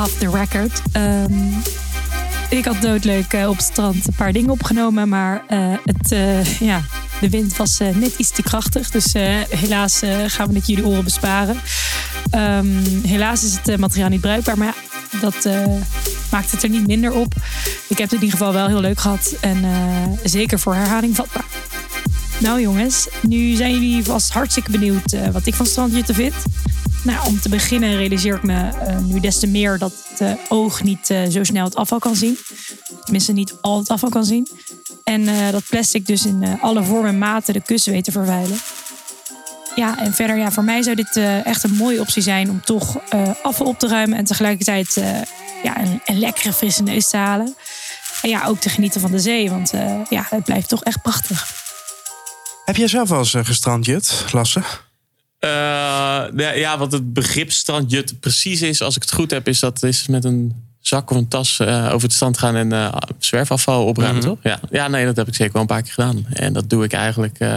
off 0.02 0.18
the 0.18 0.30
record. 0.30 0.82
Ehm, 0.92 1.48
ik 2.48 2.64
had 2.64 2.82
doodleuk 2.82 3.32
op 3.32 3.56
het 3.56 3.64
strand 3.64 4.06
een 4.06 4.14
paar 4.16 4.32
dingen 4.32 4.50
opgenomen, 4.50 5.08
maar 5.08 5.42
het, 5.84 6.14
ja, 6.60 6.80
de 7.20 7.30
wind 7.30 7.56
was 7.56 7.80
eh, 7.80 7.94
net 7.94 8.14
iets 8.16 8.30
te 8.30 8.42
krachtig. 8.42 8.90
Dus 8.90 9.12
eh, 9.12 9.36
helaas 9.48 10.02
eh, 10.02 10.18
gaan 10.26 10.48
we 10.48 10.54
het 10.54 10.66
jullie 10.66 10.86
oren 10.86 11.04
besparen. 11.04 11.60
Ehm, 12.30 12.66
helaas 13.02 13.44
is 13.44 13.56
het 13.62 13.76
materiaal 13.76 14.08
niet 14.08 14.20
bruikbaar, 14.20 14.58
maar 14.58 14.66
ja, 14.66 15.18
dat 15.20 15.48
maakt 16.30 16.50
het 16.50 16.62
er 16.62 16.68
niet 16.68 16.86
minder 16.86 17.12
op. 17.12 17.34
Ik 17.88 17.98
heb 17.98 18.10
het 18.10 18.12
in 18.12 18.24
ieder 18.24 18.38
geval 18.38 18.52
wel 18.52 18.66
heel 18.66 18.80
leuk 18.80 19.00
gehad 19.00 19.34
en 19.40 19.64
zeker 20.24 20.58
voor 20.58 20.74
herhaling 20.74 21.16
vatbaar. 21.16 21.44
Nou 22.38 22.60
jongens, 22.60 23.08
nu 23.22 23.54
zijn 23.54 23.72
jullie 23.72 24.04
vast 24.04 24.32
hartstikke 24.32 24.70
benieuwd 24.70 25.16
wat 25.32 25.46
ik 25.46 25.54
van 25.54 25.66
strandjutten 25.66 26.14
vind. 26.14 26.34
Nou, 27.04 27.26
om 27.26 27.40
te 27.40 27.48
beginnen 27.48 27.96
realiseer 27.96 28.34
ik 28.34 28.42
me 28.42 28.70
nu 29.06 29.20
des 29.20 29.38
te 29.38 29.46
meer 29.46 29.78
dat 29.78 29.92
het 30.16 30.38
oog 30.48 30.82
niet 30.82 31.06
zo 31.30 31.44
snel 31.44 31.64
het 31.64 31.74
afval 31.74 31.98
kan 31.98 32.16
zien. 32.16 32.38
Tenminste, 33.04 33.32
niet 33.32 33.54
al 33.60 33.78
het 33.78 33.88
afval 33.88 34.10
kan 34.10 34.24
zien. 34.24 34.48
En 35.10 35.28
eh, 35.28 35.50
dat 35.50 35.64
plastic 35.68 36.06
dus 36.06 36.26
in 36.26 36.42
eh, 36.42 36.62
alle 36.62 36.82
vormen 36.82 37.10
en 37.10 37.18
maten 37.18 37.54
de 37.54 37.62
kust 37.62 37.86
weet 37.86 38.04
te 38.04 38.12
vervuilen. 38.12 38.58
Ja, 39.74 39.98
en 39.98 40.14
verder, 40.14 40.36
ja, 40.36 40.50
voor 40.50 40.64
mij 40.64 40.82
zou 40.82 40.96
dit 40.96 41.16
eh, 41.16 41.46
echt 41.46 41.62
een 41.64 41.74
mooie 41.74 42.00
optie 42.00 42.22
zijn 42.22 42.50
om 42.50 42.60
toch 42.64 42.96
eh, 43.08 43.30
afval 43.42 43.66
op 43.66 43.78
te 43.78 43.88
ruimen 43.88 44.18
en 44.18 44.24
tegelijkertijd 44.24 44.96
eh, 44.96 45.22
ja, 45.62 45.80
een, 45.80 46.00
een 46.04 46.18
lekkere 46.18 46.52
frisse 46.52 46.82
neus 46.82 47.08
te 47.08 47.16
halen. 47.16 47.54
En 48.22 48.28
ja, 48.28 48.46
ook 48.46 48.60
te 48.60 48.68
genieten 48.68 49.00
van 49.00 49.10
de 49.10 49.18
zee, 49.18 49.50
want 49.50 49.72
eh, 49.72 50.00
ja, 50.08 50.26
het 50.30 50.44
blijft 50.44 50.68
toch 50.68 50.84
echt 50.84 51.02
prachtig. 51.02 51.46
Heb 52.64 52.76
jij 52.76 52.88
zelf 52.88 53.08
wel 53.08 53.18
eens 53.18 53.34
uh, 53.34 53.44
gestrandjut, 53.44 54.24
Lasse? 54.32 54.58
Uh, 54.60 55.50
ja, 56.36 56.50
ja, 56.54 56.78
wat 56.78 56.92
het 56.92 57.12
begrip 57.12 57.52
strandjut 57.52 58.20
precies 58.20 58.62
is, 58.62 58.82
als 58.82 58.96
ik 58.96 59.02
het 59.02 59.12
goed 59.12 59.30
heb, 59.30 59.48
is 59.48 59.58
dat 59.58 59.82
is 59.82 60.06
met 60.06 60.24
een 60.24 60.69
zak 60.80 61.10
of 61.10 61.16
een 61.16 61.28
tas 61.28 61.58
uh, 61.58 61.84
over 61.84 62.02
het 62.02 62.12
strand 62.12 62.38
gaan 62.38 62.56
en 62.56 62.72
uh, 62.72 62.92
zwerfafval 63.18 63.86
opruimen, 63.86 64.22
-hmm. 64.22 64.30
toch? 64.30 64.38
Ja. 64.42 64.60
ja, 64.70 64.88
nee, 64.88 65.04
dat 65.04 65.16
heb 65.16 65.28
ik 65.28 65.34
zeker 65.34 65.52
wel 65.52 65.62
een 65.62 65.68
paar 65.68 65.82
keer 65.82 65.92
gedaan. 65.92 66.26
En 66.32 66.52
dat 66.52 66.70
doe 66.70 66.84
ik 66.84 66.92
eigenlijk. 66.92 67.40
Uh, 67.40 67.48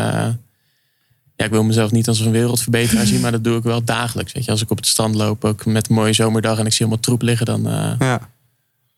ja, 1.35 1.45
ik 1.45 1.51
wil 1.51 1.63
mezelf 1.63 1.91
niet 1.91 2.07
als 2.07 2.19
een 2.19 2.31
wereldverbeteraar 2.31 3.05
zien, 3.11 3.21
maar 3.21 3.31
dat 3.31 3.43
doe 3.43 3.57
ik 3.57 3.63
wel 3.63 3.83
dagelijks. 3.83 4.33
Weet 4.33 4.45
je, 4.45 4.51
als 4.51 4.61
ik 4.61 4.71
op 4.71 4.77
het 4.77 4.87
strand 4.87 5.15
loop, 5.15 5.45
ook 5.45 5.65
met 5.65 5.89
een 5.89 5.95
mooie 5.95 6.13
zomerdag 6.13 6.59
en 6.59 6.65
ik 6.65 6.71
zie 6.71 6.81
allemaal 6.81 7.03
troep 7.03 7.21
liggen, 7.21 7.45
dan. 7.45 7.61
Ja. 7.99 8.31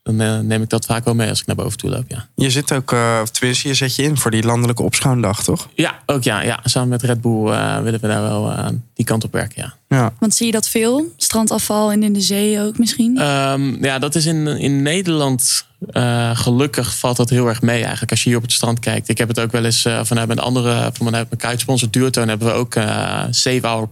Dan 0.06 0.22
uh, 0.22 0.40
neem 0.40 0.62
ik 0.62 0.70
dat 0.70 0.86
vaak 0.86 1.06
wel 1.06 1.16
mee 1.16 1.30
als 1.30 1.40
ik 1.40 1.46
naar 1.46 1.56
boven 1.56 1.78
toe 1.78 1.90
loop, 1.90 2.04
ja. 2.08 2.28
Je 2.36 2.50
zit 2.50 2.74
ook, 2.74 2.92
uh, 2.92 3.22
tenminste, 3.22 3.68
je 3.68 3.74
zet 3.74 3.96
je 3.96 4.04
in 4.04 4.18
voor 4.18 4.32
die 4.32 4.44
landelijke 4.44 4.84
opschuimdag, 4.84 5.44
toch? 5.44 5.70
Ja, 5.76 6.00
ook 6.06 6.24
ja. 6.24 6.42
ja. 6.42 6.60
Samen 6.64 6.90
met 6.90 7.02
Red 7.02 7.22
Bull 7.22 7.52
uh, 7.52 7.82
willen 7.82 8.00
we 8.00 8.08
daar 8.08 8.22
wel 8.22 8.52
uh, 8.52 8.68
die 8.94 9.06
kant 9.06 9.24
op 9.24 9.32
werken, 9.32 9.62
ja. 9.62 9.98
ja. 9.98 10.14
Want 10.20 10.36
zie 10.36 10.46
je 10.46 10.52
dat 10.52 10.70
veel? 10.70 11.14
Strandafval 11.18 11.92
en 11.92 12.04
in 12.04 12.14
de 12.14 12.22
zee 12.22 12.62
ook 12.62 12.78
misschien? 12.78 13.22
Um, 13.22 13.84
ja, 13.84 14.00
dat 14.00 14.16
is 14.16 14.26
in, 14.26 14.48
in 14.48 14.82
Nederland 14.82 15.66
uh, 15.92 16.38
gelukkig 16.38 16.98
valt 16.98 17.18
dat 17.18 17.30
heel 17.30 17.48
erg 17.48 17.62
mee 17.62 17.82
eigenlijk. 17.82 18.12
Als 18.12 18.24
je 18.24 18.30
hier 18.30 18.38
op 18.38 18.44
het 18.44 18.52
strand 18.52 18.80
kijkt. 18.80 19.10
Ik 19.10 19.18
heb 19.18 19.28
het 19.28 19.40
ook 19.40 19.52
wel 19.52 19.66
eens 19.66 19.86
uh, 19.86 20.00
vanuit 20.04 20.28
mijn 20.28 20.40
andere, 20.40 20.90
vanuit 20.94 21.30
mijn 21.30 21.42
kitesponsor 21.42 21.92
Duurtoon 21.92 22.28
hebben 22.28 22.48
we 22.48 22.54
ook 22.54 22.76
uh, 22.76 23.24
Save, 23.30 23.68
Our 23.68 23.90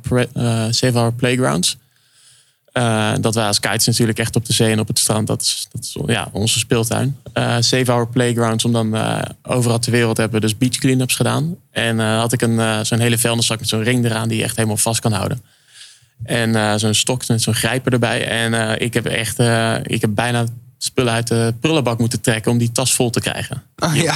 Save 0.70 0.98
Our 0.98 1.14
Playgrounds. 1.14 1.78
Uh, 2.78 3.14
dat 3.22 3.36
wij 3.36 3.48
als 3.48 3.60
kites 3.60 3.86
natuurlijk 3.86 4.20
echt 4.20 4.36
op 4.36 4.46
de 4.46 4.54
zee 4.54 4.72
en 4.72 4.80
op 4.80 4.88
het 4.88 5.00
strand, 5.00 5.28
dat 5.28 5.42
is, 5.42 5.68
dat 5.72 5.84
is 5.84 5.98
ja, 6.06 6.30
onze 6.32 6.60
speeltuin. 6.60 7.18
Uh, 7.34 7.56
Save 7.60 7.92
Our 7.92 8.08
Playgrounds, 8.08 8.66
om 8.66 8.72
dan 8.72 8.96
uh, 8.96 9.22
overal 9.44 9.80
ter 9.80 9.92
wereld 9.92 10.18
hebben 10.18 10.42
we 10.42 10.46
dus 10.46 10.58
beach 10.58 10.78
cleanups 10.78 11.16
gedaan. 11.16 11.56
En 11.72 12.00
had 12.00 12.34
ik 12.34 12.42
een, 12.42 12.86
zo'n 12.86 13.00
hele 13.00 13.18
vuilniszak 13.18 13.60
met 13.60 13.68
zo'n 13.68 13.84
ring 13.84 14.06
eraan 14.06 14.28
die 14.28 14.38
je 14.38 14.44
echt 14.44 14.56
helemaal 14.56 14.78
vast 14.78 15.00
kan 15.00 15.12
houden. 15.12 15.42
En 16.24 16.80
zo'n 16.80 16.94
stok 16.94 17.28
met 17.28 17.42
zo'n 17.42 17.54
grijper 17.54 17.94
erbij. 17.94 18.28
En 18.28 18.80
ik 18.82 18.94
heb 18.94 19.06
echt, 19.06 19.40
ik 19.84 20.02
heb 20.02 20.10
bijna 20.14 20.46
spullen 20.84 21.14
uit 21.14 21.28
de 21.28 21.54
prullenbak 21.60 22.00
moeten 22.00 22.22
trekken 22.22 22.52
om 22.52 22.58
die 22.58 22.72
tas 22.72 22.94
vol 22.94 23.10
te 23.10 23.20
krijgen. 23.20 23.64
Oh, 23.76 23.96
ja. 23.96 24.16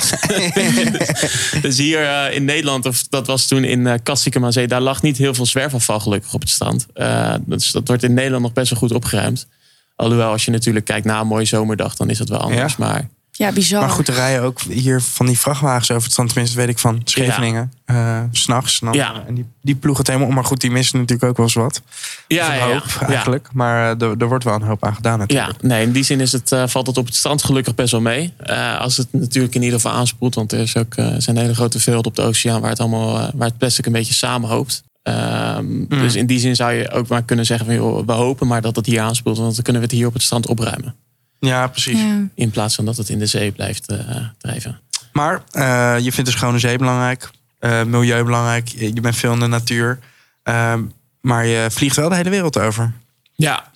dus, 0.91 1.61
dus, 1.61 1.77
hier 1.77 2.01
uh, 2.01 2.35
in 2.35 2.45
Nederland, 2.45 2.85
of 2.85 3.03
dat 3.03 3.27
was 3.27 3.47
toen 3.47 3.63
in 3.63 3.85
uh, 3.85 4.67
daar 4.67 4.81
lag 4.81 5.01
niet 5.01 5.17
heel 5.17 5.33
veel 5.33 5.45
zwerfafval 5.45 5.99
gelukkig 5.99 6.33
op 6.33 6.41
het 6.41 6.49
strand. 6.49 6.87
Uh, 6.95 7.33
dus 7.45 7.71
dat 7.71 7.87
wordt 7.87 8.03
in 8.03 8.13
Nederland 8.13 8.43
nog 8.43 8.53
best 8.53 8.69
wel 8.69 8.79
goed 8.79 8.91
opgeruimd. 8.91 9.47
Alhoewel, 9.95 10.31
als 10.31 10.45
je 10.45 10.51
natuurlijk 10.51 10.85
kijkt 10.85 11.05
na 11.05 11.19
een 11.19 11.27
mooie 11.27 11.45
zomerdag, 11.45 11.95
dan 11.95 12.09
is 12.09 12.17
dat 12.17 12.29
wel 12.29 12.39
anders. 12.39 12.75
Ja. 12.77 12.85
Maar 12.85 13.09
ja, 13.37 13.51
bizar. 13.51 13.79
Maar 13.79 13.89
goed, 13.89 14.07
er 14.07 14.13
rijden 14.13 14.43
ook 14.43 14.61
hier 14.61 15.01
van 15.01 15.25
die 15.25 15.39
vrachtwagens 15.39 15.91
over 15.91 16.03
het 16.03 16.11
strand. 16.11 16.29
Tenminste, 16.29 16.57
weet 16.57 16.69
ik 16.69 16.79
van 16.79 17.01
Scheveningen. 17.03 17.71
Ja. 17.85 18.21
Uh, 18.21 18.23
S'nachts. 18.31 18.81
Ja. 18.91 19.23
En 19.27 19.33
die, 19.33 19.45
die 19.61 19.75
ploegen 19.75 19.99
het 19.99 20.07
helemaal 20.07 20.29
om. 20.29 20.35
Maar 20.35 20.45
goed, 20.45 20.61
die 20.61 20.71
missen 20.71 20.99
natuurlijk 20.99 21.29
ook 21.29 21.37
wel 21.37 21.45
eens 21.45 21.55
wat. 21.55 21.81
Ja, 22.27 22.55
een 22.55 22.73
hoop, 22.73 22.83
ja, 22.99 23.07
eigenlijk. 23.07 23.45
Ja. 23.45 23.51
Maar 23.53 23.95
uh, 23.95 24.07
er, 24.07 24.15
er 24.17 24.27
wordt 24.27 24.43
wel 24.43 24.53
een 24.53 24.61
hoop 24.61 24.85
aan 24.85 24.95
gedaan 24.95 25.19
natuurlijk. 25.19 25.61
Ja, 25.61 25.67
nee, 25.67 25.83
in 25.83 25.91
die 25.91 26.03
zin 26.03 26.19
is 26.19 26.31
het, 26.31 26.51
uh, 26.51 26.63
valt 26.67 26.87
het 26.87 26.97
op 26.97 27.05
het 27.05 27.15
strand 27.15 27.43
gelukkig 27.43 27.75
best 27.75 27.91
wel 27.91 28.01
mee. 28.01 28.33
Uh, 28.49 28.79
als 28.79 28.97
het 28.97 29.07
natuurlijk 29.11 29.55
in 29.55 29.63
ieder 29.63 29.79
geval 29.79 29.97
aanspoelt. 29.97 30.35
Want 30.35 30.51
er 30.51 30.59
is 30.59 30.77
ook, 30.77 30.93
zijn 31.17 31.37
hele 31.37 31.55
grote 31.55 31.79
velden 31.79 32.05
op 32.05 32.15
de 32.15 32.21
oceaan 32.21 32.61
waar 32.61 32.69
het, 32.69 32.79
allemaal, 32.79 33.31
waar 33.35 33.47
het 33.47 33.57
plastic 33.57 33.85
een 33.85 33.91
beetje 33.91 34.13
samenhoopt. 34.13 34.83
Um, 35.03 35.65
mm. 35.67 35.87
Dus 35.89 36.15
in 36.15 36.25
die 36.25 36.39
zin 36.39 36.55
zou 36.55 36.73
je 36.73 36.91
ook 36.91 37.07
maar 37.07 37.23
kunnen 37.23 37.45
zeggen 37.45 37.65
van 37.65 37.75
joh, 37.75 38.05
we 38.05 38.11
hopen 38.11 38.47
maar 38.47 38.61
dat 38.61 38.75
het 38.75 38.85
hier 38.85 39.01
aanspoelt. 39.01 39.37
Want 39.37 39.55
dan 39.55 39.63
kunnen 39.63 39.81
we 39.81 39.87
het 39.87 39.97
hier 39.97 40.07
op 40.07 40.13
het 40.13 40.21
strand 40.21 40.47
opruimen. 40.47 40.95
Ja, 41.39 41.67
precies. 41.67 41.99
Ja. 41.99 42.27
In 42.35 42.49
plaats 42.49 42.75
van 42.75 42.85
dat 42.85 42.97
het 42.97 43.09
in 43.09 43.19
de 43.19 43.25
zee 43.25 43.51
blijft 43.51 43.91
uh, 43.91 43.99
drijven. 44.37 44.79
Maar 45.11 45.43
uh, 45.53 46.03
je 46.03 46.11
vindt 46.11 46.29
de 46.29 46.37
schone 46.37 46.59
zee 46.59 46.77
belangrijk. 46.77 47.29
Uh, 47.59 47.83
milieu 47.83 48.23
belangrijk. 48.23 48.67
Je 48.67 49.01
bent 49.01 49.15
veel 49.15 49.33
in 49.33 49.39
de 49.39 49.47
natuur. 49.47 49.99
Ehm, 50.43 50.83
maar 51.21 51.45
je 51.45 51.67
vliegt 51.71 51.95
wel 51.95 52.09
de 52.09 52.15
hele 52.15 52.29
wereld 52.29 52.59
over. 52.59 52.93
Ja. 53.35 53.71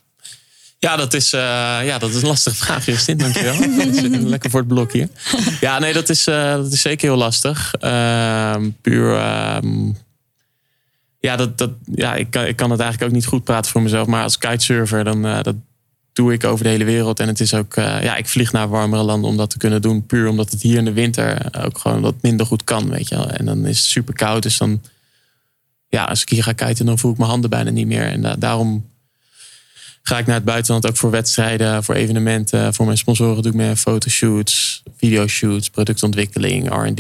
Ja, 0.79 0.95
dat 0.95 1.13
is, 1.13 1.33
eh, 1.33 1.39
ja, 1.83 1.97
dat 1.97 2.09
is 2.09 2.21
een 2.21 2.27
lastige 2.27 2.55
vraag, 2.55 2.85
Justin. 2.85 3.17
Dankjewel. 3.17 3.55
Lekker 4.29 4.49
voor 4.49 4.59
het 4.59 4.69
blok 4.69 4.91
hier. 4.91 5.09
Ja, 5.59 5.79
nee, 5.79 5.93
dat 5.93 6.09
is, 6.09 6.27
uh, 6.27 6.51
dat 6.51 6.71
is 6.71 6.81
zeker 6.81 7.07
heel 7.07 7.17
lastig. 7.17 7.73
Uh, 7.81 8.55
puur... 8.81 9.15
ehm, 9.15 9.91
ja, 11.19 11.35
dat, 11.35 11.57
dat, 11.57 11.71
ja 11.93 12.15
ik, 12.15 12.31
kan, 12.31 12.45
ik 12.45 12.55
kan 12.55 12.71
het 12.71 12.79
eigenlijk 12.79 13.11
ook 13.11 13.17
niet 13.17 13.25
goed 13.25 13.43
praten 13.43 13.71
voor 13.71 13.81
mezelf. 13.81 14.07
Maar 14.07 14.23
als 14.23 14.37
kitesurfer, 14.37 15.03
dan 15.03 15.25
uh, 15.25 15.41
dat 15.41 15.55
doe 16.13 16.33
ik 16.33 16.43
over 16.43 16.63
de 16.63 16.69
hele 16.69 16.83
wereld. 16.83 17.19
En 17.19 17.27
het 17.27 17.39
is 17.39 17.53
ook... 17.53 17.75
ja, 17.75 18.15
ik 18.15 18.27
vlieg 18.27 18.51
naar 18.51 18.69
warmere 18.69 19.03
landen 19.03 19.29
om 19.29 19.37
dat 19.37 19.49
te 19.49 19.57
kunnen 19.57 19.81
doen. 19.81 20.05
Puur 20.05 20.29
omdat 20.29 20.51
het 20.51 20.61
hier 20.61 20.77
in 20.77 20.85
de 20.85 20.93
winter 20.93 21.49
ook 21.65 21.77
gewoon 21.77 22.01
wat 22.01 22.15
minder 22.21 22.45
goed 22.45 22.63
kan, 22.63 22.89
weet 22.89 23.09
je 23.09 23.15
wel. 23.15 23.29
En 23.29 23.45
dan 23.45 23.65
is 23.65 23.77
het 23.77 23.87
super 23.87 24.13
koud. 24.13 24.43
Dus 24.43 24.57
dan... 24.57 24.81
Ja, 25.87 26.03
als 26.03 26.21
ik 26.21 26.29
hier 26.29 26.43
ga 26.43 26.53
kiten, 26.53 26.85
dan 26.85 26.99
voel 26.99 27.11
ik 27.11 27.17
mijn 27.17 27.29
handen 27.29 27.49
bijna 27.49 27.69
niet 27.69 27.87
meer. 27.87 28.05
En 28.05 28.39
daarom 28.39 28.90
ga 30.01 30.17
ik 30.17 30.25
naar 30.25 30.35
het 30.35 30.43
buitenland 30.43 30.87
ook 30.87 30.97
voor 30.97 31.11
wedstrijden, 31.11 31.83
voor 31.83 31.95
evenementen. 31.95 32.73
Voor 32.73 32.85
mijn 32.85 32.97
sponsoren 32.97 33.43
doe 33.43 33.51
ik 33.51 33.57
meer 33.57 33.75
fotoshoots, 33.75 34.83
videoshoots, 34.97 35.69
productontwikkeling, 35.69 36.69
RD. 36.69 36.99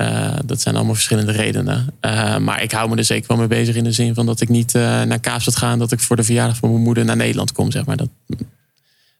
Uh, 0.00 0.32
dat 0.44 0.60
zijn 0.60 0.74
allemaal 0.74 0.94
verschillende 0.94 1.32
redenen. 1.32 1.94
Uh, 2.00 2.38
maar 2.38 2.62
ik 2.62 2.72
hou 2.72 2.88
me 2.88 2.96
er 2.96 3.04
zeker 3.04 3.28
wel 3.28 3.36
mee 3.36 3.46
bezig 3.46 3.74
in 3.74 3.84
de 3.84 3.92
zin 3.92 4.14
van 4.14 4.26
dat 4.26 4.40
ik 4.40 4.48
niet 4.48 4.74
uh, 4.74 5.02
naar 5.02 5.20
Kaapstad 5.20 5.56
ga 5.56 5.72
en 5.72 5.78
dat 5.78 5.92
ik 5.92 6.00
voor 6.00 6.16
de 6.16 6.22
verjaardag 6.22 6.56
van 6.56 6.70
mijn 6.70 6.82
moeder 6.82 7.04
naar 7.04 7.16
Nederland 7.16 7.52
kom. 7.52 7.70
Zeg 7.70 7.84
maar. 7.84 7.96
dat, 7.96 8.08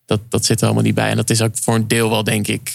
dat, 0.06 0.20
dat 0.28 0.44
zit 0.44 0.60
er 0.60 0.66
allemaal 0.66 0.84
niet 0.84 0.94
bij. 0.94 1.10
En 1.10 1.16
dat 1.16 1.30
is 1.30 1.42
ook 1.42 1.56
voor 1.60 1.74
een 1.74 1.88
deel 1.88 2.10
wel, 2.10 2.24
denk 2.24 2.46
ik. 2.46 2.70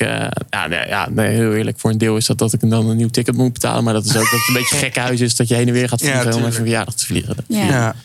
ja, 0.49 0.67
nee, 0.67 0.87
ja 0.87 1.09
nee, 1.09 1.35
heel 1.35 1.53
eerlijk. 1.53 1.79
Voor 1.79 1.91
een 1.91 1.97
deel 1.97 2.17
is 2.17 2.25
dat 2.25 2.37
dat 2.37 2.53
ik 2.53 2.69
dan 2.69 2.89
een 2.89 2.97
nieuw 2.97 3.09
ticket 3.09 3.35
moet 3.35 3.53
betalen. 3.53 3.83
Maar 3.83 3.93
dat 3.93 4.05
is 4.05 4.15
ook 4.15 4.23
dat 4.23 4.31
het 4.31 4.47
een 4.47 4.53
beetje 4.53 4.75
gek 4.75 4.95
huis 4.95 5.21
is 5.21 5.35
dat 5.35 5.47
je 5.47 5.55
heen 5.55 5.67
en 5.67 5.73
weer 5.73 5.89
gaat 5.89 6.01
vliegen 6.01 6.31
ja, 6.31 6.35
om 6.35 6.41
even 6.41 6.53
verjaardag 6.53 6.93
te 6.93 7.05
vliegen. 7.05 7.35
Ja. 7.47 7.95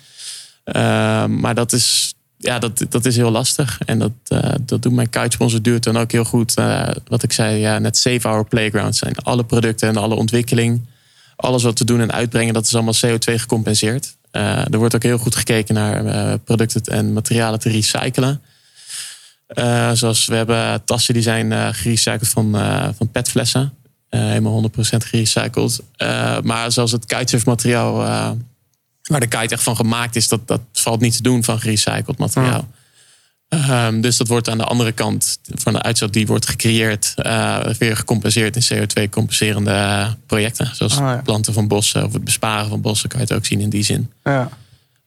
ja. 0.64 1.26
maar 1.26 1.54
dat 1.54 1.72
is 1.72 2.14
ja, 2.38 2.58
dat, 2.58 2.86
dat 2.88 3.04
is 3.04 3.16
heel 3.16 3.30
lastig. 3.30 3.78
En 3.84 3.98
dat, 3.98 4.12
uh, 4.28 4.50
dat 4.60 4.82
doet 4.82 4.92
mijn 4.92 5.10
kitesponsor 5.10 5.62
duurt 5.62 5.84
dan 5.84 5.98
ook 5.98 6.12
heel 6.12 6.24
goed. 6.24 6.58
Uh, 6.58 6.88
wat 7.06 7.22
ik 7.22 7.32
zei, 7.32 7.58
ja, 7.58 7.78
net 7.78 7.96
Save 7.96 8.28
Our 8.28 8.44
Playground 8.44 8.96
zijn. 8.96 9.16
Alle 9.16 9.44
producten 9.44 9.88
en 9.88 9.96
alle 9.96 10.14
ontwikkeling. 10.14 10.86
Alles 11.36 11.62
wat 11.62 11.78
we 11.78 11.84
doen 11.84 12.00
en 12.00 12.12
uitbrengen, 12.12 12.54
dat 12.54 12.64
is 12.64 12.74
allemaal 12.74 12.94
CO2 13.06 13.34
gecompenseerd. 13.34 14.16
Uh, 14.32 14.72
er 14.72 14.78
wordt 14.78 14.94
ook 14.94 15.02
heel 15.02 15.18
goed 15.18 15.36
gekeken 15.36 15.74
naar 15.74 16.38
producten 16.38 16.82
en 16.82 17.12
materialen 17.12 17.58
te 17.58 17.68
recyclen. 17.68 18.40
zoals 19.92 20.26
we 20.26 20.34
hebben 20.34 20.84
tassen 20.84 21.14
die 21.14 21.22
zijn 21.22 21.74
gerecycled 21.74 22.28
van, 22.28 22.56
van 22.96 23.10
petflessen. 23.10 23.72
helemaal 24.08 24.70
100% 24.70 24.76
gerecycled. 24.78 25.82
maar 26.42 26.72
zoals 26.72 26.92
het 26.92 27.06
kitesurfmateriaal 27.06 28.36
waar 29.08 29.20
de 29.20 29.26
kite 29.26 29.54
echt 29.54 29.62
van 29.62 29.76
gemaakt 29.76 30.16
is, 30.16 30.28
dat, 30.28 30.48
dat 30.48 30.60
valt 30.72 31.00
niet 31.00 31.16
te 31.16 31.22
doen 31.22 31.44
van 31.44 31.60
gerecycled 31.60 32.18
materiaal. 32.18 32.68
Um, 33.70 34.00
dus 34.00 34.16
dat 34.16 34.28
wordt 34.28 34.48
aan 34.48 34.58
de 34.58 34.64
andere 34.64 34.92
kant 34.92 35.38
van 35.54 35.72
de 35.72 35.82
uitstoot 35.82 36.12
die 36.12 36.26
wordt 36.26 36.48
gecreëerd, 36.48 37.14
uh, 37.16 37.64
weer 37.64 37.96
gecompenseerd 37.96 38.56
in 38.56 38.62
CO2-compenserende 38.62 40.06
projecten. 40.26 40.70
Zoals 40.74 40.94
ja. 40.94 41.20
planten 41.24 41.52
van 41.52 41.68
bossen 41.68 42.04
of 42.04 42.12
het 42.12 42.24
besparen 42.24 42.68
van 42.68 42.80
bossen, 42.80 43.08
kan 43.08 43.20
je 43.20 43.24
het 43.24 43.34
ook 43.34 43.46
zien 43.46 43.60
in 43.60 43.70
die 43.70 43.82
zin. 43.82 44.12
Ja. 44.24 44.48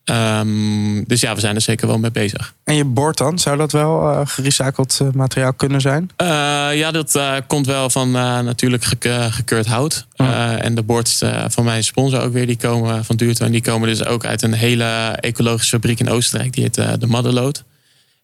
Um, 0.04 1.04
dus 1.04 1.20
ja, 1.20 1.34
we 1.34 1.40
zijn 1.40 1.54
er 1.54 1.60
zeker 1.60 1.86
wel 1.86 1.98
mee 1.98 2.10
bezig. 2.10 2.54
En 2.64 2.74
je 2.74 2.84
bord 2.84 3.18
dan, 3.18 3.38
zou 3.38 3.56
dat 3.56 3.72
wel 3.72 4.02
uh, 4.02 4.20
gerecycled 4.24 4.98
uh, 5.02 5.08
materiaal 5.10 5.52
kunnen 5.52 5.80
zijn? 5.80 6.10
Uh, 6.22 6.28
ja, 6.78 6.90
dat 6.90 7.20
komt 7.46 7.66
wel 7.66 7.90
van 7.90 8.10
natuurlijk 8.10 8.84
ge 8.84 9.28
gekeurd 9.30 9.66
hout. 9.66 10.06
en 10.16 10.74
de 10.74 10.82
boards 10.82 11.22
van 11.46 11.64
mijn 11.64 11.84
sponsor 11.84 12.20
ook 12.20 12.32
weer, 12.32 12.46
die 12.46 12.56
komen 12.56 13.04
van 13.04 13.16
Duurto. 13.16 13.44
En 13.44 13.52
die 13.52 13.62
komen 13.62 13.88
dus 13.88 14.04
ook 14.04 14.24
uit 14.24 14.42
een 14.42 14.52
hele 14.52 14.84
ecologische 15.20 15.74
fabriek 15.74 16.00
in 16.00 16.08
Oostenrijk. 16.08 16.52
Die 16.52 16.62
heet 16.62 17.00
de 17.00 17.06
Madderlood. 17.06 17.64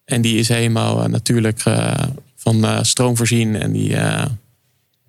En 0.05 0.21
die 0.21 0.37
is 0.37 0.47
helemaal 0.47 1.07
natuurlijk 1.07 1.63
van 2.35 2.85
stroom 2.85 3.17
voorzien. 3.17 3.55
En 3.55 3.71
die, 3.71 3.95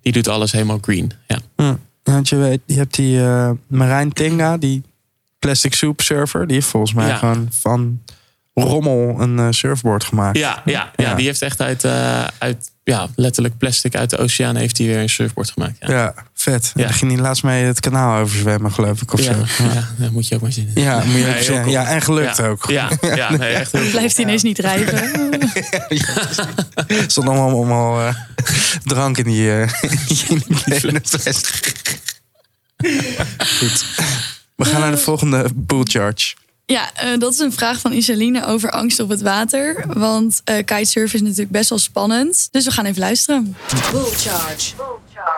die 0.00 0.12
doet 0.12 0.28
alles 0.28 0.52
helemaal 0.52 0.78
green. 0.80 1.12
Ja. 1.26 1.78
Want 2.02 2.28
je 2.28 2.36
weet, 2.36 2.60
je 2.66 2.76
hebt 2.76 2.94
die 2.94 3.20
Marijn 3.66 4.12
Tinga, 4.12 4.56
die 4.56 4.82
Plastic 5.40 5.74
Soup 5.74 6.00
Surfer. 6.00 6.46
Die 6.46 6.54
heeft 6.54 6.68
volgens 6.68 6.94
mij 6.94 7.16
gewoon 7.16 7.48
van 7.50 8.00
rommel 8.54 9.20
een 9.20 9.38
uh, 9.38 9.46
surfboard 9.50 10.04
gemaakt. 10.04 10.38
Ja, 10.38 10.62
ja, 10.64 10.90
ja, 10.96 11.14
die 11.14 11.26
heeft 11.26 11.42
echt 11.42 11.60
uit, 11.60 11.84
uh, 11.84 12.24
uit 12.38 12.70
ja, 12.84 13.08
letterlijk 13.14 13.58
plastic 13.58 13.94
uit 13.94 14.10
de 14.10 14.18
oceaan 14.18 14.56
heeft 14.56 14.78
hij 14.78 14.86
weer 14.86 14.98
een 14.98 15.08
surfboard 15.08 15.50
gemaakt. 15.50 15.76
Ja, 15.80 15.90
ja 15.90 16.14
vet. 16.34 16.72
Ja. 16.74 16.82
Daar 16.82 16.94
ging 16.94 17.12
hij 17.12 17.20
laatst 17.20 17.42
mee 17.42 17.64
het 17.64 17.80
kanaal 17.80 18.20
over 18.20 18.38
zwemmen, 18.38 18.72
geloof 18.72 19.02
ik. 19.02 19.12
Of 19.12 19.22
ja, 19.22 19.32
zo. 19.32 19.64
Ja. 19.64 19.88
ja, 19.98 20.10
moet 20.10 20.28
je 20.28 20.34
ook 20.34 20.40
maar 20.40 20.52
zien. 20.52 20.70
Ja, 20.74 21.04
moet 21.04 21.14
je 21.14 21.38
zien. 21.40 21.68
Ja, 21.68 21.86
en 21.86 22.02
gelukt 22.02 22.40
ook. 22.40 22.70
Ja, 22.70 22.88
ja 23.00 23.36
nee, 23.36 23.52
echt 23.62 23.72
heel 23.72 23.90
Blijft 23.90 24.16
hij 24.16 24.24
ineens 24.24 24.42
niet 24.42 24.58
rijden. 24.58 24.94
Er 26.86 27.10
stond 27.10 27.28
allemaal, 27.28 27.50
allemaal 27.50 28.00
uh, 28.00 28.14
drank 28.84 29.18
in 29.18 29.24
die, 29.24 29.46
uh, 29.46 29.60
in 30.28 30.42
die 30.46 31.00
Goed. 33.58 33.84
We 34.60 34.66
gaan 34.66 34.80
naar 34.80 34.90
de 34.90 34.96
volgende 34.96 35.48
bull 35.54 35.82
charge. 35.84 36.34
Ja, 36.66 36.90
uh, 37.04 37.18
dat 37.18 37.32
is 37.32 37.38
een 37.38 37.52
vraag 37.52 37.80
van 37.80 37.92
Isaline 37.92 38.46
over 38.46 38.70
angst 38.70 39.00
op 39.00 39.08
het 39.08 39.22
water. 39.22 39.84
Want 39.86 40.42
uh, 40.44 40.56
kitesurfen 40.56 41.14
is 41.14 41.20
natuurlijk 41.20 41.50
best 41.50 41.68
wel 41.68 41.78
spannend. 41.78 42.48
Dus 42.50 42.64
we 42.64 42.70
gaan 42.70 42.84
even 42.84 43.00
luisteren. 43.00 43.56
Bull 43.92 44.10
charge. 44.10 44.72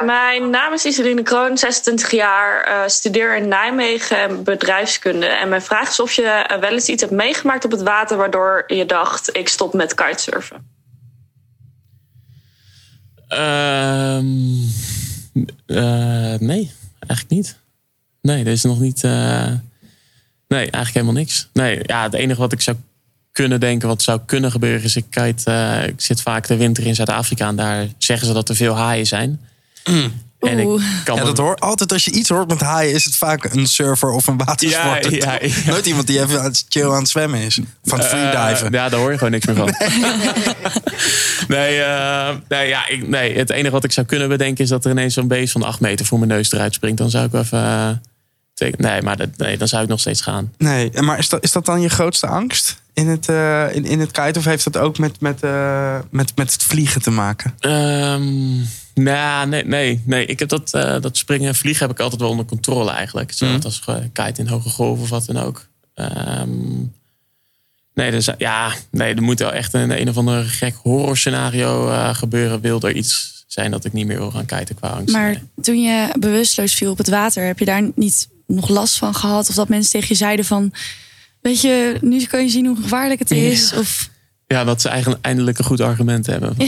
Mijn 0.04 0.50
naam 0.50 0.72
is 0.72 0.84
Isaline 0.84 1.22
Kroon, 1.22 1.58
26 1.58 2.10
jaar, 2.10 2.68
uh, 2.68 2.88
studeer 2.88 3.36
in 3.36 3.48
Nijmegen 3.48 4.20
en 4.20 4.44
bedrijfskunde. 4.44 5.26
En 5.26 5.48
mijn 5.48 5.62
vraag 5.62 5.88
is 5.88 6.00
of 6.00 6.12
je 6.12 6.56
wel 6.60 6.70
eens 6.70 6.88
iets 6.88 7.02
hebt 7.02 7.14
meegemaakt 7.14 7.64
op 7.64 7.70
het 7.70 7.82
water 7.82 8.16
waardoor 8.16 8.64
je 8.66 8.86
dacht: 8.86 9.36
ik 9.36 9.48
stop 9.48 9.74
met 9.74 9.94
kitesurfen. 9.94 10.70
Um, 13.28 14.70
nee, 16.38 16.72
eigenlijk 16.98 17.28
niet. 17.28 17.60
Nee, 18.22 18.44
er 18.44 18.52
is 18.52 18.62
nog 18.62 18.80
niet. 18.80 19.02
Uh... 19.02 19.46
Nee, 20.48 20.60
eigenlijk 20.60 20.94
helemaal 20.94 21.14
niks. 21.14 21.48
Nee, 21.52 21.80
ja, 21.82 22.02
het 22.02 22.14
enige 22.14 22.40
wat 22.40 22.52
ik 22.52 22.60
zou 22.60 22.76
kunnen 23.32 23.60
denken, 23.60 23.88
wat 23.88 24.02
zou 24.02 24.20
kunnen 24.26 24.50
gebeuren, 24.50 24.82
is 24.82 24.96
ik, 24.96 25.04
kite, 25.10 25.50
uh, 25.50 25.86
ik 25.86 26.00
zit 26.00 26.22
vaak 26.22 26.46
de 26.46 26.56
winter 26.56 26.86
in 26.86 26.94
Zuid-Afrika 26.94 27.48
en 27.48 27.56
daar 27.56 27.88
zeggen 27.98 28.26
ze 28.26 28.32
dat 28.32 28.48
er 28.48 28.56
veel 28.56 28.76
haaien 28.76 29.06
zijn. 29.06 29.40
Mm. 29.84 30.12
En 30.40 30.58
ik 30.58 30.66
kan 31.04 31.16
ja, 31.16 31.24
dat 31.24 31.38
hoor. 31.38 31.56
Altijd 31.56 31.92
als 31.92 32.04
je 32.04 32.10
iets 32.10 32.28
hoort 32.28 32.48
met 32.48 32.60
haaien, 32.60 32.94
is 32.94 33.04
het 33.04 33.16
vaak 33.16 33.44
een 33.44 33.66
surfer 33.66 34.10
of 34.10 34.26
een 34.26 34.36
watersporter. 34.36 35.14
Ja, 35.14 35.32
ja, 35.32 35.38
ja. 35.42 35.70
Nooit 35.70 35.86
iemand 35.86 36.06
die 36.06 36.20
even 36.20 36.52
chill 36.68 36.90
aan 36.90 36.98
het 36.98 37.08
zwemmen 37.08 37.40
is. 37.40 37.60
Van 37.84 37.98
het 37.98 38.08
freediven. 38.08 38.66
Uh, 38.66 38.72
ja, 38.72 38.88
daar 38.88 39.00
hoor 39.00 39.10
je 39.10 39.18
gewoon 39.18 39.32
niks 39.32 39.46
meer 39.46 39.56
van. 39.56 39.74
nee, 41.56 41.78
uh, 41.78 42.28
nee, 42.48 42.68
ja, 42.68 42.88
ik, 42.88 43.08
nee, 43.08 43.36
het 43.38 43.50
enige 43.50 43.70
wat 43.70 43.84
ik 43.84 43.92
zou 43.92 44.06
kunnen 44.06 44.28
bedenken 44.28 44.64
is 44.64 44.70
dat 44.70 44.84
er 44.84 44.90
ineens 44.90 45.14
zo'n 45.14 45.28
beest 45.28 45.52
van 45.52 45.62
8 45.62 45.80
meter 45.80 46.06
voor 46.06 46.18
mijn 46.18 46.30
neus 46.30 46.52
eruit 46.52 46.74
springt. 46.74 46.98
Dan 46.98 47.10
zou 47.10 47.26
ik 47.26 47.34
even 47.34 48.02
Nee, 48.54 49.02
maar 49.02 49.16
dat, 49.16 49.28
nee, 49.36 49.56
dan 49.56 49.68
zou 49.68 49.82
ik 49.82 49.88
nog 49.88 50.00
steeds 50.00 50.20
gaan. 50.20 50.52
Nee, 50.58 51.00
maar 51.00 51.18
is 51.18 51.28
dat, 51.28 51.44
is 51.44 51.52
dat 51.52 51.66
dan 51.66 51.80
je 51.80 51.88
grootste 51.88 52.26
angst 52.26 52.82
in 52.92 53.08
het, 53.08 53.28
uh, 53.28 53.74
in, 53.74 53.84
in 53.84 54.00
het 54.00 54.10
kite? 54.10 54.38
Of 54.38 54.44
heeft 54.44 54.64
dat 54.64 54.76
ook 54.76 54.98
met, 54.98 55.20
met, 55.20 55.44
uh, 55.44 55.98
met, 56.10 56.32
met 56.36 56.52
het 56.52 56.62
vliegen 56.62 57.02
te 57.02 57.10
maken? 57.10 57.54
Um, 57.60 58.66
nou, 58.94 59.48
nee, 59.48 59.64
nee, 59.64 60.02
nee. 60.04 60.26
Ik 60.26 60.38
heb 60.38 60.48
dat, 60.48 60.74
uh, 60.74 61.00
dat 61.00 61.16
springen 61.16 61.48
en 61.48 61.54
vliegen 61.54 61.86
heb 61.86 61.96
ik 61.96 62.02
altijd 62.02 62.20
wel 62.20 62.30
onder 62.30 62.44
controle 62.44 62.90
eigenlijk. 62.90 63.32
Zoals 63.32 63.56
mm. 63.56 63.62
als 63.64 64.08
kite 64.12 64.40
in 64.40 64.46
hoge 64.46 64.68
golven 64.68 65.02
of 65.02 65.10
wat 65.10 65.26
dan 65.26 65.38
ook. 65.38 65.66
Um, 65.94 66.92
nee, 67.94 68.10
dus, 68.10 68.28
ja, 68.38 68.72
nee, 68.90 69.14
er 69.14 69.22
moet 69.22 69.38
wel 69.38 69.52
echt 69.52 69.74
een, 69.74 70.00
een 70.00 70.08
of 70.08 70.16
ander 70.16 70.44
gek 70.44 70.74
horror 70.82 71.16
scenario 71.16 71.86
gebeuren. 72.14 72.60
Wil 72.60 72.80
er 72.80 72.92
iets 72.92 73.44
zijn 73.46 73.70
dat 73.70 73.84
ik 73.84 73.92
niet 73.92 74.06
meer 74.06 74.18
wil 74.18 74.30
gaan 74.30 74.46
kiten 74.46 74.74
qua 74.74 74.88
angst. 74.88 75.14
Maar 75.14 75.42
toen 75.62 75.82
je 75.82 76.14
bewusteloos 76.18 76.74
viel 76.74 76.90
op 76.90 76.98
het 76.98 77.08
water, 77.08 77.44
heb 77.46 77.58
je 77.58 77.64
daar 77.64 77.90
niet 77.94 78.28
nog 78.54 78.68
last 78.68 78.98
van 78.98 79.14
gehad? 79.14 79.48
Of 79.48 79.54
dat 79.54 79.68
mensen 79.68 79.90
tegen 79.90 80.08
je 80.08 80.14
zeiden 80.14 80.44
van... 80.44 80.72
Weet 81.40 81.60
je, 81.60 81.96
nu 82.00 82.24
kan 82.24 82.42
je 82.42 82.48
zien 82.48 82.66
hoe 82.66 82.76
gevaarlijk 82.76 83.18
het 83.20 83.30
is. 83.30 83.72
Of... 83.72 84.10
Ja, 84.52 84.64
dat 84.64 84.80
ze 84.80 84.88
eigenlijk 84.88 85.24
eindelijk 85.24 85.58
een 85.58 85.64
goed 85.64 85.80
argument 85.80 86.26
hebben. 86.26 86.54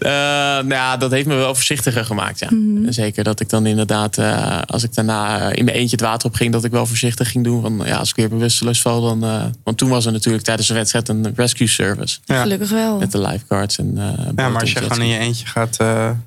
Ja. 0.00 0.58
uh, 0.58 0.64
nou 0.68 0.74
ja, 0.74 0.96
dat 0.96 1.10
heeft 1.10 1.26
me 1.26 1.34
wel 1.34 1.54
voorzichtiger 1.54 2.04
gemaakt. 2.04 2.38
Ja. 2.38 2.48
Mhm. 2.50 2.90
Zeker 2.90 3.24
dat 3.24 3.40
ik 3.40 3.48
dan 3.48 3.66
inderdaad, 3.66 4.18
uh, 4.18 4.58
als 4.66 4.82
ik 4.82 4.94
daarna 4.94 5.52
in 5.52 5.64
mijn 5.64 5.76
eentje 5.76 5.96
het 5.96 6.04
water 6.04 6.28
op 6.28 6.34
ging, 6.34 6.52
dat 6.52 6.64
ik 6.64 6.70
wel 6.70 6.86
voorzichtig 6.86 7.30
ging 7.30 7.44
doen. 7.44 7.60
Van 7.60 7.82
ja, 7.84 7.96
als 7.96 8.10
ik 8.10 8.16
weer 8.16 8.28
bewusteloos 8.28 8.80
val, 8.80 9.00
dan. 9.00 9.24
Uh, 9.24 9.44
want 9.64 9.78
toen 9.78 9.88
was 9.88 10.06
er 10.06 10.12
natuurlijk 10.12 10.44
tijdens 10.44 10.68
de 10.68 10.74
wedstrijd 10.74 11.08
een 11.08 11.32
rescue 11.36 11.68
service. 11.68 12.18
Ja. 12.24 12.42
Gelukkig 12.42 12.70
wel. 12.70 12.98
Met 12.98 13.12
de 13.12 13.20
lifeguards. 13.20 13.78
En, 13.78 13.94
ja, 14.36 14.48
maar 14.48 14.60
als 14.60 14.72
je 14.72 14.78
gewoon 14.78 15.00
in 15.00 15.08
je 15.08 15.18
eentje 15.18 15.46
gaat, 15.46 15.76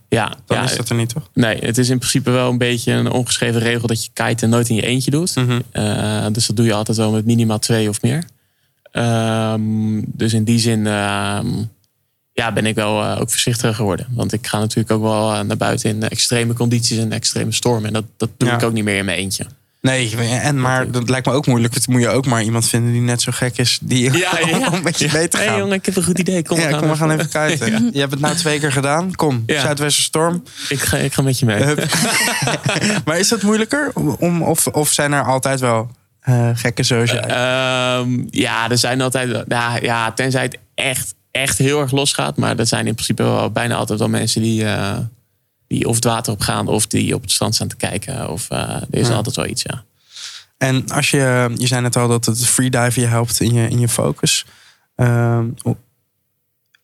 ja, 0.10 0.36
dan 0.46 0.58
ja, 0.58 0.64
is 0.64 0.76
dat 0.76 0.90
er 0.90 0.96
niet 0.96 1.10
toch? 1.10 1.30
Nee, 1.34 1.58
het 1.60 1.78
is 1.78 1.90
in 1.90 1.98
principe 1.98 2.32
wel 2.32 2.50
een 2.50 2.58
beetje 2.58 2.92
een 2.92 3.12
ongeschreven 3.12 3.62
regel 3.62 3.88
dat 3.88 4.04
je 4.04 4.10
kite 4.14 4.46
nooit 4.46 4.70
in 4.70 4.76
je 4.76 4.86
eentje 4.86 5.12
doet. 5.12 5.36
Mm 5.36 5.62
dus 6.32 6.48
dat 6.48 6.56
doe 6.56 6.66
je 6.66 6.74
altijd 6.74 6.98
wel 6.98 7.12
met 7.12 7.26
minimaal 7.26 7.60
twee 7.60 7.90
of 7.90 8.02
meer. 8.02 8.24
Um, 8.96 10.04
dus 10.08 10.34
in 10.34 10.44
die 10.44 10.60
zin 10.60 10.86
um, 10.86 11.72
ja, 12.34 12.52
ben 12.54 12.66
ik 12.66 12.76
wel 12.76 13.04
uh, 13.04 13.18
ook 13.22 13.30
voorzichtiger 13.30 13.76
geworden. 13.76 14.08
Want 14.10 14.34
ik 14.34 14.48
ga 14.48 14.60
natuurlijk 14.60 14.91
ook 14.91 15.02
wel 15.02 15.34
uh, 15.34 15.39
naar 15.39 15.58
buiten 15.58 15.89
in 15.89 16.10
extreme 16.10 16.54
condities 16.54 16.98
en 16.98 17.12
extreme 17.12 17.52
stormen. 17.52 17.88
En 17.88 17.94
dat, 17.94 18.06
dat 18.18 18.30
doe 18.38 18.50
ik 18.50 18.64
ook 18.64 18.74
niet 18.74 18.84
meer 18.84 18.98
in 18.98 19.06
mijn 19.06 19.18
eentje. 19.18 19.46
Nee, 19.82 20.16
en 20.18 20.62
maar 20.62 20.91
dat 20.91 21.10
lijkt 21.10 21.26
me 21.26 21.34
ook 21.34 21.48
moeilijk. 21.48 21.74
Het 21.74 21.88
moet 21.88 22.02
je 22.02 22.10
ook 22.10 22.26
maar 22.26 22.44
iemand 22.44 22.70
vinden 22.70 22.91
die 22.91 23.02
net 23.02 23.22
zo 23.22 23.32
gek 23.32 23.58
is. 23.58 23.80
Die 23.82 24.18
Ja, 24.18 24.39
ja. 24.48 24.70
om 24.72 24.84
met 24.84 25.00
je 25.00 25.10
mee 25.14 25.28
te 25.28 25.38
Hé 25.38 25.56
jongen, 25.56 25.76
ik 25.76 25.86
heb 25.86 25.96
een 25.96 26.04
goed 26.04 26.20
idee. 26.20 26.44
Kom, 26.44 26.60
ja, 26.60 26.68
we 26.70 26.78
kom, 26.78 26.89
we 26.89 26.96
gaan 26.96 27.12
even 27.12 27.30
kijken. 27.30 27.89
Je 27.94 28.00
hebt 28.00 28.12
het 28.12 28.20
nou 28.20 28.36
twee 28.36 28.60
keer 28.60 28.72
gedaan. 28.72 29.16
Kom, 29.16 29.44
Ja. 29.46 29.62
Zuidwesterstorm. 29.62 30.44
Ik 30.70 30.80
ga, 30.80 30.98
ik 30.98 31.14
ga 31.14 31.22
met 31.22 31.39
je 31.39 31.46
mee. 31.46 31.64
Maar 33.06 33.20
is 33.20 33.28
dat 33.28 33.41
moeilijker? 33.41 33.91
Om, 34.20 34.44
of, 34.44 34.68
of 34.68 34.91
zijn 34.91 35.12
er 35.12 35.24
altijd 35.26 35.60
wel 35.60 35.91
eh 36.24 36.49
gekken 36.53 36.86
zoals 36.86 37.11
jij? 37.11 37.21
Ehm, 37.21 38.24
ja, 38.30 38.69
er 38.69 38.78
zijn 38.78 39.01
altijd. 39.01 39.43
Ja, 39.47 39.76
ja, 39.82 40.11
tenzij 40.11 40.41
het 40.43 40.57
echt, 40.76 41.15
echt 41.32 41.57
heel 41.57 41.82
erg 41.82 41.91
losgaat. 41.91 42.38
Maar 42.38 42.57
er 42.59 42.67
zijn 42.67 42.88
in 42.88 42.93
principe 42.93 43.24
wel 43.24 43.51
bijna 43.51 43.76
altijd 43.76 43.99
wel 43.99 44.09
mensen 44.09 44.41
die, 44.41 44.65
eh, 44.65 44.97
die 45.67 45.88
of 45.88 45.95
het 45.95 46.03
water 46.03 46.34
op 46.34 46.41
gaan. 46.41 46.67
of 46.67 46.88
die 46.88 47.15
op 47.15 47.21
het 47.21 47.32
strand 47.32 47.55
staan 47.55 47.67
te 47.67 47.76
kijken. 47.76 48.30
Of 48.30 48.49
eh, 48.49 48.59
er 48.59 48.99
is 48.99 49.07
Ja. 49.07 49.13
altijd 49.15 49.36
wel 49.36 49.45
iets, 49.47 49.61
ja. 49.63 49.84
En 50.57 50.89
als 50.89 51.11
je, 51.11 51.51
je 51.55 51.67
zei 51.67 51.82
net 51.82 51.95
al 51.95 52.07
dat 52.07 52.26
het 52.26 52.45
freedive 52.45 52.99
je 52.99 53.05
helpt 53.07 53.39
in 53.39 53.53
je, 53.53 53.67
in 53.67 53.80
je 53.80 53.88
focus. 53.89 54.45
Ehm, 54.95 55.45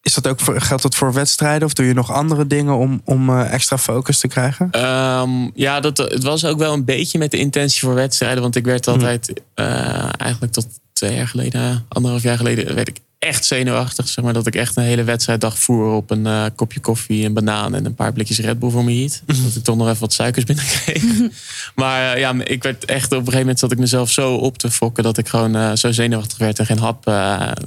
is 0.02 0.14
dat 0.14 0.28
ook 0.28 0.40
voor, 0.40 0.62
geldt 0.62 0.84
dat 0.84 0.96
voor 0.96 1.14
wedstrijden 1.14 1.68
of 1.68 1.74
doe 1.74 1.86
je 1.86 1.94
nog 1.94 2.12
andere 2.12 2.48
dingen 2.48 2.76
om, 2.76 3.02
om 3.06 3.30
eh, 3.30 3.54
extra 3.54 3.78
focus 3.78 4.20
te 4.20 4.28
krijgen? 4.28 4.68
Ehm, 4.72 5.50
ja, 5.54 5.80
dat, 5.80 5.98
het 5.98 6.24
was 6.24 6.46
ook 6.46 6.58
wel 6.58 6.74
een 6.74 6.86
beetje 6.86 7.18
met 7.18 7.32
de 7.32 7.38
intentie 7.38 7.80
voor 7.80 7.94
wedstrijden. 7.94 8.42
Want 8.42 8.56
ik 8.56 8.66
werd 8.66 8.88
altijd, 8.88 9.34
eh, 9.54 10.10
eigenlijk 10.18 10.54
tot 10.54 10.68
twee 10.94 11.16
jaar 11.16 11.28
geleden, 11.28 11.86
anderhalf 11.88 12.24
jaar 12.24 12.38
geleden, 12.38 12.76
werd 12.76 12.88
ik 12.88 13.00
echt 13.20 13.46
zenuwachtig. 13.46 14.08
Zeg 14.08 14.24
maar 14.24 14.34
dat 14.34 14.48
ik 14.48 14.56
echt 14.56 14.76
een 14.76 14.84
hele 14.84 15.04
wedstrijddag 15.04 15.60
voer 15.60 15.94
op 15.94 16.12
een 16.12 16.26
eh, 16.26 16.46
kopje 16.56 16.80
koffie, 16.80 17.26
een 17.26 17.34
banaan 17.34 17.76
en 17.76 17.86
een 17.86 17.96
paar 17.96 18.14
blikjes 18.14 18.40
Red 18.40 18.60
Bull 18.60 18.70
voor 18.70 18.84
me 18.84 18.92
hiet. 18.92 19.24
Dat 19.26 19.56
ik 19.56 19.64
toch 19.64 19.78
nog 19.78 19.88
even 19.88 20.00
wat 20.00 20.14
suikers 20.14 20.46
binnenkreeg. 20.46 21.04
maar 21.76 22.20
ja, 22.20 22.34
ik 22.44 22.64
werd 22.64 22.86
echt 22.86 23.06
op 23.06 23.12
een 23.12 23.18
gegeven 23.18 23.40
moment 23.40 23.60
zat 23.60 23.72
ik 23.72 23.78
mezelf 23.78 24.12
zo 24.12 24.36
op 24.36 24.58
te 24.58 24.72
fokken 24.72 25.04
dat 25.04 25.18
ik 25.18 25.28
gewoon 25.28 25.78
zo 25.78 25.92
zenuwachtig 25.92 26.38
werd 26.38 26.60
en 26.60 26.66
geen 26.66 26.80
hap 26.80 27.12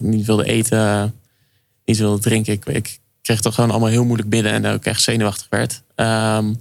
niet 0.00 0.26
wilde 0.26 0.44
eten, 0.44 1.14
niet 1.84 1.98
wilde 1.98 2.20
drinken. 2.20 2.52
Ik, 2.52 2.64
ik 2.64 2.98
kreeg 3.22 3.40
toch 3.40 3.54
gewoon 3.54 3.70
allemaal 3.70 3.88
heel 3.88 4.04
moeilijk 4.04 4.28
binnen 4.28 4.52
en 4.52 4.66
ook 4.66 4.84
echt 4.84 5.02
zenuwachtig 5.02 5.46
werd. 5.50 5.82
Ehm, 5.94 6.52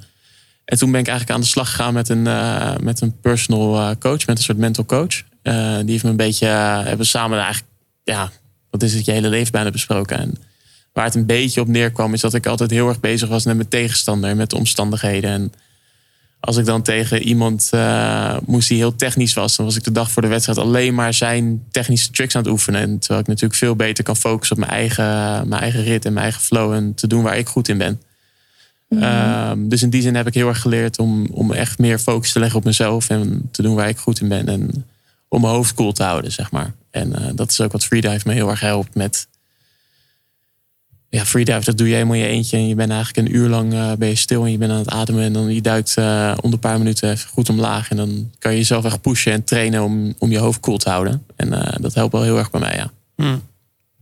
en 0.65 0.77
toen 0.77 0.91
ben 0.91 0.99
ik 0.99 1.07
eigenlijk 1.07 1.37
aan 1.37 1.43
de 1.43 1.51
slag 1.51 1.69
gegaan 1.69 1.93
met 1.93 2.09
een, 2.09 2.27
eh, 2.27 2.75
met 2.77 3.01
een 3.01 3.19
personal 3.19 3.77
eh, 3.77 3.95
coach, 3.99 4.25
met 4.25 4.37
een 4.37 4.43
soort 4.43 4.57
mental 4.57 4.85
coach. 4.85 5.23
Eh, 5.41 5.77
die 5.77 5.91
heeft 5.91 6.03
me 6.03 6.09
een 6.09 6.15
beetje, 6.15 6.45
hebben 6.45 7.05
samen 7.05 7.39
eigenlijk, 7.39 7.71
ja, 8.03 8.31
wat 8.69 8.83
is 8.83 8.93
het, 8.93 9.05
je 9.05 9.11
hele 9.11 9.29
leven 9.29 9.51
bijna 9.51 9.69
besproken. 9.69 10.17
En 10.17 10.35
waar 10.93 11.05
het 11.05 11.15
een 11.15 11.25
beetje 11.25 11.61
op 11.61 11.67
neerkwam, 11.67 12.13
is 12.13 12.21
dat 12.21 12.33
ik 12.33 12.45
altijd 12.45 12.71
heel 12.71 12.87
erg 12.87 12.99
bezig 12.99 13.29
was 13.29 13.45
met 13.45 13.55
mijn 13.55 13.67
tegenstander, 13.67 14.35
met 14.35 14.49
de 14.49 14.55
omstandigheden. 14.55 15.29
En 15.29 15.53
als 16.41 16.57
ik 16.57 16.65
dan 16.65 16.81
tegen 16.81 17.21
iemand 17.21 17.67
eh, 17.71 18.37
moest 18.45 18.67
die 18.67 18.77
heel 18.77 18.95
technisch 18.95 19.33
was, 19.33 19.55
dan 19.55 19.65
was 19.65 19.75
ik 19.75 19.83
de 19.83 19.91
dag 19.91 20.11
voor 20.11 20.21
de 20.21 20.27
wedstrijd 20.27 20.57
alleen 20.57 20.93
maar 20.93 21.13
zijn 21.13 21.63
technische 21.71 22.11
tricks 22.11 22.35
aan 22.35 22.41
het 22.41 22.51
oefenen. 22.51 22.81
En 22.81 22.99
terwijl 22.99 23.19
ik 23.19 23.27
natuurlijk 23.27 23.59
veel 23.59 23.75
beter 23.75 24.03
kan 24.03 24.17
focussen 24.17 24.55
op 24.55 24.65
mijn 24.65 24.77
eigen, 24.77 25.03
mijn 25.47 25.61
eigen 25.61 25.83
rit 25.83 26.05
en 26.05 26.13
mijn 26.13 26.23
eigen 26.23 26.41
flow 26.41 26.73
en 26.73 26.93
te 26.93 27.07
doen 27.07 27.23
waar 27.23 27.37
ik 27.37 27.47
goed 27.47 27.67
in 27.67 27.77
ben. 27.77 28.01
Ehm, 28.89 29.67
dus 29.67 29.81
in 29.81 29.89
die 29.89 30.01
zin 30.01 30.15
heb 30.15 30.27
ik 30.27 30.33
heel 30.33 30.47
erg 30.47 30.61
geleerd 30.61 30.99
om, 30.99 31.27
om 31.31 31.51
echt 31.51 31.79
meer 31.79 31.99
focus 31.99 32.31
te 32.31 32.39
leggen 32.39 32.59
op 32.59 32.65
mezelf 32.65 33.09
en 33.09 33.49
te 33.51 33.61
doen 33.61 33.75
waar 33.75 33.89
ik 33.89 33.97
goed 33.97 34.21
in 34.21 34.27
ben. 34.27 34.47
En 34.47 34.85
om 35.27 35.41
mijn 35.41 35.53
hoofd 35.53 35.73
cool 35.73 35.91
te 35.91 36.03
houden, 36.03 36.31
zeg 36.31 36.51
maar. 36.51 36.73
En 36.91 37.15
eh, 37.15 37.31
dat 37.35 37.51
is 37.51 37.61
ook 37.61 37.71
wat 37.71 37.85
freedive 37.85 38.27
me 38.27 38.33
heel 38.33 38.49
erg 38.49 38.59
helpt 38.59 38.95
met. 38.95 39.27
Ja, 41.13 41.25
freedive, 41.25 41.63
dat 41.63 41.77
doe 41.77 41.87
je 41.87 41.93
helemaal 41.93 42.15
in 42.15 42.21
je 42.21 42.27
eentje. 42.27 42.57
En 42.57 42.67
je 42.67 42.75
bent 42.75 42.91
eigenlijk 42.91 43.27
een 43.27 43.35
uur 43.35 43.49
lang 43.49 43.73
eh, 43.73 43.91
ben 43.97 44.07
je 44.07 44.15
stil 44.15 44.43
en 44.43 44.51
je 44.51 44.57
bent 44.57 44.71
aan 44.71 44.77
het 44.77 44.89
ademen. 44.89 45.23
En 45.23 45.33
dan 45.33 45.53
je 45.53 45.61
duikt 45.61 45.97
eh, 45.97 46.33
om 46.41 46.51
de 46.51 46.57
paar 46.57 46.77
minuten 46.77 47.11
even 47.11 47.29
goed 47.29 47.49
omlaag. 47.49 47.89
En 47.89 47.97
dan 47.97 48.31
kan 48.39 48.51
je 48.51 48.57
jezelf 48.57 48.85
echt 48.85 49.01
pushen 49.01 49.31
en 49.31 49.43
trainen 49.43 49.83
om, 49.83 50.13
om 50.17 50.31
je 50.31 50.37
hoofd 50.37 50.59
cool 50.59 50.77
te 50.77 50.89
houden. 50.89 51.25
En 51.35 51.53
eh, 51.53 51.75
dat 51.81 51.93
helpt 51.93 52.11
wel 52.11 52.23
heel 52.23 52.37
erg 52.37 52.51
bij 52.51 52.59
mij, 52.59 52.75
ja. 52.75 52.91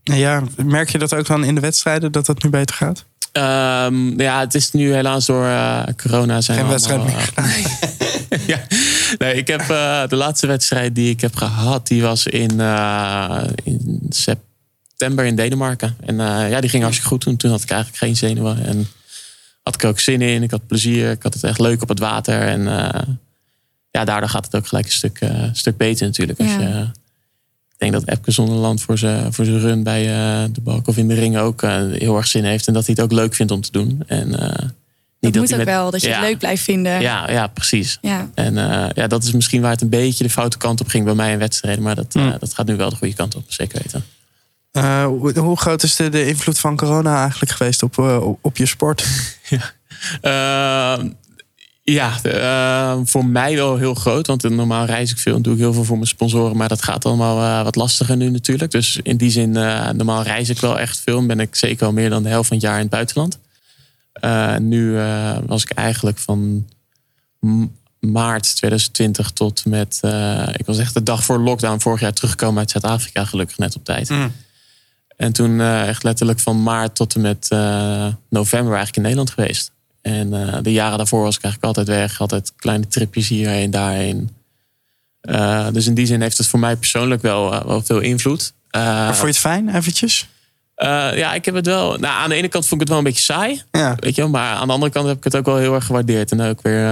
Ja, 0.03 0.43
merk 0.65 0.89
je 0.89 0.97
dat 0.97 1.13
ook 1.13 1.25
dan 1.25 1.43
in 1.43 1.55
de 1.55 1.61
wedstrijden 1.61 2.11
dat 2.11 2.27
het 2.27 2.43
nu 2.43 2.49
beter 2.49 2.75
gaat? 2.75 3.05
Ehm, 3.31 4.21
ja, 4.21 4.39
het 4.39 4.55
is 4.55 4.71
nu 4.71 4.93
helaas 4.93 5.25
door 5.25 5.49
corona 6.01 6.41
zijn 6.41 6.57
Geen 6.57 6.65
we 6.65 6.71
wedstrijd 6.71 6.99
allemaal, 6.99 7.19
meer 7.35 8.47
ja. 8.47 8.59
Nee, 9.17 9.35
ik 9.35 9.47
heb 9.47 9.67
de 10.09 10.15
laatste 10.15 10.47
wedstrijd 10.47 10.95
die 10.95 11.09
ik 11.09 11.21
heb 11.21 11.35
gehad, 11.35 11.87
die 11.87 12.01
was 12.01 12.27
in, 12.27 12.59
in 13.63 14.05
september 14.09 14.47
in 15.01 15.35
Denemarken. 15.35 15.95
En 16.05 16.19
eh, 16.19 16.49
ja, 16.49 16.61
die 16.61 16.69
ging 16.69 16.81
hartstikke 16.83 17.13
goed 17.13 17.21
toen. 17.21 17.37
Toen 17.37 17.51
had 17.51 17.61
ik 17.63 17.69
eigenlijk 17.69 18.03
geen 18.03 18.15
zenuwen. 18.15 18.65
En 18.65 18.87
had 19.63 19.75
ik 19.75 19.83
er 19.83 19.89
ook 19.89 19.99
zin 19.99 20.21
in. 20.21 20.43
Ik 20.43 20.51
had 20.51 20.67
plezier. 20.67 21.11
Ik 21.11 21.23
had 21.23 21.33
het 21.33 21.43
echt 21.43 21.59
leuk 21.59 21.81
op 21.81 21.89
het 21.89 21.99
water. 21.99 22.41
En 22.41 22.67
eh, 22.67 23.01
ja, 23.91 24.05
daardoor 24.05 24.29
gaat 24.29 24.45
het 24.45 24.55
ook 24.55 24.67
gelijk 24.67 24.85
een 24.85 24.91
stuk, 24.91 25.19
eh, 25.21 25.43
stuk 25.53 25.77
beter 25.77 26.05
natuurlijk. 26.05 26.39
Als 26.39 26.51
je, 26.51 26.87
ik 27.69 27.77
denk 27.77 27.91
dat 27.91 28.07
Epke 28.07 28.31
Zonderland 28.31 28.81
voor 28.81 28.97
zijn 28.97 29.33
voor 29.33 29.45
zijn 29.45 29.59
run 29.59 29.83
bij 29.83 30.01
eh, 30.01 30.49
de 30.51 30.61
balk 30.61 30.87
of 30.87 30.97
in 30.97 31.07
de 31.07 31.13
ring 31.13 31.37
ook 31.37 31.61
heel 31.61 32.17
erg 32.17 32.27
zin 32.27 32.43
heeft. 32.43 32.67
En 32.67 32.73
dat 32.73 32.85
hij 32.85 32.95
het 32.97 33.03
ook 33.03 33.11
leuk 33.11 33.35
vindt 33.35 33.51
om 33.51 33.61
te 33.61 33.71
doen. 33.71 34.03
En, 34.07 34.39
eh, 34.39 34.49
Dat 34.49 35.31
niet 35.31 35.35
moet 35.35 35.49
hij 35.49 35.59
ook 35.59 35.65
met- 35.65 35.73
wel, 35.75 35.91
dat 35.91 36.01
je 36.01 36.07
Ja. 36.07 36.19
het 36.19 36.23
leuk 36.29 36.37
blijft 36.37 36.63
vinden. 36.63 37.01
Ja, 37.01 37.31
ja, 37.31 37.47
precies. 37.47 37.97
Ja. 38.01 38.29
En 38.33 38.57
eh, 38.57 38.89
ja, 38.93 39.07
dat 39.07 39.23
is 39.23 39.31
misschien 39.31 39.61
waar 39.61 39.71
het 39.71 39.81
een 39.81 39.89
beetje 39.89 40.23
de 40.23 40.29
foute 40.29 40.57
kant 40.57 40.81
op 40.81 40.87
ging 40.87 41.05
bij 41.05 41.13
mij 41.15 41.31
in 41.31 41.39
wedstrijden. 41.39 41.83
Maar 41.83 41.95
dat, 41.95 42.11
dat 42.39 42.53
gaat 42.53 42.65
nu 42.67 42.75
wel 42.75 42.89
de 42.89 42.95
goede 42.95 43.13
kant 43.13 43.35
op, 43.35 43.43
zeker 43.47 43.81
weten. 43.83 44.03
Eh, 44.71 45.05
hoe, 45.05 45.39
hoe 45.39 45.57
groot 45.57 45.83
is 45.83 45.95
de, 45.95 46.09
de 46.09 46.27
invloed 46.27 46.59
van 46.59 46.75
corona 46.77 47.21
eigenlijk 47.21 47.51
geweest 47.51 47.83
op, 47.83 47.97
eh, 47.99 48.27
op- 48.41 48.57
je 48.57 48.65
sport? 48.65 49.05
Eh, 50.21 50.97
ja, 51.83 52.17
de, 52.21 52.29
eh, 52.31 52.99
voor 53.03 53.25
mij 53.25 53.55
wel 53.55 53.77
heel 53.77 53.93
groot. 53.93 54.27
Want 54.27 54.43
normaal 54.49 54.85
reis 54.85 55.11
ik 55.11 55.17
veel 55.17 55.35
en 55.35 55.41
doe 55.41 55.53
ik 55.53 55.59
heel 55.59 55.73
veel 55.73 55.83
voor 55.83 55.95
mijn 55.95 56.07
sponsoren. 56.07 56.57
Maar 56.57 56.67
dat 56.67 56.83
gaat 56.83 57.05
allemaal 57.05 57.57
eh, 57.59 57.63
wat 57.63 57.75
lastiger 57.75 58.17
nu 58.17 58.29
natuurlijk. 58.29 58.71
Dus 58.71 58.99
in 59.03 59.17
die 59.17 59.31
zin, 59.31 59.55
eh, 59.57 59.89
normaal 59.89 60.21
reis 60.23 60.49
ik 60.49 60.59
wel 60.59 60.79
echt 60.79 60.99
veel. 60.99 61.17
En 61.17 61.27
ben 61.27 61.39
ik 61.39 61.55
zeker 61.55 61.85
al 61.85 61.91
meer 61.93 62.09
dan 62.09 62.23
de 62.23 62.29
helft 62.29 62.47
van 62.47 62.57
het 62.57 62.65
jaar 62.65 62.75
in 62.75 62.81
het 62.81 62.89
buitenland. 62.89 63.39
Eh, 64.13 64.55
nu 64.57 64.97
eh, 64.99 65.37
was 65.45 65.63
ik 65.63 65.69
eigenlijk 65.71 66.17
van 66.17 66.67
maart 67.99 68.55
2020 68.55 69.31
tot 69.31 69.65
met... 69.65 69.97
eh, 70.01 70.47
ik 70.53 70.65
was 70.65 70.77
echt 70.77 70.93
de 70.93 71.03
dag 71.03 71.23
voor 71.23 71.39
lockdown 71.39 71.79
vorig 71.79 71.99
jaar 71.99 72.13
teruggekomen 72.13 72.59
uit 72.59 72.71
Zuid-Afrika. 72.71 73.25
Gelukkig 73.25 73.57
net 73.57 73.75
op 73.75 73.85
tijd. 73.85 74.09
En 75.19 75.33
toen 75.33 75.61
eh, 75.61 75.87
echt 75.87 76.03
letterlijk 76.03 76.39
van 76.39 76.63
maart 76.63 76.95
tot 76.95 77.15
en 77.15 77.21
met 77.21 77.47
eh, 77.49 78.07
november 78.29 78.73
eigenlijk 78.75 78.95
in 78.95 79.01
Nederland 79.01 79.29
geweest. 79.29 79.71
En 80.01 80.33
eh, 80.33 80.57
de 80.61 80.71
jaren 80.71 80.97
daarvoor 80.97 81.23
was 81.23 81.37
ik 81.37 81.43
eigenlijk 81.43 81.77
altijd 81.77 81.97
weg. 81.97 82.19
Altijd 82.19 82.53
kleine 82.55 82.87
tripjes 82.87 83.27
hierheen, 83.27 83.71
daarheen. 83.71 84.29
Dus 85.71 85.87
in 85.87 85.93
die 85.93 86.05
zin 86.05 86.21
heeft 86.21 86.37
het 86.37 86.47
voor 86.47 86.59
mij 86.59 86.75
persoonlijk 86.75 87.21
wel, 87.21 87.65
wel 87.67 87.81
veel 87.81 87.99
invloed. 87.99 88.53
Maar 88.71 89.05
vond 89.05 89.19
je 89.19 89.25
het 89.25 89.37
fijn, 89.37 89.75
eventjes? 89.75 90.27
ja, 91.15 91.33
ik 91.33 91.45
heb 91.45 91.55
het 91.55 91.65
wel... 91.65 91.97
Nou, 91.97 92.13
aan 92.21 92.29
de 92.29 92.35
ene 92.35 92.47
kant 92.47 92.67
vond 92.67 92.81
ik 92.81 92.87
het 92.87 92.89
wel 92.89 92.97
een 92.97 93.03
beetje 93.03 93.33
saai. 93.33 93.61
Ja. 93.71 93.95
Weet 93.99 94.15
je 94.15 94.21
wel, 94.21 94.29
maar 94.31 94.55
aan 94.55 94.67
de 94.67 94.73
andere 94.73 94.91
kant 94.91 95.07
heb 95.07 95.17
ik 95.17 95.23
het 95.23 95.35
ook 95.35 95.45
wel 95.45 95.57
heel 95.57 95.73
erg 95.73 95.85
gewaardeerd. 95.85 96.31
En 96.31 96.41
ook 96.41 96.61
weer... 96.61 96.87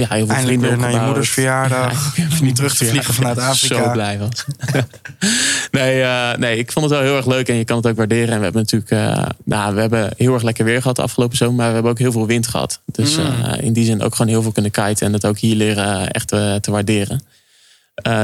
ja, 0.00 0.06
veel 0.06 0.28
Eindelijk 0.28 0.60
weer 0.60 0.78
naar 0.78 0.90
je 0.90 1.00
moeders 1.00 1.30
verjaardag. 1.30 2.16
Ja, 2.16 2.26
Niet 2.40 2.56
terug 2.56 2.76
te 2.76 2.84
vliegen 2.84 3.14
vanuit 3.14 3.38
Afrika. 3.38 3.84
Zo 3.84 3.90
blij 3.90 4.18
was. 4.18 4.44
nee, 5.70 6.02
eh, 6.02 6.34
nee, 6.36 6.58
ik 6.58 6.72
vond 6.72 6.84
het 6.84 6.94
wel 6.94 7.04
heel 7.04 7.16
erg 7.16 7.26
leuk 7.26 7.48
en 7.48 7.54
je 7.54 7.64
kan 7.64 7.76
het 7.76 7.86
ook 7.86 7.96
waarderen. 7.96 8.28
En 8.28 8.38
we 8.38 8.44
hebben 8.44 8.62
natuurlijk, 8.62 8.90
eh, 8.90 9.26
nou, 9.44 9.74
we 9.74 9.80
hebben 9.80 10.12
heel 10.16 10.34
erg 10.34 10.42
lekker 10.42 10.64
weer 10.64 10.80
gehad 10.80 10.96
de 10.96 11.02
afgelopen 11.02 11.36
zomer, 11.36 11.54
maar 11.54 11.66
we 11.66 11.72
hebben 11.72 11.90
ook 11.90 11.98
heel 11.98 12.12
veel 12.12 12.26
wind 12.26 12.46
gehad. 12.46 12.80
Dus 12.86 13.16
Mm. 13.16 13.24
eh, 13.24 13.64
in 13.64 13.72
die 13.72 13.84
zin 13.84 14.02
ook 14.02 14.14
gewoon 14.14 14.32
heel 14.32 14.42
veel 14.42 14.52
kunnen 14.52 14.70
kiten 14.70 15.06
en 15.06 15.12
het 15.12 15.26
ook 15.26 15.38
hier 15.38 15.56
leren 15.56 16.10
echt 16.10 16.28
te 16.28 16.70
waarderen. 16.70 17.22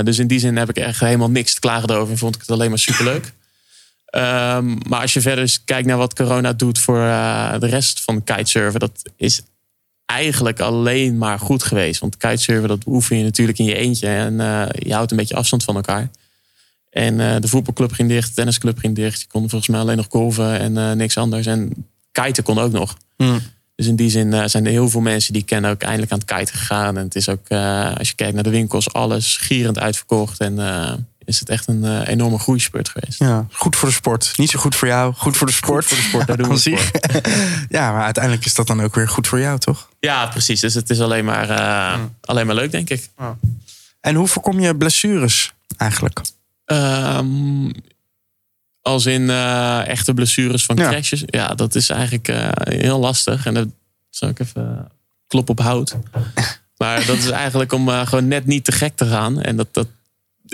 Dus 0.04 0.18
in 0.18 0.26
die 0.26 0.38
zin 0.38 0.56
heb 0.56 0.68
ik 0.68 0.76
echt 0.76 1.00
helemaal 1.00 1.30
niks 1.30 1.54
te 1.54 1.60
klagen 1.60 1.90
over 1.90 2.12
en 2.12 2.18
vond 2.18 2.34
ik 2.34 2.40
het 2.40 2.50
alleen 2.50 2.68
maar 2.68 2.78
superleuk. 2.78 3.32
Ehm, 4.12 4.76
maar 4.88 5.00
als 5.00 5.12
je 5.12 5.20
verder 5.20 5.58
kijkt 5.64 5.86
naar 5.86 5.96
wat 5.96 6.14
corona 6.14 6.52
doet 6.52 6.78
voor 6.78 6.98
de 7.58 7.66
rest 7.66 8.00
van 8.00 8.24
kitesurfen, 8.24 8.80
dat 8.80 9.02
is 9.16 9.42
eigenlijk 10.12 10.60
alleen 10.60 11.18
maar 11.18 11.38
goed 11.38 11.62
geweest. 11.62 12.00
Want 12.00 12.16
kitesurfen, 12.16 12.68
dat 12.68 12.86
oefen 12.86 13.16
je 13.16 13.24
natuurlijk 13.24 13.58
in 13.58 13.64
je 13.64 13.74
eentje. 13.74 14.06
En 14.06 14.40
eh, 14.40 14.66
je 14.72 14.94
houdt 14.94 15.10
een 15.10 15.16
beetje 15.16 15.34
afstand 15.34 15.64
van 15.64 15.76
elkaar. 15.76 16.10
En 16.90 17.20
eh, 17.20 17.40
de 17.40 17.48
voetbalclub 17.48 17.92
ging 17.92 18.08
dicht, 18.08 18.28
de 18.28 18.34
tennisclub 18.34 18.78
ging 18.78 18.94
dicht. 18.94 19.20
Je 19.20 19.26
kon 19.26 19.48
volgens 19.48 19.70
mij 19.70 19.80
alleen 19.80 19.96
nog 19.96 20.06
golven 20.08 20.58
en 20.58 20.76
eh, 20.76 20.92
niks 20.92 21.16
anders. 21.16 21.46
En 21.46 21.86
kiten 22.12 22.42
kon 22.42 22.58
ook 22.58 22.72
nog. 22.72 22.96
Hmm. 23.16 23.40
Dus 23.74 23.86
in 23.86 23.96
die 23.96 24.10
zin 24.10 24.50
zijn 24.50 24.64
er 24.64 24.70
heel 24.70 24.88
veel 24.88 25.00
mensen 25.00 25.32
die 25.32 25.42
kennen 25.42 25.70
ook 25.70 25.82
eindelijk 25.82 26.12
aan 26.12 26.18
het 26.18 26.32
kiten 26.32 26.54
gegaan. 26.54 26.96
En 26.96 27.04
het 27.04 27.14
is 27.14 27.28
ook, 27.28 27.48
als 27.98 28.08
je 28.08 28.14
kijkt 28.14 28.34
naar 28.34 28.42
de 28.42 28.50
winkels, 28.50 28.92
alles 28.92 29.36
gierend 29.36 29.78
uitverkocht. 29.78 30.40
En 30.40 30.56
is 31.24 31.40
het 31.40 31.48
echt 31.48 31.68
een 31.68 31.84
eh, 31.84 32.08
enorme 32.08 32.38
groeispurt 32.38 32.88
geweest. 32.88 33.18
Ja, 33.18 33.46
goed 33.52 33.76
voor 33.76 33.88
de 33.88 33.94
sport. 33.94 34.32
Niet 34.36 34.50
zo 34.50 34.58
goed 34.58 34.74
voor 34.74 34.88
jou, 34.88 35.14
goed 35.14 35.36
voor 35.36 35.46
de 35.46 35.52
sport. 35.52 35.84
voor 35.84 35.96
de 35.96 36.02
sport, 36.02 36.26
daar 36.26 36.36
doen 36.36 36.48
we 36.48 36.56
zich. 36.56 36.90
ja, 37.68 37.92
maar 37.92 38.04
uiteindelijk 38.04 38.44
is 38.44 38.54
dat 38.54 38.66
dan 38.66 38.80
ook 38.82 38.94
weer 38.94 39.08
goed 39.08 39.26
voor 39.26 39.40
jou, 39.40 39.58
toch? 39.58 39.88
Ja, 40.00 40.26
precies. 40.26 40.60
Dus 40.60 40.74
het 40.74 40.90
is 40.90 41.00
alleen 41.00 41.24
maar, 41.24 41.50
eh, 41.50 42.00
alleen 42.20 42.46
maar 42.46 42.54
leuk, 42.54 42.70
denk 42.70 42.90
ik. 42.90 43.08
En 44.00 44.14
hoe 44.14 44.26
voorkom 44.28 44.60
je 44.60 44.76
blessures 44.76 45.52
eigenlijk? 45.76 46.20
Ehm, 46.64 47.70
als 48.80 49.06
in 49.06 49.30
eh, 49.30 49.88
echte 49.88 50.14
blessures 50.14 50.64
van 50.64 50.76
Ja. 50.76 50.88
crashes. 50.88 51.22
Ja, 51.26 51.54
dat 51.54 51.74
is 51.74 51.88
eigenlijk 51.90 52.32
heel 52.62 52.98
lastig. 52.98 53.46
En 53.46 53.54
dat 53.54 53.68
zal 54.10 54.28
ik 54.28 54.38
even 54.38 54.88
klop 55.26 55.48
op 55.50 55.60
hout. 55.60 55.96
Maar 56.76 57.06
dat 57.06 57.16
is 57.16 57.30
eigenlijk 57.30 57.72
om 57.72 57.88
gewoon 57.88 58.28
net 58.28 58.46
niet 58.46 58.64
te 58.64 58.72
gek 58.72 58.96
te 58.96 59.06
gaan. 59.06 59.40
En 59.40 59.56
dat, 59.56 59.68
dat 59.70 59.86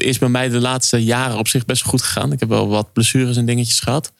is 0.00 0.18
bij 0.18 0.28
mij 0.28 0.48
de 0.48 0.60
laatste 0.60 1.04
jaren 1.04 1.38
op 1.38 1.48
zich 1.48 1.64
best 1.64 1.82
goed 1.82 2.02
gegaan. 2.02 2.32
Ik 2.32 2.40
heb 2.40 2.48
wel 2.48 2.68
wat 2.68 2.92
blessures 2.92 3.36
en 3.36 3.46
dingetjes 3.46 3.80
gehad. 3.80 4.12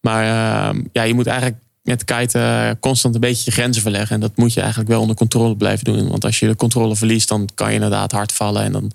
Maar 0.00 0.24
uh, 0.24 0.80
ja, 0.92 1.02
je 1.02 1.14
moet 1.14 1.26
eigenlijk 1.26 1.60
met 1.82 2.04
kiten 2.04 2.78
constant 2.80 3.14
een 3.14 3.20
beetje 3.20 3.42
je 3.44 3.50
grenzen 3.50 3.82
verleggen. 3.82 4.14
En 4.14 4.20
dat 4.20 4.36
moet 4.36 4.52
je 4.52 4.60
eigenlijk 4.60 4.90
wel 4.90 5.00
onder 5.00 5.16
controle 5.16 5.56
blijven 5.56 5.84
doen. 5.84 6.08
Want 6.08 6.24
als 6.24 6.38
je 6.38 6.46
de 6.46 6.56
controle 6.56 6.96
verliest, 6.96 7.28
dan 7.28 7.48
kan 7.54 7.68
je 7.68 7.74
inderdaad 7.74 8.12
hard 8.12 8.32
vallen. 8.32 8.62
En 8.62 8.72
dan, 8.72 8.92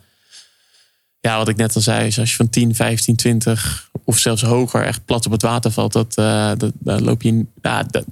ja, 1.19 1.37
wat 1.37 1.47
ik 1.47 1.55
net 1.55 1.75
al 1.75 1.81
zei, 1.81 2.07
is 2.07 2.19
als 2.19 2.29
je 2.29 2.35
van 2.35 2.49
10, 2.49 2.75
15, 2.75 3.15
20 3.15 3.89
of 4.05 4.17
zelfs 4.17 4.41
hoger 4.41 4.83
echt 4.83 5.05
plat 5.05 5.25
op 5.25 5.31
het 5.31 5.41
water 5.41 5.71
valt, 5.71 5.93
dat, 5.93 6.17
uh, 6.19 6.51
loop 6.83 7.21
je, 7.21 7.45
ja, 7.61 7.83
dat, 7.83 8.05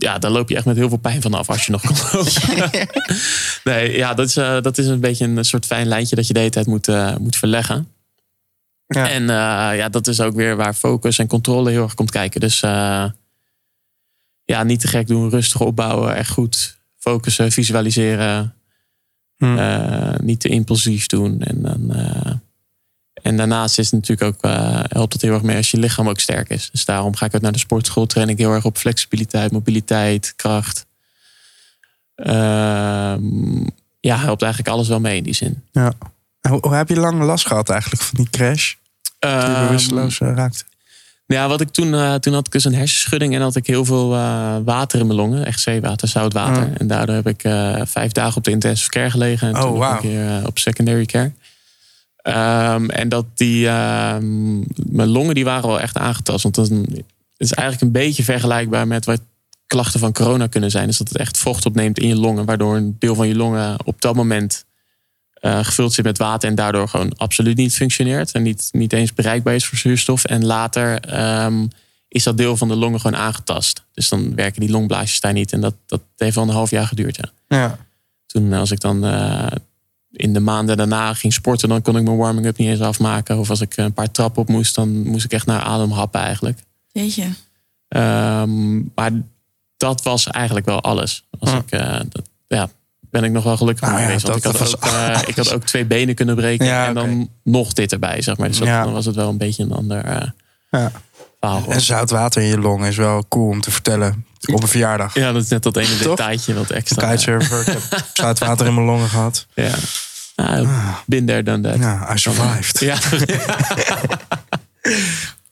ja, 0.00 0.18
daar 0.18 0.30
loop 0.30 0.48
je 0.48 0.56
echt 0.56 0.64
met 0.64 0.76
heel 0.76 0.88
veel 0.88 0.98
pijn 0.98 1.22
vanaf 1.22 1.48
als 1.48 1.66
je 1.66 1.72
nog 1.72 1.82
kan 1.86 1.96
lopen. 2.12 2.88
nee, 3.64 3.96
ja, 3.96 4.14
dat 4.14 4.28
is, 4.28 4.36
uh, 4.36 4.60
dat 4.60 4.78
is 4.78 4.86
een 4.86 5.00
beetje 5.00 5.26
een 5.26 5.44
soort 5.44 5.66
fijn 5.66 5.86
lijntje 5.86 6.16
dat 6.16 6.26
je 6.26 6.32
de 6.32 6.38
hele 6.38 6.50
tijd 6.50 6.66
moet, 6.66 6.88
uh, 6.88 7.16
moet 7.16 7.36
verleggen. 7.36 7.88
Ja. 8.86 9.08
En 9.08 9.22
uh, 9.22 9.28
ja, 9.76 9.88
dat 9.88 10.06
is 10.06 10.20
ook 10.20 10.34
weer 10.34 10.56
waar 10.56 10.74
focus 10.74 11.18
en 11.18 11.26
controle 11.26 11.70
heel 11.70 11.82
erg 11.82 11.94
komt 11.94 12.10
kijken. 12.10 12.40
Dus 12.40 12.60
ja, 14.44 14.62
niet 14.62 14.80
te 14.80 14.88
gek 14.88 15.06
doen, 15.06 15.30
rustig 15.30 15.60
opbouwen, 15.60 16.16
echt 16.16 16.30
goed 16.30 16.78
focussen, 16.98 17.52
visualiseren. 17.52 18.54
Hmm. 19.36 20.14
niet 20.22 20.40
te 20.40 20.48
impulsief 20.48 21.06
doen. 21.06 21.40
En, 21.40 21.62
dan, 21.62 21.92
en 23.22 23.36
daarnaast 23.36 23.78
is 23.78 23.90
het 23.90 23.94
natuurlijk 23.94 24.36
ook, 24.44 24.50
helpt 24.88 25.12
het 25.12 25.22
heel 25.22 25.32
erg 25.32 25.42
mee 25.42 25.56
als 25.56 25.70
je 25.70 25.78
lichaam 25.78 26.08
ook 26.08 26.20
sterk 26.20 26.48
is. 26.48 26.68
Dus 26.72 26.84
daarom 26.84 27.16
ga 27.16 27.26
ik 27.26 27.34
ook 27.34 27.40
naar 27.40 27.52
de 27.52 27.58
sportschool. 27.58 28.06
Train 28.06 28.28
ik 28.28 28.38
heel 28.38 28.52
erg 28.52 28.64
op 28.64 28.78
flexibiliteit, 28.78 29.52
mobiliteit, 29.52 30.32
kracht. 30.36 30.86
Ehm, 32.14 33.62
ja, 34.00 34.16
helpt 34.18 34.42
eigenlijk 34.42 34.72
alles 34.74 34.88
wel 34.88 35.00
mee 35.00 35.16
in 35.16 35.22
die 35.22 35.34
zin. 35.34 35.62
Ja. 35.72 35.92
Hoe, 36.48 36.58
hoe 36.60 36.74
heb 36.74 36.88
je 36.88 36.96
lang 36.96 37.22
last 37.22 37.46
gehad 37.46 37.68
eigenlijk 37.70 38.02
van 38.02 38.14
die 38.18 38.30
crash? 38.30 38.74
Toen 39.18 39.30
je 39.30 39.64
bewusteloos 39.66 40.18
raakte? 40.18 40.64
Ja, 41.26 41.48
wat 41.48 41.60
ik 41.60 41.68
toen, 41.70 41.92
uh, 41.94 42.14
toen 42.14 42.34
had 42.34 42.46
ik 42.46 42.52
dus 42.52 42.64
een 42.64 42.74
hersenschudding 42.74 43.34
en 43.34 43.40
had 43.40 43.56
ik 43.56 43.66
heel 43.66 43.84
veel 43.84 44.14
uh, 44.14 44.56
water 44.64 45.00
in 45.00 45.06
mijn 45.06 45.18
longen. 45.18 45.46
Echt 45.46 45.60
zeewater, 45.60 46.08
zout 46.08 46.32
water. 46.32 46.66
Mm. 46.66 46.74
En 46.76 46.86
daardoor 46.86 47.14
heb 47.14 47.26
ik 47.28 47.44
uh, 47.44 47.80
vijf 47.84 48.12
dagen 48.12 48.36
op 48.36 48.44
de 48.44 48.50
intensive 48.50 48.90
care 48.90 49.10
gelegen. 49.10 49.48
En 49.48 49.56
Oh, 49.56 49.62
toen 49.62 49.78
wauw. 49.78 49.94
een 49.94 50.00
keer 50.00 50.46
op 50.46 50.58
secondary 50.58 51.04
care. 51.04 51.32
Um, 52.22 52.90
en 52.90 53.08
dat 53.08 53.26
die, 53.34 53.66
um, 53.66 54.66
mijn 54.74 55.08
longen 55.08 55.34
die 55.34 55.44
waren 55.44 55.68
wel 55.68 55.80
echt 55.80 55.96
aangetast. 55.96 56.42
Want 56.42 56.54
dat 56.54 56.70
is 57.36 57.52
eigenlijk 57.52 57.80
een 57.80 58.02
beetje 58.02 58.22
vergelijkbaar 58.22 58.86
met 58.86 59.04
wat 59.04 59.20
klachten 59.66 60.00
van 60.00 60.12
corona 60.12 60.46
kunnen 60.46 60.70
zijn. 60.70 60.86
Dus 60.86 60.98
dat 60.98 61.08
het 61.08 61.18
echt 61.18 61.38
vocht 61.38 61.66
opneemt 61.66 61.98
in 61.98 62.08
je 62.08 62.16
longen. 62.16 62.44
Waardoor 62.44 62.76
een 62.76 62.96
deel 62.98 63.14
van 63.14 63.28
je 63.28 63.34
longen 63.34 63.86
op 63.86 64.00
dat 64.00 64.14
moment 64.14 64.64
uh, 65.40 65.64
gevuld 65.64 65.92
zit 65.92 66.04
met 66.04 66.18
water. 66.18 66.48
En 66.48 66.54
daardoor 66.54 66.88
gewoon 66.88 67.16
absoluut 67.16 67.56
niet 67.56 67.74
functioneert. 67.74 68.32
En 68.32 68.42
niet, 68.42 68.68
niet 68.72 68.92
eens 68.92 69.14
bereikbaar 69.14 69.54
is 69.54 69.66
voor 69.66 69.78
zuurstof. 69.78 70.24
En 70.24 70.46
later 70.46 71.14
um, 71.44 71.68
is 72.08 72.22
dat 72.22 72.36
deel 72.36 72.56
van 72.56 72.68
de 72.68 72.76
longen 72.76 73.00
gewoon 73.00 73.20
aangetast. 73.20 73.84
Dus 73.92 74.08
dan 74.08 74.34
werken 74.34 74.60
die 74.60 74.70
longblaasjes 74.70 75.20
daar 75.20 75.32
niet. 75.32 75.52
En 75.52 75.60
dat, 75.60 75.74
dat 75.86 76.00
heeft 76.16 76.34
wel 76.34 76.44
een 76.44 76.50
half 76.50 76.70
jaar 76.70 76.86
geduurd. 76.86 77.16
Ja. 77.16 77.58
Ja. 77.58 77.78
Toen 78.26 78.52
als 78.52 78.70
ik 78.70 78.80
dan 78.80 79.04
uh, 79.04 79.46
in 80.12 80.32
de 80.32 80.40
maanden 80.40 80.76
daarna 80.76 81.14
ging 81.14 81.32
sporten, 81.32 81.68
dan 81.68 81.82
kon 81.82 81.96
ik 81.96 82.04
mijn 82.04 82.16
warming-up 82.16 82.56
niet 82.58 82.68
eens 82.68 82.80
afmaken. 82.80 83.38
Of 83.38 83.50
als 83.50 83.60
ik 83.60 83.76
een 83.76 83.92
paar 83.92 84.10
trappen 84.10 84.42
op 84.42 84.48
moest, 84.48 84.74
dan 84.74 85.02
moest 85.06 85.24
ik 85.24 85.32
echt 85.32 85.46
naar 85.46 85.60
adem 85.60 85.90
happen 85.90 86.20
eigenlijk. 86.20 86.58
Jeetje. 86.92 87.24
Um, 87.88 88.90
maar 88.94 89.10
dat 89.76 90.02
was 90.02 90.26
eigenlijk 90.26 90.66
wel 90.66 90.80
alles. 90.80 91.24
Als 91.38 91.52
ik, 91.52 91.72
uh, 91.74 92.00
dat, 92.08 92.28
ja, 92.46 92.68
ben 93.00 93.24
ik 93.24 93.30
nog 93.30 93.44
wel 93.44 93.56
gelukkig 93.56 93.80
Nou 93.88 93.94
mee 93.94 94.02
ja, 94.02 94.08
geweest. 94.08 94.26
Want 94.28 94.42
dat- 94.42 94.54
ik, 94.54 94.60
had 94.60 94.76
ook, 94.76 94.92
uh, 94.92 95.28
ik 95.28 95.36
had 95.36 95.52
ook 95.52 95.64
twee 95.64 95.84
benen 95.84 96.14
kunnen 96.14 96.34
breken. 96.36 96.66
Ja, 96.66 96.86
en 96.86 96.94
dan 96.94 97.28
nog 97.44 97.72
dit 97.72 97.92
erbij, 97.92 98.22
zeg 98.22 98.36
maar. 98.36 98.48
Dus 98.48 98.58
dat, 98.58 98.66
Ja. 98.68 98.84
dan 98.84 98.92
was 98.92 99.04
het 99.06 99.14
wel 99.14 99.28
een 99.28 99.36
beetje 99.38 99.62
een 99.62 99.72
ander 99.72 100.04
uh, 100.06 100.22
Ja. 100.70 100.92
Verhaal. 101.40 101.64
En 101.68 101.80
zout 101.80 102.10
water 102.10 102.42
in 102.42 102.48
je 102.48 102.58
long 102.58 102.86
is 102.86 102.96
wel 102.96 103.24
cool 103.28 103.48
om 103.48 103.60
te 103.60 103.70
vertellen 103.70 104.26
op 104.52 104.62
een 104.62 104.68
verjaardag. 104.68 105.14
Ja, 105.14 105.32
dat 105.32 105.42
is 105.42 105.48
net 105.48 105.62
dat 105.62 105.76
ene 105.76 105.98
Toch? 105.98 106.16
detailtje 106.16 106.54
wat 106.54 106.70
extra. 106.70 107.08
Kitesurfer, 107.08 107.60
ik 107.60 107.66
heb 107.66 108.04
zout 108.12 108.38
water 108.38 108.66
in 108.66 108.74
mijn 108.74 108.86
longen 108.86 109.08
gehad. 109.08 109.46
Ja. 109.54 109.74
Nou, 110.36 110.68
been 111.06 111.26
there, 111.26 111.42
done 111.42 111.60
that. 111.60 111.78
Ja, 111.78 112.14
I 112.14 112.18
survived. 112.18 112.80
Ja. 112.80 112.96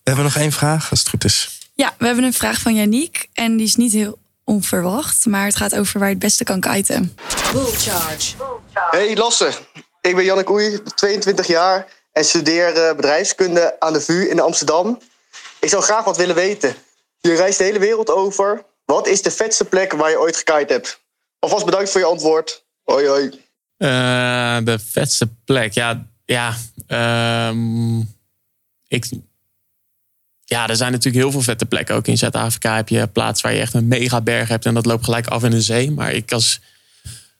We 0.03 0.15
hebben 0.15 0.33
nog 0.33 0.43
één 0.43 0.51
vraag, 0.51 0.89
als 0.89 0.99
het 0.99 1.09
goed 1.09 1.23
is. 1.23 1.59
Ja, 1.73 1.93
we 1.97 2.05
hebben 2.05 2.23
een 2.23 2.33
vraag 2.33 2.59
van 2.59 2.75
Yannick. 2.75 3.27
En 3.33 3.57
die 3.57 3.65
is 3.65 3.75
niet 3.75 3.93
heel 3.93 4.17
onverwacht. 4.43 5.25
Maar 5.25 5.45
het 5.45 5.55
gaat 5.55 5.75
over 5.75 5.99
waar 5.99 6.07
je 6.07 6.13
het 6.13 6.23
beste 6.23 6.43
kan 6.43 6.59
kiten. 6.59 7.17
Bull 7.51 7.71
charge. 7.71 8.35
Hey 8.91 9.15
Lasse, 9.15 9.51
ik 10.01 10.15
ben 10.15 10.25
Janneke 10.25 10.51
Oei, 10.51 10.79
22 10.95 11.47
jaar 11.47 11.85
en 12.11 12.25
studeer 12.25 12.73
eh, 12.73 12.95
bedrijfskunde 12.95 13.75
aan 13.79 13.93
de 13.93 14.01
VU 14.01 14.29
in 14.29 14.39
Amsterdam. 14.39 14.99
Ik 15.59 15.69
zou 15.69 15.83
graag 15.83 16.03
wat 16.03 16.17
willen 16.17 16.35
weten. 16.35 16.75
Je 17.19 17.35
reist 17.35 17.57
de 17.57 17.63
hele 17.63 17.79
wereld 17.79 18.09
over. 18.09 18.65
Wat 18.85 19.07
is 19.07 19.21
de 19.21 19.31
vetste 19.31 19.65
plek 19.65 19.91
waar 19.91 20.09
je 20.09 20.19
ooit 20.19 20.37
gekite 20.37 20.73
hebt? 20.73 21.01
Alvast 21.39 21.65
bedankt 21.65 21.89
voor 21.89 22.01
je 22.01 22.07
antwoord. 22.07 22.63
Hoi 22.83 23.07
hoi. 23.07 23.25
Uh, 23.77 24.57
de 24.63 24.79
vetste 24.79 25.27
plek, 25.45 25.73
ja, 25.73 26.05
ja, 26.25 26.55
um, 27.49 28.15
ik, 28.87 29.05
ja, 30.45 30.67
er 30.67 30.75
zijn 30.75 30.91
natuurlijk 30.91 31.23
heel 31.23 31.31
veel 31.31 31.41
vette 31.41 31.65
plekken. 31.65 31.95
Ook 31.95 32.07
in 32.07 32.17
Zuid-Afrika 32.17 32.75
heb 32.75 32.89
je 32.89 33.07
plaats 33.07 33.41
waar 33.41 33.53
je 33.53 33.59
echt 33.59 33.73
een 33.73 33.87
mega 33.87 34.21
berg 34.21 34.47
hebt 34.47 34.65
en 34.65 34.73
dat 34.73 34.85
loopt 34.85 35.03
gelijk 35.03 35.27
af 35.27 35.43
in 35.43 35.51
de 35.51 35.61
zee. 35.61 35.91
Maar 35.91 36.11
ik 36.11 36.31
als 36.31 36.59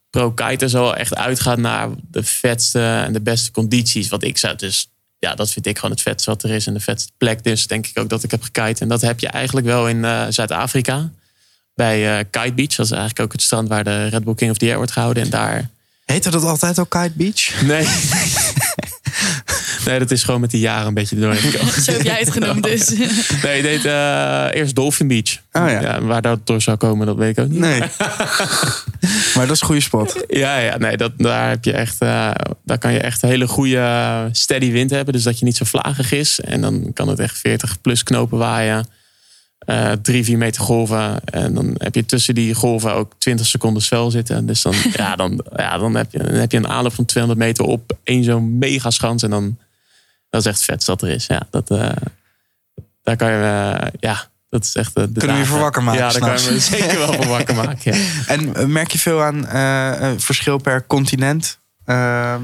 pro-kiter 0.09 0.69
zo 0.69 0.91
echt 0.91 1.15
uitgaan 1.15 1.61
naar 1.61 1.89
de 2.11 2.23
vetste 2.23 2.79
en 2.79 3.13
de 3.13 3.21
beste 3.21 3.51
condities. 3.51 4.09
Wat 4.09 4.23
ik 4.23 4.37
zou 4.37 4.55
dus, 4.55 4.91
ja, 5.19 5.35
dat 5.35 5.51
vind 5.51 5.65
ik 5.65 5.75
gewoon 5.75 5.91
het 5.91 6.01
vetste 6.01 6.29
wat 6.29 6.43
er 6.43 6.49
is 6.49 6.67
en 6.67 6.73
de 6.73 6.79
vetste 6.79 7.11
plek. 7.17 7.43
Dus 7.43 7.67
denk 7.67 7.87
ik 7.87 7.99
ook 7.99 8.09
dat 8.09 8.23
ik 8.23 8.31
heb 8.31 8.41
gekite. 8.41 8.81
En 8.81 8.87
dat 8.87 9.01
heb 9.01 9.19
je 9.19 9.27
eigenlijk 9.27 9.65
wel 9.65 9.87
in 9.87 9.97
uh, 9.97 10.25
Zuid-Afrika. 10.29 11.09
Bij 11.73 12.19
uh, 12.19 12.25
Kite 12.29 12.53
Beach. 12.53 12.75
Dat 12.75 12.85
is 12.85 12.91
eigenlijk 12.91 13.19
ook 13.19 13.31
het 13.31 13.41
strand 13.41 13.67
waar 13.67 13.83
de 13.83 14.07
Red 14.07 14.23
Bull 14.23 14.35
King 14.35 14.51
of 14.51 14.57
the 14.57 14.65
Air 14.65 14.77
wordt 14.77 14.91
gehouden. 14.91 15.23
En 15.23 15.29
daar 15.29 15.69
Heette 16.09 16.29
dat 16.29 16.43
altijd 16.43 16.79
ook 16.79 16.89
Kite 16.89 17.11
Beach? 17.15 17.61
Nee. 17.61 17.87
nee, 19.85 19.99
dat 19.99 20.11
is 20.11 20.23
gewoon 20.23 20.41
met 20.41 20.51
de 20.51 20.59
jaren 20.59 20.87
een 20.87 20.93
beetje 20.93 21.15
doorheen 21.15 21.41
gekomen. 21.51 21.81
Zo 21.81 21.91
heb 21.91 22.01
jij 22.01 22.19
het 22.19 22.31
genoemd 22.31 22.63
dus. 22.63 22.89
Nee, 23.43 23.55
je 23.55 23.61
deed 23.61 23.85
uh, 23.85 24.47
eerst 24.51 24.75
Dolphin 24.75 25.07
Beach. 25.07 25.37
Oh, 25.51 25.69
ja. 25.69 25.81
ja. 25.81 26.01
Waar 26.01 26.21
dat 26.21 26.47
door 26.47 26.61
zou 26.61 26.77
komen, 26.77 27.05
dat 27.05 27.15
weet 27.15 27.37
ik 27.37 27.43
ook 27.43 27.49
niet. 27.49 27.59
Nee. 27.59 27.79
maar 29.35 29.47
dat 29.47 29.51
is 29.51 29.61
een 29.61 29.67
goede 29.67 29.81
spot. 29.81 30.23
Ja, 30.27 30.57
ja 30.57 30.77
nee, 30.77 30.97
dat, 30.97 31.11
daar, 31.17 31.49
heb 31.49 31.63
je 31.63 31.71
echt, 31.71 32.01
uh, 32.01 32.31
daar 32.65 32.77
kan 32.77 32.93
je 32.93 32.99
echt 32.99 33.23
een 33.23 33.29
hele 33.29 33.47
goede 33.47 34.29
steady 34.31 34.71
wind 34.71 34.89
hebben. 34.89 35.13
Dus 35.13 35.23
dat 35.23 35.39
je 35.39 35.45
niet 35.45 35.57
zo 35.57 35.65
vlagig 35.65 36.11
is. 36.11 36.39
En 36.39 36.61
dan 36.61 36.91
kan 36.93 37.07
het 37.07 37.19
echt 37.19 37.37
40 37.37 37.81
plus 37.81 38.03
knopen 38.03 38.37
waaien. 38.37 38.87
Uh, 39.65 39.91
drie, 39.91 40.23
vier 40.23 40.37
meter 40.37 40.61
golven. 40.61 41.23
En 41.25 41.53
dan 41.53 41.75
heb 41.77 41.95
je 41.95 42.05
tussen 42.05 42.35
die 42.35 42.53
golven 42.53 42.93
ook 42.93 43.13
20 43.17 43.45
seconden 43.45 43.81
zwel 43.81 44.11
zitten. 44.11 44.45
Dus 44.45 44.61
dan, 44.61 44.73
ja, 44.93 45.15
dan, 45.15 45.45
ja, 45.55 45.77
dan, 45.77 45.95
heb, 45.95 46.11
je, 46.11 46.17
dan 46.17 46.33
heb 46.33 46.51
je 46.51 46.57
een 46.57 46.67
aanloop 46.67 46.93
van 46.93 47.05
200 47.05 47.45
meter 47.45 47.65
op 47.65 47.97
één 48.03 48.23
zo'n 48.23 48.57
mega 48.57 48.89
schans. 48.89 49.23
En 49.23 49.29
dan 49.29 49.57
dat 50.29 50.41
is 50.41 50.47
echt 50.47 50.63
vet 50.63 50.85
dat 50.85 51.01
er 51.01 51.09
is. 51.09 51.25
Ja, 51.25 51.41
dat, 51.49 51.71
uh, 51.71 51.89
daar 53.03 53.15
kan 53.15 53.31
je, 53.31 53.37
uh, 53.37 53.87
ja, 53.99 54.27
dat 54.49 54.63
is 54.63 54.75
echt. 54.75 54.95
De 54.95 55.09
Kunnen 55.13 55.35
we 55.35 55.41
je 55.41 55.47
voor 55.47 55.59
wakker 55.59 55.83
maken? 55.83 56.01
Ja, 56.01 56.11
daar 56.11 56.21
kan 56.21 56.43
je 56.43 56.51
me 56.51 56.59
zeker 56.59 56.97
wel 56.97 57.13
voor 57.13 57.27
wakker 57.27 57.55
maken. 57.55 57.95
Ja. 57.95 57.99
En 58.35 58.71
merk 58.71 58.91
je 58.91 58.99
veel 58.99 59.23
aan 59.23 59.45
verschil 60.19 60.57
per 60.57 60.87
continent? 60.87 61.59
Ehm, 61.85 62.41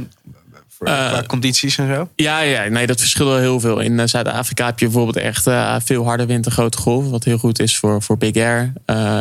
qua 0.77 1.23
condities 1.27 1.77
en 1.77 1.95
zo? 1.95 2.09
Ja, 2.15 2.39
ja, 2.39 2.67
nee, 2.67 2.87
dat 2.87 2.99
verschilt 2.99 3.29
wel 3.29 3.37
heel 3.37 3.59
veel. 3.59 3.79
In 3.79 4.09
Zuid-Afrika 4.09 4.65
heb 4.65 4.79
je 4.79 4.85
bijvoorbeeld 4.85 5.17
echt 5.17 5.43
veel 5.85 6.05
harde 6.05 6.25
wind 6.25 6.45
en 6.45 6.51
grote 6.51 6.77
golven. 6.77 7.11
Wat 7.11 7.23
heel 7.23 7.37
goed 7.37 7.59
is 7.59 7.77
voor, 7.77 8.01
voor 8.01 8.17
Big 8.17 8.35
Air. 8.35 8.73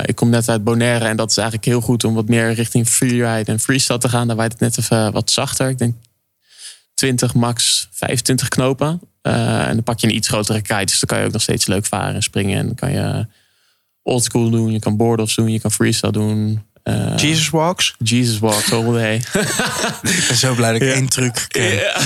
Ik 0.04 0.14
kom 0.14 0.28
net 0.28 0.48
uit 0.48 0.64
Bonaire 0.64 1.04
en 1.04 1.16
dat 1.16 1.30
is 1.30 1.36
eigenlijk 1.36 1.66
heel 1.68 1.80
goed 1.80 2.04
om 2.04 2.14
wat 2.14 2.28
meer 2.28 2.52
richting 2.52 2.88
freeride 2.88 3.52
en 3.52 3.60
freestyle 3.60 3.98
te 3.98 4.08
gaan. 4.08 4.26
Daar 4.26 4.36
waait 4.36 4.52
het 4.52 4.60
net 4.60 4.78
even 4.78 5.12
wat 5.12 5.30
zachter. 5.30 5.68
Ik 5.68 5.78
denk 5.78 5.94
20, 6.94 7.34
max 7.34 7.88
25 7.90 8.48
knopen. 8.48 9.00
Uh, 9.22 9.68
en 9.68 9.74
dan 9.74 9.82
pak 9.82 9.98
je 9.98 10.06
een 10.06 10.14
iets 10.14 10.28
grotere 10.28 10.62
kite. 10.62 10.84
Dus 10.84 10.98
dan 10.98 11.08
kan 11.08 11.18
je 11.18 11.26
ook 11.26 11.32
nog 11.32 11.42
steeds 11.42 11.66
leuk 11.66 11.86
varen 11.86 12.14
en 12.14 12.22
springen. 12.22 12.58
En 12.58 12.66
dan 12.66 12.74
kan 12.74 12.92
je 12.92 13.26
oldschool 14.02 14.50
doen. 14.50 14.72
Je 14.72 14.78
kan 14.78 14.96
board-offs 14.96 15.34
doen. 15.34 15.52
Je 15.52 15.60
kan 15.60 15.70
freestyle 15.70 16.12
doen. 16.12 16.62
Uh, 16.84 17.16
Jesus 17.16 17.50
Walks? 17.50 17.94
Jesus 17.98 18.38
Walks 18.38 18.72
all 18.72 18.92
day. 18.92 19.14
ik 20.02 20.24
ben 20.28 20.36
zo 20.36 20.54
blij 20.54 20.72
dat 20.72 20.80
ik 20.80 20.88
ja. 20.88 20.94
één 20.94 21.08
truc 21.08 21.46
ken. 21.48 21.74
Ja. 21.74 22.00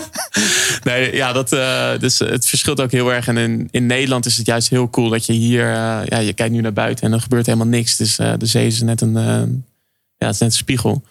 nee, 0.90 1.14
ja, 1.14 1.32
dat, 1.32 1.52
uh, 1.52 1.98
dus 1.98 2.18
het 2.18 2.48
verschilt 2.48 2.80
ook 2.80 2.92
heel 2.92 3.12
erg. 3.12 3.28
En 3.28 3.36
in, 3.36 3.68
in 3.70 3.86
Nederland 3.86 4.26
is 4.26 4.36
het 4.36 4.46
juist 4.46 4.68
heel 4.68 4.90
cool 4.90 5.08
dat 5.08 5.26
je 5.26 5.32
hier... 5.32 5.64
Ja, 5.64 6.18
je 6.18 6.32
kijkt 6.32 6.54
nu 6.54 6.60
naar 6.60 6.72
buiten 6.72 7.06
en 7.06 7.12
er 7.12 7.20
gebeurt 7.20 7.46
helemaal 7.46 7.66
niks. 7.66 7.96
Dus 7.96 8.16
de 8.16 8.46
zee 8.46 8.66
is 8.66 8.80
net 8.80 9.00
een, 9.00 9.12
ja, 10.16 10.26
het 10.26 10.34
is 10.34 10.40
net 10.40 10.50
een 10.50 10.52
spiegel. 10.52 11.04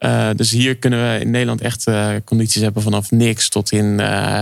Uh, 0.00 0.30
dus 0.36 0.50
hier 0.50 0.76
kunnen 0.76 1.12
we 1.12 1.20
in 1.20 1.30
Nederland 1.30 1.60
echt 1.60 1.86
uh, 1.88 2.10
condities 2.24 2.62
hebben 2.62 2.82
vanaf 2.82 3.10
niks 3.10 3.48
tot 3.48 3.72
in 3.72 3.84
uh, 4.00 4.40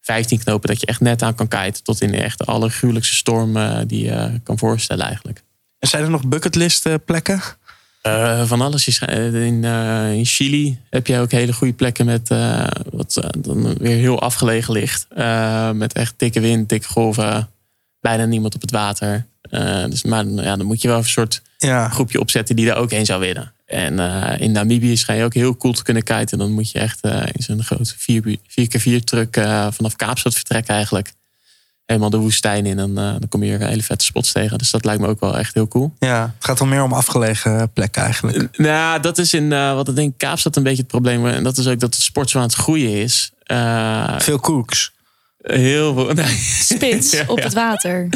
15 0.00 0.38
knopen 0.38 0.68
dat 0.68 0.80
je 0.80 0.86
echt 0.86 1.00
net 1.00 1.22
aan 1.22 1.34
kan 1.34 1.48
kiten. 1.48 1.82
Tot 1.84 2.00
in 2.00 2.14
echt 2.14 2.38
de 2.38 2.44
allergruwelijkste 2.44 3.14
storm 3.16 3.56
die 3.86 4.04
je 4.04 4.40
kan 4.42 4.58
voorstellen 4.58 5.04
eigenlijk. 5.06 5.42
En 5.78 5.88
zijn 5.88 6.02
er 6.02 6.10
nog 6.10 6.24
bucketlist 6.26 7.04
plekken? 7.04 7.40
Eh, 8.02 8.46
van 8.46 8.60
alles. 8.60 8.98
Eh, 8.98 9.46
In, 9.46 9.64
eh, 9.64 10.12
in 10.12 10.24
Chili 10.24 10.78
heb 10.90 11.06
je 11.06 11.18
ook 11.18 11.30
hele 11.30 11.52
goede 11.52 11.72
plekken 11.72 12.06
met 12.06 12.30
eh, 12.30 12.66
wat 12.92 13.16
eh, 13.16 13.28
dan 13.38 13.74
weer 13.78 13.96
heel 13.96 14.20
afgelegen 14.20 14.72
ligt. 14.72 15.06
Eh, 15.08 15.70
met 15.70 15.92
echt 15.92 16.14
dikke 16.16 16.40
wind, 16.40 16.68
dikke 16.68 16.88
golven. 16.88 17.48
Bijna 18.00 18.24
niemand 18.24 18.54
op 18.54 18.60
het 18.60 18.70
water. 18.70 19.26
Eh, 19.40 19.84
dus, 19.84 20.02
maar 20.02 20.24
dan- 20.24 20.44
ja, 20.44 20.56
dan 20.56 20.66
moet 20.66 20.82
je 20.82 20.88
wel 20.88 20.96
een 20.98 21.04
soort 21.04 21.42
Ja. 21.58 21.88
groepje 21.88 22.20
opzetten 22.20 22.56
die 22.56 22.66
daar 22.66 22.76
ook 22.76 22.90
heen 22.90 23.06
zou 23.06 23.20
willen. 23.20 23.52
En 23.66 23.98
eh, 23.98 24.40
in 24.40 24.52
Namibië 24.52 24.96
schijn 24.96 25.18
je 25.18 25.24
ook 25.24 25.34
heel 25.34 25.56
cool 25.56 25.72
te 25.74 25.82
kunnen 25.82 26.02
kiten. 26.02 26.38
Dan 26.38 26.52
moet 26.52 26.70
je 26.70 26.78
echt 26.78 27.00
eh, 27.00 27.22
in 27.32 27.42
zo'n 27.42 27.62
grote 27.64 27.94
4x4 29.00 29.04
truck 29.04 29.36
eh, 29.36 29.66
vanaf 29.70 29.96
Kaapstad 29.96 30.34
vertrekken 30.34 30.74
eigenlijk. 30.74 31.12
Helemaal 31.84 32.10
de 32.10 32.16
woestijn 32.16 32.66
in 32.66 32.78
en 32.78 32.90
eh, 32.98 33.04
dan 33.04 33.28
kom 33.28 33.42
je 33.42 33.58
weer 33.58 33.68
hele 33.68 33.82
vette 33.82 34.04
spots 34.04 34.32
tegen. 34.32 34.58
Dus 34.58 34.70
dat 34.70 34.84
lijkt 34.84 35.00
me 35.00 35.06
ook 35.08 35.20
wel 35.20 35.38
echt 35.38 35.54
heel 35.54 35.68
cool. 35.68 35.92
ja, 35.98 36.34
het 36.36 36.44
gaat 36.44 36.58
dan 36.58 36.68
meer 36.68 36.82
om 36.82 36.92
afgelegen 36.92 37.72
plekken 37.72 38.02
eigenlijk. 38.02 38.58
Nou, 38.58 39.00
dat 39.00 39.18
is 39.18 39.34
in 39.34 39.52
eh, 39.52 39.74
wat 39.74 39.88
ik 39.88 39.94
denk 39.94 40.18
Kaapstad 40.18 40.56
een 40.56 40.62
beetje 40.62 40.78
het 40.82 40.86
probleem. 40.90 41.26
En 41.26 41.42
dat 41.42 41.58
is 41.58 41.66
ook 41.66 41.80
dat 41.80 41.94
de 41.94 42.00
sport 42.02 42.30
zo 42.30 42.38
aan 42.38 42.44
het 42.44 42.54
groeien 42.54 42.90
is. 43.02 43.30
Eh, 43.42 44.18
Veel 44.18 44.38
koeks. 44.38 44.92
heel 45.42 45.94
veel. 45.94 46.12
nee. 46.24 46.36
Spits 46.62 47.10
Ja, 47.10 47.24
op 47.26 47.38
ja. 47.38 47.44
het 47.44 47.52
water. 47.54 48.08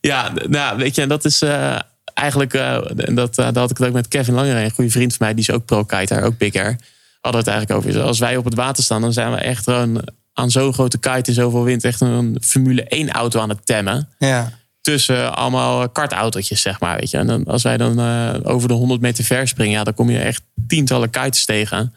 Ja, 0.00 0.32
nou, 0.48 0.76
weet 0.78 0.94
je, 0.94 1.02
en 1.02 1.08
dat 1.08 1.24
is 1.24 1.42
eh, 1.42 1.78
eigenlijk, 2.14 2.54
en 2.54 3.14
dat, 3.14 3.34
daar 3.34 3.56
had 3.58 3.70
ik 3.70 3.76
het 3.78 3.86
ook 3.86 3.92
met 3.92 4.08
Kevin 4.08 4.34
Langereen, 4.34 4.64
een 4.64 4.70
goede 4.70 4.90
vriend 4.90 5.14
van 5.14 5.26
mij, 5.26 5.34
die 5.34 5.44
is 5.48 5.54
ook 5.54 5.64
pro-kiter, 5.64 6.22
ook 6.22 6.38
big 6.38 6.54
air. 6.54 6.76
Hadden 7.20 7.44
we 7.44 7.50
het 7.50 7.56
eigenlijk 7.58 7.70
over. 7.78 7.92
Dus 7.92 8.02
Als 8.08 8.18
wij 8.18 8.36
op 8.36 8.44
het 8.44 8.54
water 8.54 8.84
staan, 8.84 9.00
dan 9.00 9.12
zijn 9.12 9.30
we 9.30 9.36
echt 9.36 9.64
gewoon 9.64 10.02
aan 10.32 10.50
zo'n 10.50 10.72
grote 10.72 10.98
kite 10.98 11.22
en 11.28 11.34
zoveel 11.34 11.62
wind, 11.64 11.84
echt 11.84 12.00
een 12.00 12.36
Formule 12.40 12.84
1 12.84 13.10
auto 13.10 13.40
aan 13.40 13.48
het 13.48 13.66
temmen. 13.66 14.08
Ja. 14.18 14.52
Tussen 14.80 15.36
allemaal 15.36 15.88
kartautootjes, 15.88 16.60
zeg 16.60 16.80
maar. 16.80 16.98
Weet 16.98 17.10
je. 17.10 17.16
En 17.18 17.26
dan, 17.26 17.44
als 17.44 17.62
wij 17.62 17.76
dan 17.76 17.98
eh, 18.00 18.34
over 18.42 18.68
de 18.68 18.74
100 18.74 19.00
meter 19.00 19.24
ver 19.24 19.48
springen, 19.48 19.72
ja, 19.78 19.84
dan 19.84 19.94
kom 19.94 20.10
je 20.10 20.18
echt 20.18 20.42
tientallen 20.66 21.10
kites 21.10 21.44
tegen. 21.44 21.94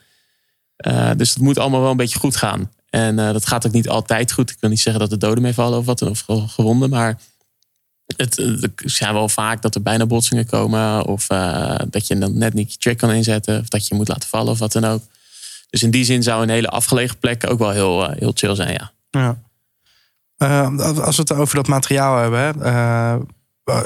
Dus 1.16 1.30
het 1.30 1.40
moet 1.40 1.58
allemaal 1.58 1.82
wel 1.82 1.92
een 1.92 1.98
beetje 1.98 2.20
goed 2.20 2.36
gaan. 2.36 2.72
En 2.90 3.16
dat 3.16 3.48
gaat 3.48 3.66
ook 3.68 3.72
niet 3.72 3.90
altijd 3.90 4.32
goed. 4.32 4.50
Ik 4.50 4.58
wil 4.60 4.70
niet 4.70 4.80
zeggen 4.80 5.02
dat 5.02 5.12
er 5.12 5.20
doden 5.20 5.42
mee 5.44 5.54
vallen 5.54 5.80
of 5.80 5.86
wat, 5.86 6.02
of 6.02 6.20
ge- 6.20 6.48
gewonden. 6.48 6.90
Maar 6.90 7.18
het, 8.18 8.70
zijn 8.76 9.14
wel 9.14 9.30
vaak 9.30 9.62
dat 9.62 9.76
er 9.76 9.82
bijna 9.82 10.06
botsingen 10.06 10.46
komen. 10.46 11.06
Of 11.06 11.30
eh, 11.30 11.76
dat 11.90 12.08
je 12.08 12.18
dan 12.18 12.38
net 12.38 12.54
niet 12.54 12.72
je 12.72 12.78
trick 12.78 12.98
kan 12.98 13.12
inzetten. 13.12 13.60
Of 13.60 13.68
dat 13.68 13.88
je 13.88 13.96
moet 13.96 14.08
laten 14.08 14.30
vallen 14.30 14.52
of 14.52 14.60
wat 14.60 14.72
dan 14.72 14.86
ook. 14.86 15.02
Dus 15.70 15.84
in 15.84 15.92
die 15.92 16.04
zin 16.04 16.24
zou 16.24 16.44
een 16.44 16.50
hele 16.50 16.70
afgelegen 16.70 17.18
plek 17.18 17.50
ook 17.50 17.60
wel 17.60 17.70
heel, 17.70 18.10
eh, 18.10 18.18
heel 18.20 18.32
chill 18.36 18.56
zijn, 18.56 18.72
ja. 18.72 18.92
Ja. 19.10 19.38
Eh, 20.38 21.00
als 21.00 21.16
we 21.16 21.22
het 21.22 21.34
over 21.34 21.56
dat 21.56 21.68
materiaal 21.68 22.18
hebben. 22.18 22.40
hè, 22.40 23.18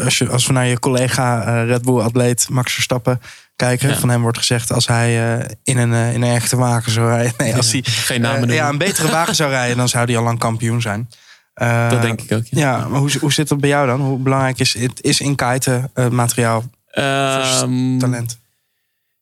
als, 0.03 0.17
je, 0.17 0.29
als 0.29 0.47
we 0.47 0.53
naar 0.53 0.67
je 0.67 0.79
collega 0.79 1.63
Red 1.63 1.81
Bull 1.81 2.01
atleet 2.01 2.49
Max 2.49 2.73
Verstappen 2.73 3.21
kijken. 3.55 3.89
Ja. 3.89 3.95
Van 3.95 4.09
hem 4.09 4.21
wordt 4.21 4.37
gezegd 4.37 4.71
als 4.71 4.87
hij 4.87 5.37
in, 5.63 5.77
een, 5.77 6.13
in 6.13 6.21
een 6.21 6.35
echte 6.35 6.55
wagen 6.55 6.91
zou 6.91 7.07
rijden. 7.07 7.33
Nee, 7.37 7.55
als 7.55 7.71
hij 7.71 7.81
Geen 7.83 8.21
namen 8.21 8.49
ja, 8.49 8.69
een 8.69 8.77
betere 8.77 9.11
wagen 9.11 9.35
zou 9.35 9.49
rijden, 9.49 9.77
dan 9.77 9.89
zou 9.89 10.05
hij 10.05 10.17
al 10.17 10.23
lang 10.23 10.39
kampioen 10.39 10.81
zijn. 10.81 11.09
Eh, 11.53 11.89
Dat 11.89 12.01
denk 12.01 12.21
ik 12.21 12.31
ook, 12.31 12.45
ja. 12.45 12.59
Ja, 12.59 12.87
maar 12.87 12.99
hoe, 12.99 13.11
hoe 13.19 13.33
zit 13.33 13.47
dat 13.47 13.59
bij 13.59 13.69
jou 13.69 13.87
dan? 13.87 14.01
Hoe 14.01 14.17
belangrijk 14.19 14.59
is, 14.59 14.73
het 14.73 15.01
is 15.03 15.19
in 15.19 15.35
kiten 15.35 15.89
eh, 15.93 16.09
materiaal 16.09 16.63
Ehm, 16.91 17.97
talent? 17.97 18.39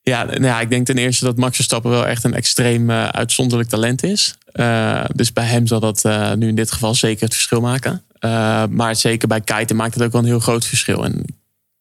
Ja, 0.01 0.23
nou 0.23 0.43
ja, 0.43 0.59
ik 0.61 0.69
denk 0.69 0.85
ten 0.85 0.97
eerste 0.97 1.25
dat 1.25 1.37
Max 1.37 1.55
Verstappen 1.55 1.91
wel 1.91 2.07
echt 2.07 2.23
een 2.23 2.33
extreem 2.33 2.89
eh, 2.89 3.07
uitzonderlijk 3.07 3.69
talent 3.69 4.03
is. 4.03 4.35
Eh, 4.51 5.03
dus 5.15 5.33
bij 5.33 5.45
hem 5.45 5.67
zal 5.67 5.79
dat 5.79 6.05
eh, 6.05 6.33
nu 6.33 6.47
in 6.47 6.55
dit 6.55 6.71
geval 6.71 6.95
zeker 6.95 7.23
het 7.23 7.33
verschil 7.33 7.61
maken. 7.61 8.03
Eh, 8.19 8.65
maar 8.65 8.95
zeker 8.95 9.27
bij 9.27 9.41
kiten 9.41 9.75
maakt 9.75 9.93
het 9.93 10.03
ook 10.03 10.11
wel 10.11 10.21
een 10.21 10.27
heel 10.27 10.39
groot 10.39 10.65
verschil. 10.65 11.03
En 11.05 11.19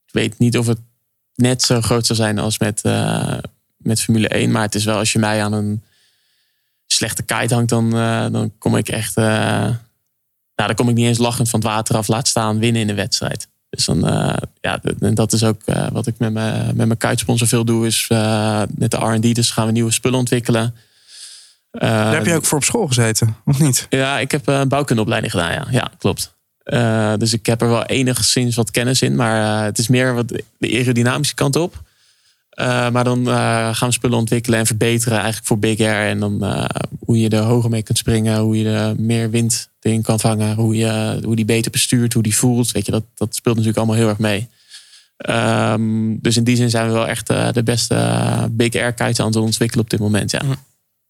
ik 0.07 0.13
weet 0.13 0.39
niet 0.39 0.59
of 0.59 0.67
het 0.67 0.79
net 1.35 1.63
zo 1.63 1.81
groot 1.81 2.07
zou 2.07 2.19
zijn 2.19 2.39
als 2.39 2.59
met, 2.59 2.83
eh, 2.83 3.39
met 3.77 4.01
Formule 4.01 4.29
1. 4.29 4.51
Maar 4.51 4.63
het 4.63 4.75
is 4.75 4.85
wel 4.85 4.97
als 4.99 5.13
je 5.13 5.19
mij 5.19 5.43
aan 5.45 5.53
een 5.53 5.83
slechte 6.87 7.23
kite 7.23 7.55
hangt, 7.55 7.69
dan, 7.71 7.97
eh, 7.97 8.27
dan 8.33 8.53
kom 8.59 8.77
ik 8.77 8.89
echt. 8.89 9.15
Nou, 10.59 10.71
dan 10.71 10.75
kom 10.75 10.89
ik 10.89 10.95
niet 10.95 11.07
eens 11.07 11.19
lachend 11.19 11.51
van 11.51 11.61
het 11.61 11.69
water 11.69 11.97
af, 11.97 12.09
laat 12.09 12.29
staan 12.29 12.59
winnen 12.59 12.83
in 12.83 12.89
een 12.89 12.95
wedstrijd. 12.95 13.49
Dus 13.71 13.85
dan, 13.85 14.09
eh, 14.09 14.37
ja, 14.61 14.81
dat 14.99 15.33
is 15.33 15.45
ook 15.45 15.63
eh, 15.65 15.87
wat 15.93 16.07
ik 16.07 16.15
met 16.19 16.33
mijn, 16.33 16.67
met 16.67 16.87
mijn 16.87 16.99
kitesponsor 16.99 17.49
veel 17.49 17.65
doe, 17.65 17.87
is 17.87 18.07
eh, 18.09 18.63
met 18.75 18.91
de 18.91 18.97
R&D. 18.97 19.35
Dus 19.35 19.51
gaan 19.51 19.67
we 19.67 19.73
nieuwe 19.73 19.91
spullen 19.91 20.19
ontwikkelen. 20.19 20.75
Daar 21.71 22.15
heb 22.15 22.27
je 22.27 22.35
ook 22.35 22.45
voor 22.45 22.59
op 22.59 22.65
school 22.65 22.87
gezeten, 22.87 23.37
of 23.45 23.59
niet? 23.59 23.87
ja, 23.89 24.19
ik 24.19 24.31
heb 24.31 24.47
een 24.47 24.69
bouwkundeopleiding 24.69 25.33
gedaan, 25.33 25.53
ja. 25.53 25.67
Ja, 25.71 25.91
klopt. 25.99 26.37
Dus 27.19 27.33
ik 27.33 27.47
heb 27.47 27.63
er 27.63 27.69
wel 27.69 27.85
enigszins 27.85 28.57
wat 28.57 28.71
kennis 28.71 29.03
in. 29.03 29.15
Maar 29.15 29.65
het 29.65 29.79
is 29.79 29.89
meer 29.89 30.15
wat 30.15 30.29
de 30.29 30.45
aerodynamische 30.61 31.35
kant 31.35 31.57
op. 31.57 31.83
Maar 32.93 33.05
dan 33.05 33.27
gaan 33.75 33.89
we 33.89 33.93
spullen 33.93 34.19
ontwikkelen 34.19 34.59
en 34.59 34.67
verbeteren 34.67 35.17
eigenlijk 35.17 35.47
voor 35.47 35.59
Big 35.59 35.81
Air. 35.81 36.09
En 36.09 36.21
dan 36.21 36.67
hoe 37.05 37.21
je 37.21 37.29
er 37.29 37.43
hoger 37.43 37.71
mee 37.71 37.83
kunt 37.83 37.99
springen. 37.99 38.39
Hoe 38.39 38.59
je 38.59 38.71
er 38.71 38.95
meer 39.01 39.31
wind 39.31 39.68
erin 39.81 40.03
kan 40.03 40.21
vangen. 40.21 40.55
Hoe, 40.55 40.77
je, 40.77 41.21
hoe 41.25 41.37
die 41.37 41.45
beter 41.45 41.71
bestuurt. 41.71 42.13
Hoe 42.13 42.23
die 42.23 42.37
voelt. 42.37 42.73
Weet 42.73 42.87
je, 42.87 42.93
dat, 42.93 43.05
dat 43.15 43.35
speelt 43.35 43.57
natuurlijk 43.57 43.85
allemaal 43.85 44.01
heel 44.01 44.09
erg 44.09 44.19
mee. 44.19 44.49
Ehm, 45.17 46.17
dus 46.21 46.37
in 46.37 46.45
die 46.45 46.57
zin 46.57 46.71
zijn 46.71 46.87
we 46.87 46.93
wel 46.93 47.09
echt 47.09 47.31
eh, 47.31 47.53
de 47.53 47.63
beste 47.63 47.95
eh, 47.95 48.45
Big 48.51 48.75
Air 48.75 48.93
kites 48.93 49.21
aan 49.21 49.27
het 49.27 49.37
ontwikkelen 49.37 49.85
op 49.85 49.91
dit 49.91 50.01
moment. 50.01 50.31
Ja. 50.31 50.41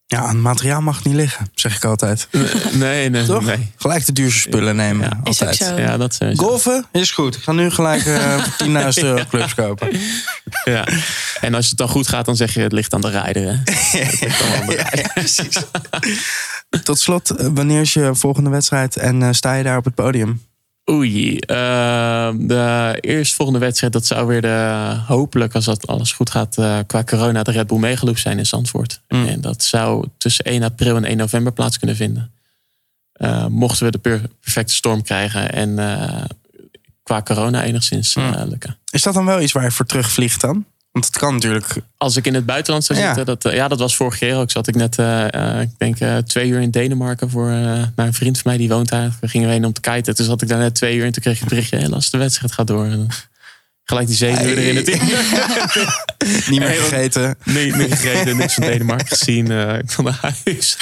Ja, 0.05 0.29
een 0.29 0.41
materiaal 0.41 0.81
mag 0.81 1.03
niet 1.03 1.13
liggen, 1.13 1.49
zeg 1.55 1.75
ik 1.75 1.85
altijd. 1.85 2.27
Nee, 2.71 3.09
nee, 3.09 3.25
Toch? 3.25 3.45
nee. 3.45 3.71
Gelijk 3.75 4.05
de 4.05 4.11
duurste 4.11 4.39
spullen 4.39 4.75
nemen. 4.75 5.09
Ja, 5.09 5.19
altijd. 5.23 5.57
Ja, 5.57 5.97
dat. 5.97 6.17
Golfen 6.33 6.85
is 6.91 7.11
goed. 7.11 7.35
Ik 7.35 7.41
ga 7.41 7.51
nu 7.51 7.69
gelijk 7.69 8.05
eh 8.05 8.45
10.000 8.97 9.03
euro 9.03 9.23
clubs 9.29 9.53
kopen. 9.53 9.89
Ja. 10.63 10.87
En 11.41 11.53
als 11.53 11.69
het 11.69 11.77
dan 11.77 11.89
goed 11.89 12.07
gaat, 12.07 12.25
dan 12.25 12.35
zeg 12.35 12.53
je 12.53 12.59
het 12.59 12.71
ligt 12.71 12.93
aan 12.93 13.01
de 13.01 13.09
rijder. 13.09 13.43
Hè? 13.43 13.57
Ja, 14.75 15.09
precies. 15.13 15.55
Tot 16.83 16.99
slot, 16.99 17.29
eh, 17.29 17.47
wanneer 17.53 17.81
is 17.81 17.93
je 17.93 18.15
volgende 18.15 18.49
wedstrijd 18.49 18.97
en 18.97 19.23
eh, 19.23 19.29
sta 19.31 19.53
je 19.53 19.63
daar 19.63 19.77
op 19.77 19.85
het 19.85 19.95
podium? 19.95 20.41
Oei, 20.89 21.37
eh, 21.39 22.29
de 22.37 22.97
eerstvolgende 23.01 23.59
wedstrijd, 23.59 23.93
dat 23.93 24.05
zou 24.05 24.27
weer 24.27 24.41
de, 24.41 24.95
hopelijk 25.07 25.55
als 25.55 25.65
dat 25.65 25.87
alles 25.87 26.11
goed 26.11 26.29
gaat 26.29 26.57
eh, 26.57 26.77
qua 26.87 27.03
corona, 27.03 27.43
de 27.43 27.51
Red 27.51 27.67
Bull 27.67 27.77
Megaloop 27.79 28.17
zijn 28.17 28.37
in 28.37 28.45
Zandvoort. 28.45 29.01
Mm. 29.07 29.25
En 29.27 29.41
dat 29.41 29.63
zou 29.63 30.07
tussen 30.17 30.45
1 30.45 30.63
april 30.63 30.95
en 30.95 31.05
1 31.05 31.17
november 31.17 31.53
plaats 31.53 31.77
kunnen 31.77 31.95
vinden. 31.95 32.31
Eh, 33.13 33.45
mochten 33.45 33.85
we 33.85 33.91
de 33.91 33.97
per- 33.97 34.21
perfecte 34.41 34.73
storm 34.73 35.01
krijgen 35.01 35.51
en 35.53 35.75
qua 37.03 37.21
corona 37.21 37.63
enigszins 37.63 38.15
Mm. 38.15 38.33
lukken. 38.49 38.77
Is 38.91 39.01
dat 39.03 39.13
dan 39.13 39.25
wel 39.25 39.41
iets 39.41 39.51
waar 39.51 39.63
je 39.63 39.71
voor 39.71 39.85
terugvliegt 39.85 40.41
dan? 40.41 40.65
Want 40.91 41.05
het 41.05 41.17
kan 41.17 41.33
natuurlijk. 41.33 41.73
Als 41.97 42.15
ik 42.15 42.25
in 42.25 42.33
het 42.33 42.45
buitenland 42.45 42.85
zou 42.85 42.99
Ja. 42.99 43.05
zitten, 43.05 43.25
dat, 43.25 43.45
eh, 43.45 43.53
ja, 43.55 43.67
dat 43.67 43.79
was 43.79 43.95
vorig 43.95 44.19
jaar 44.19 44.37
ook. 44.39 44.51
Zat 44.51 44.67
ik 44.67 44.75
net, 44.75 44.97
eh, 44.97 45.33
eh, 45.33 45.61
ik 45.61 45.69
denk, 45.77 46.27
twee 46.27 46.49
uur 46.49 46.59
in 46.61 46.71
Denemarken 46.71 47.29
voor 47.29 47.49
naar 47.49 47.91
een 47.95 48.13
vriend 48.13 48.35
van 48.39 48.51
mij 48.51 48.57
die 48.57 48.69
woont 48.69 48.89
daar. 48.89 49.11
We 49.21 49.27
gingen 49.27 49.49
heen 49.49 49.65
om 49.65 49.73
te 49.73 49.81
kiten. 49.81 50.15
Toen 50.15 50.25
zat 50.25 50.41
ik 50.41 50.47
daar 50.47 50.57
net 50.59 50.75
twee 50.75 50.95
uur 50.95 51.05
en 51.05 51.11
toen 51.11 51.21
kreeg 51.21 51.33
ik 51.33 51.39
het 51.39 51.49
berichtje, 51.49 51.77
helaas, 51.77 52.09
de 52.09 52.17
wedstrijd 52.17 52.51
gaat 52.53 52.67
door. 52.67 52.87
Gelijk 53.83 54.07
die 54.07 54.15
zenuwen 54.15 54.57
erin. 54.57 54.75
Het 54.75 54.87
Niet 56.49 56.59
meer 56.59 56.69
gegeten. 56.69 57.35
Nee, 57.43 57.75
niet 57.75 57.93
gegeten, 57.93 58.37
niks 58.37 58.53
van 58.53 58.63
Denemarken 58.63 59.07
gezien. 59.17 59.51
ik 59.79 59.91
van 59.91 60.03
naar 60.03 60.19
huis. 60.43 60.77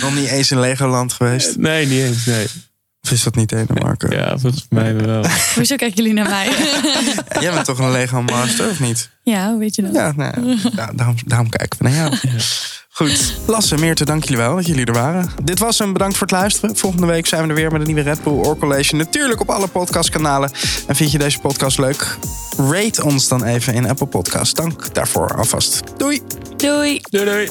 Nog 0.00 0.14
niet 0.14 0.28
eens 0.28 0.50
in 0.50 0.60
Legoland 0.60 1.12
geweest. 1.12 1.56
Nee, 1.56 1.86
niet 1.86 2.00
eens, 2.02 2.26
nee. 2.26 2.46
Of 3.08 3.14
is 3.14 3.22
dat 3.22 3.34
niet 3.34 3.48
Denemarken? 3.48 4.10
Ja, 4.10 4.38
volgens 4.38 4.66
mij 4.70 4.94
wel. 4.94 5.24
Hoezo 5.54 5.76
kijken 5.76 5.96
jullie 5.96 6.12
naar 6.12 6.28
mij? 6.28 6.46
Jij 7.40 7.52
bent 7.52 7.64
toch 7.64 7.78
een 7.78 7.90
Lego 7.90 8.22
Master, 8.22 8.70
of 8.70 8.80
niet? 8.80 9.10
ja, 9.22 9.50
hoe 9.50 9.58
weet 9.58 9.74
je 9.74 9.82
dat? 9.82 9.94
Ja, 9.94 10.12
nou, 10.16 10.58
ja, 10.76 10.90
daarom, 10.94 11.14
daarom 11.26 11.48
kijken 11.48 11.78
we 11.78 11.88
naar 11.88 11.94
jou. 11.94 12.16
Goed. 12.88 13.34
Lasse, 13.46 13.78
Meerte, 13.78 14.04
dank 14.04 14.22
jullie 14.22 14.36
wel 14.38 14.54
dat 14.54 14.66
jullie 14.66 14.84
er 14.86 14.92
waren. 14.92 15.30
Dit 15.42 15.58
was 15.58 15.78
een 15.78 15.92
bedankt 15.92 16.16
voor 16.16 16.26
het 16.26 16.36
luisteren. 16.36 16.76
Volgende 16.76 17.06
week 17.06 17.26
zijn 17.26 17.42
we 17.42 17.48
er 17.48 17.54
weer 17.54 17.70
met 17.72 17.80
een 17.80 17.86
nieuwe 17.86 18.02
Red 18.02 18.22
Bull 18.22 18.32
Oor 18.32 18.58
College. 18.58 18.96
Natuurlijk 18.96 19.40
op 19.40 19.50
alle 19.50 19.68
podcastkanalen. 19.68 20.50
En 20.86 20.96
vind 20.96 21.12
je 21.12 21.18
deze 21.18 21.38
podcast 21.38 21.78
leuk? 21.78 22.16
Rate 22.56 23.04
ons 23.04 23.28
dan 23.28 23.44
even 23.44 23.74
in 23.74 23.88
Apple 23.88 24.06
Podcasts. 24.06 24.54
Dank 24.54 24.94
daarvoor 24.94 25.36
alvast. 25.36 25.82
Doei! 25.96 26.22
Doei! 26.56 27.00
Doei, 27.10 27.24
doei. 27.24 27.48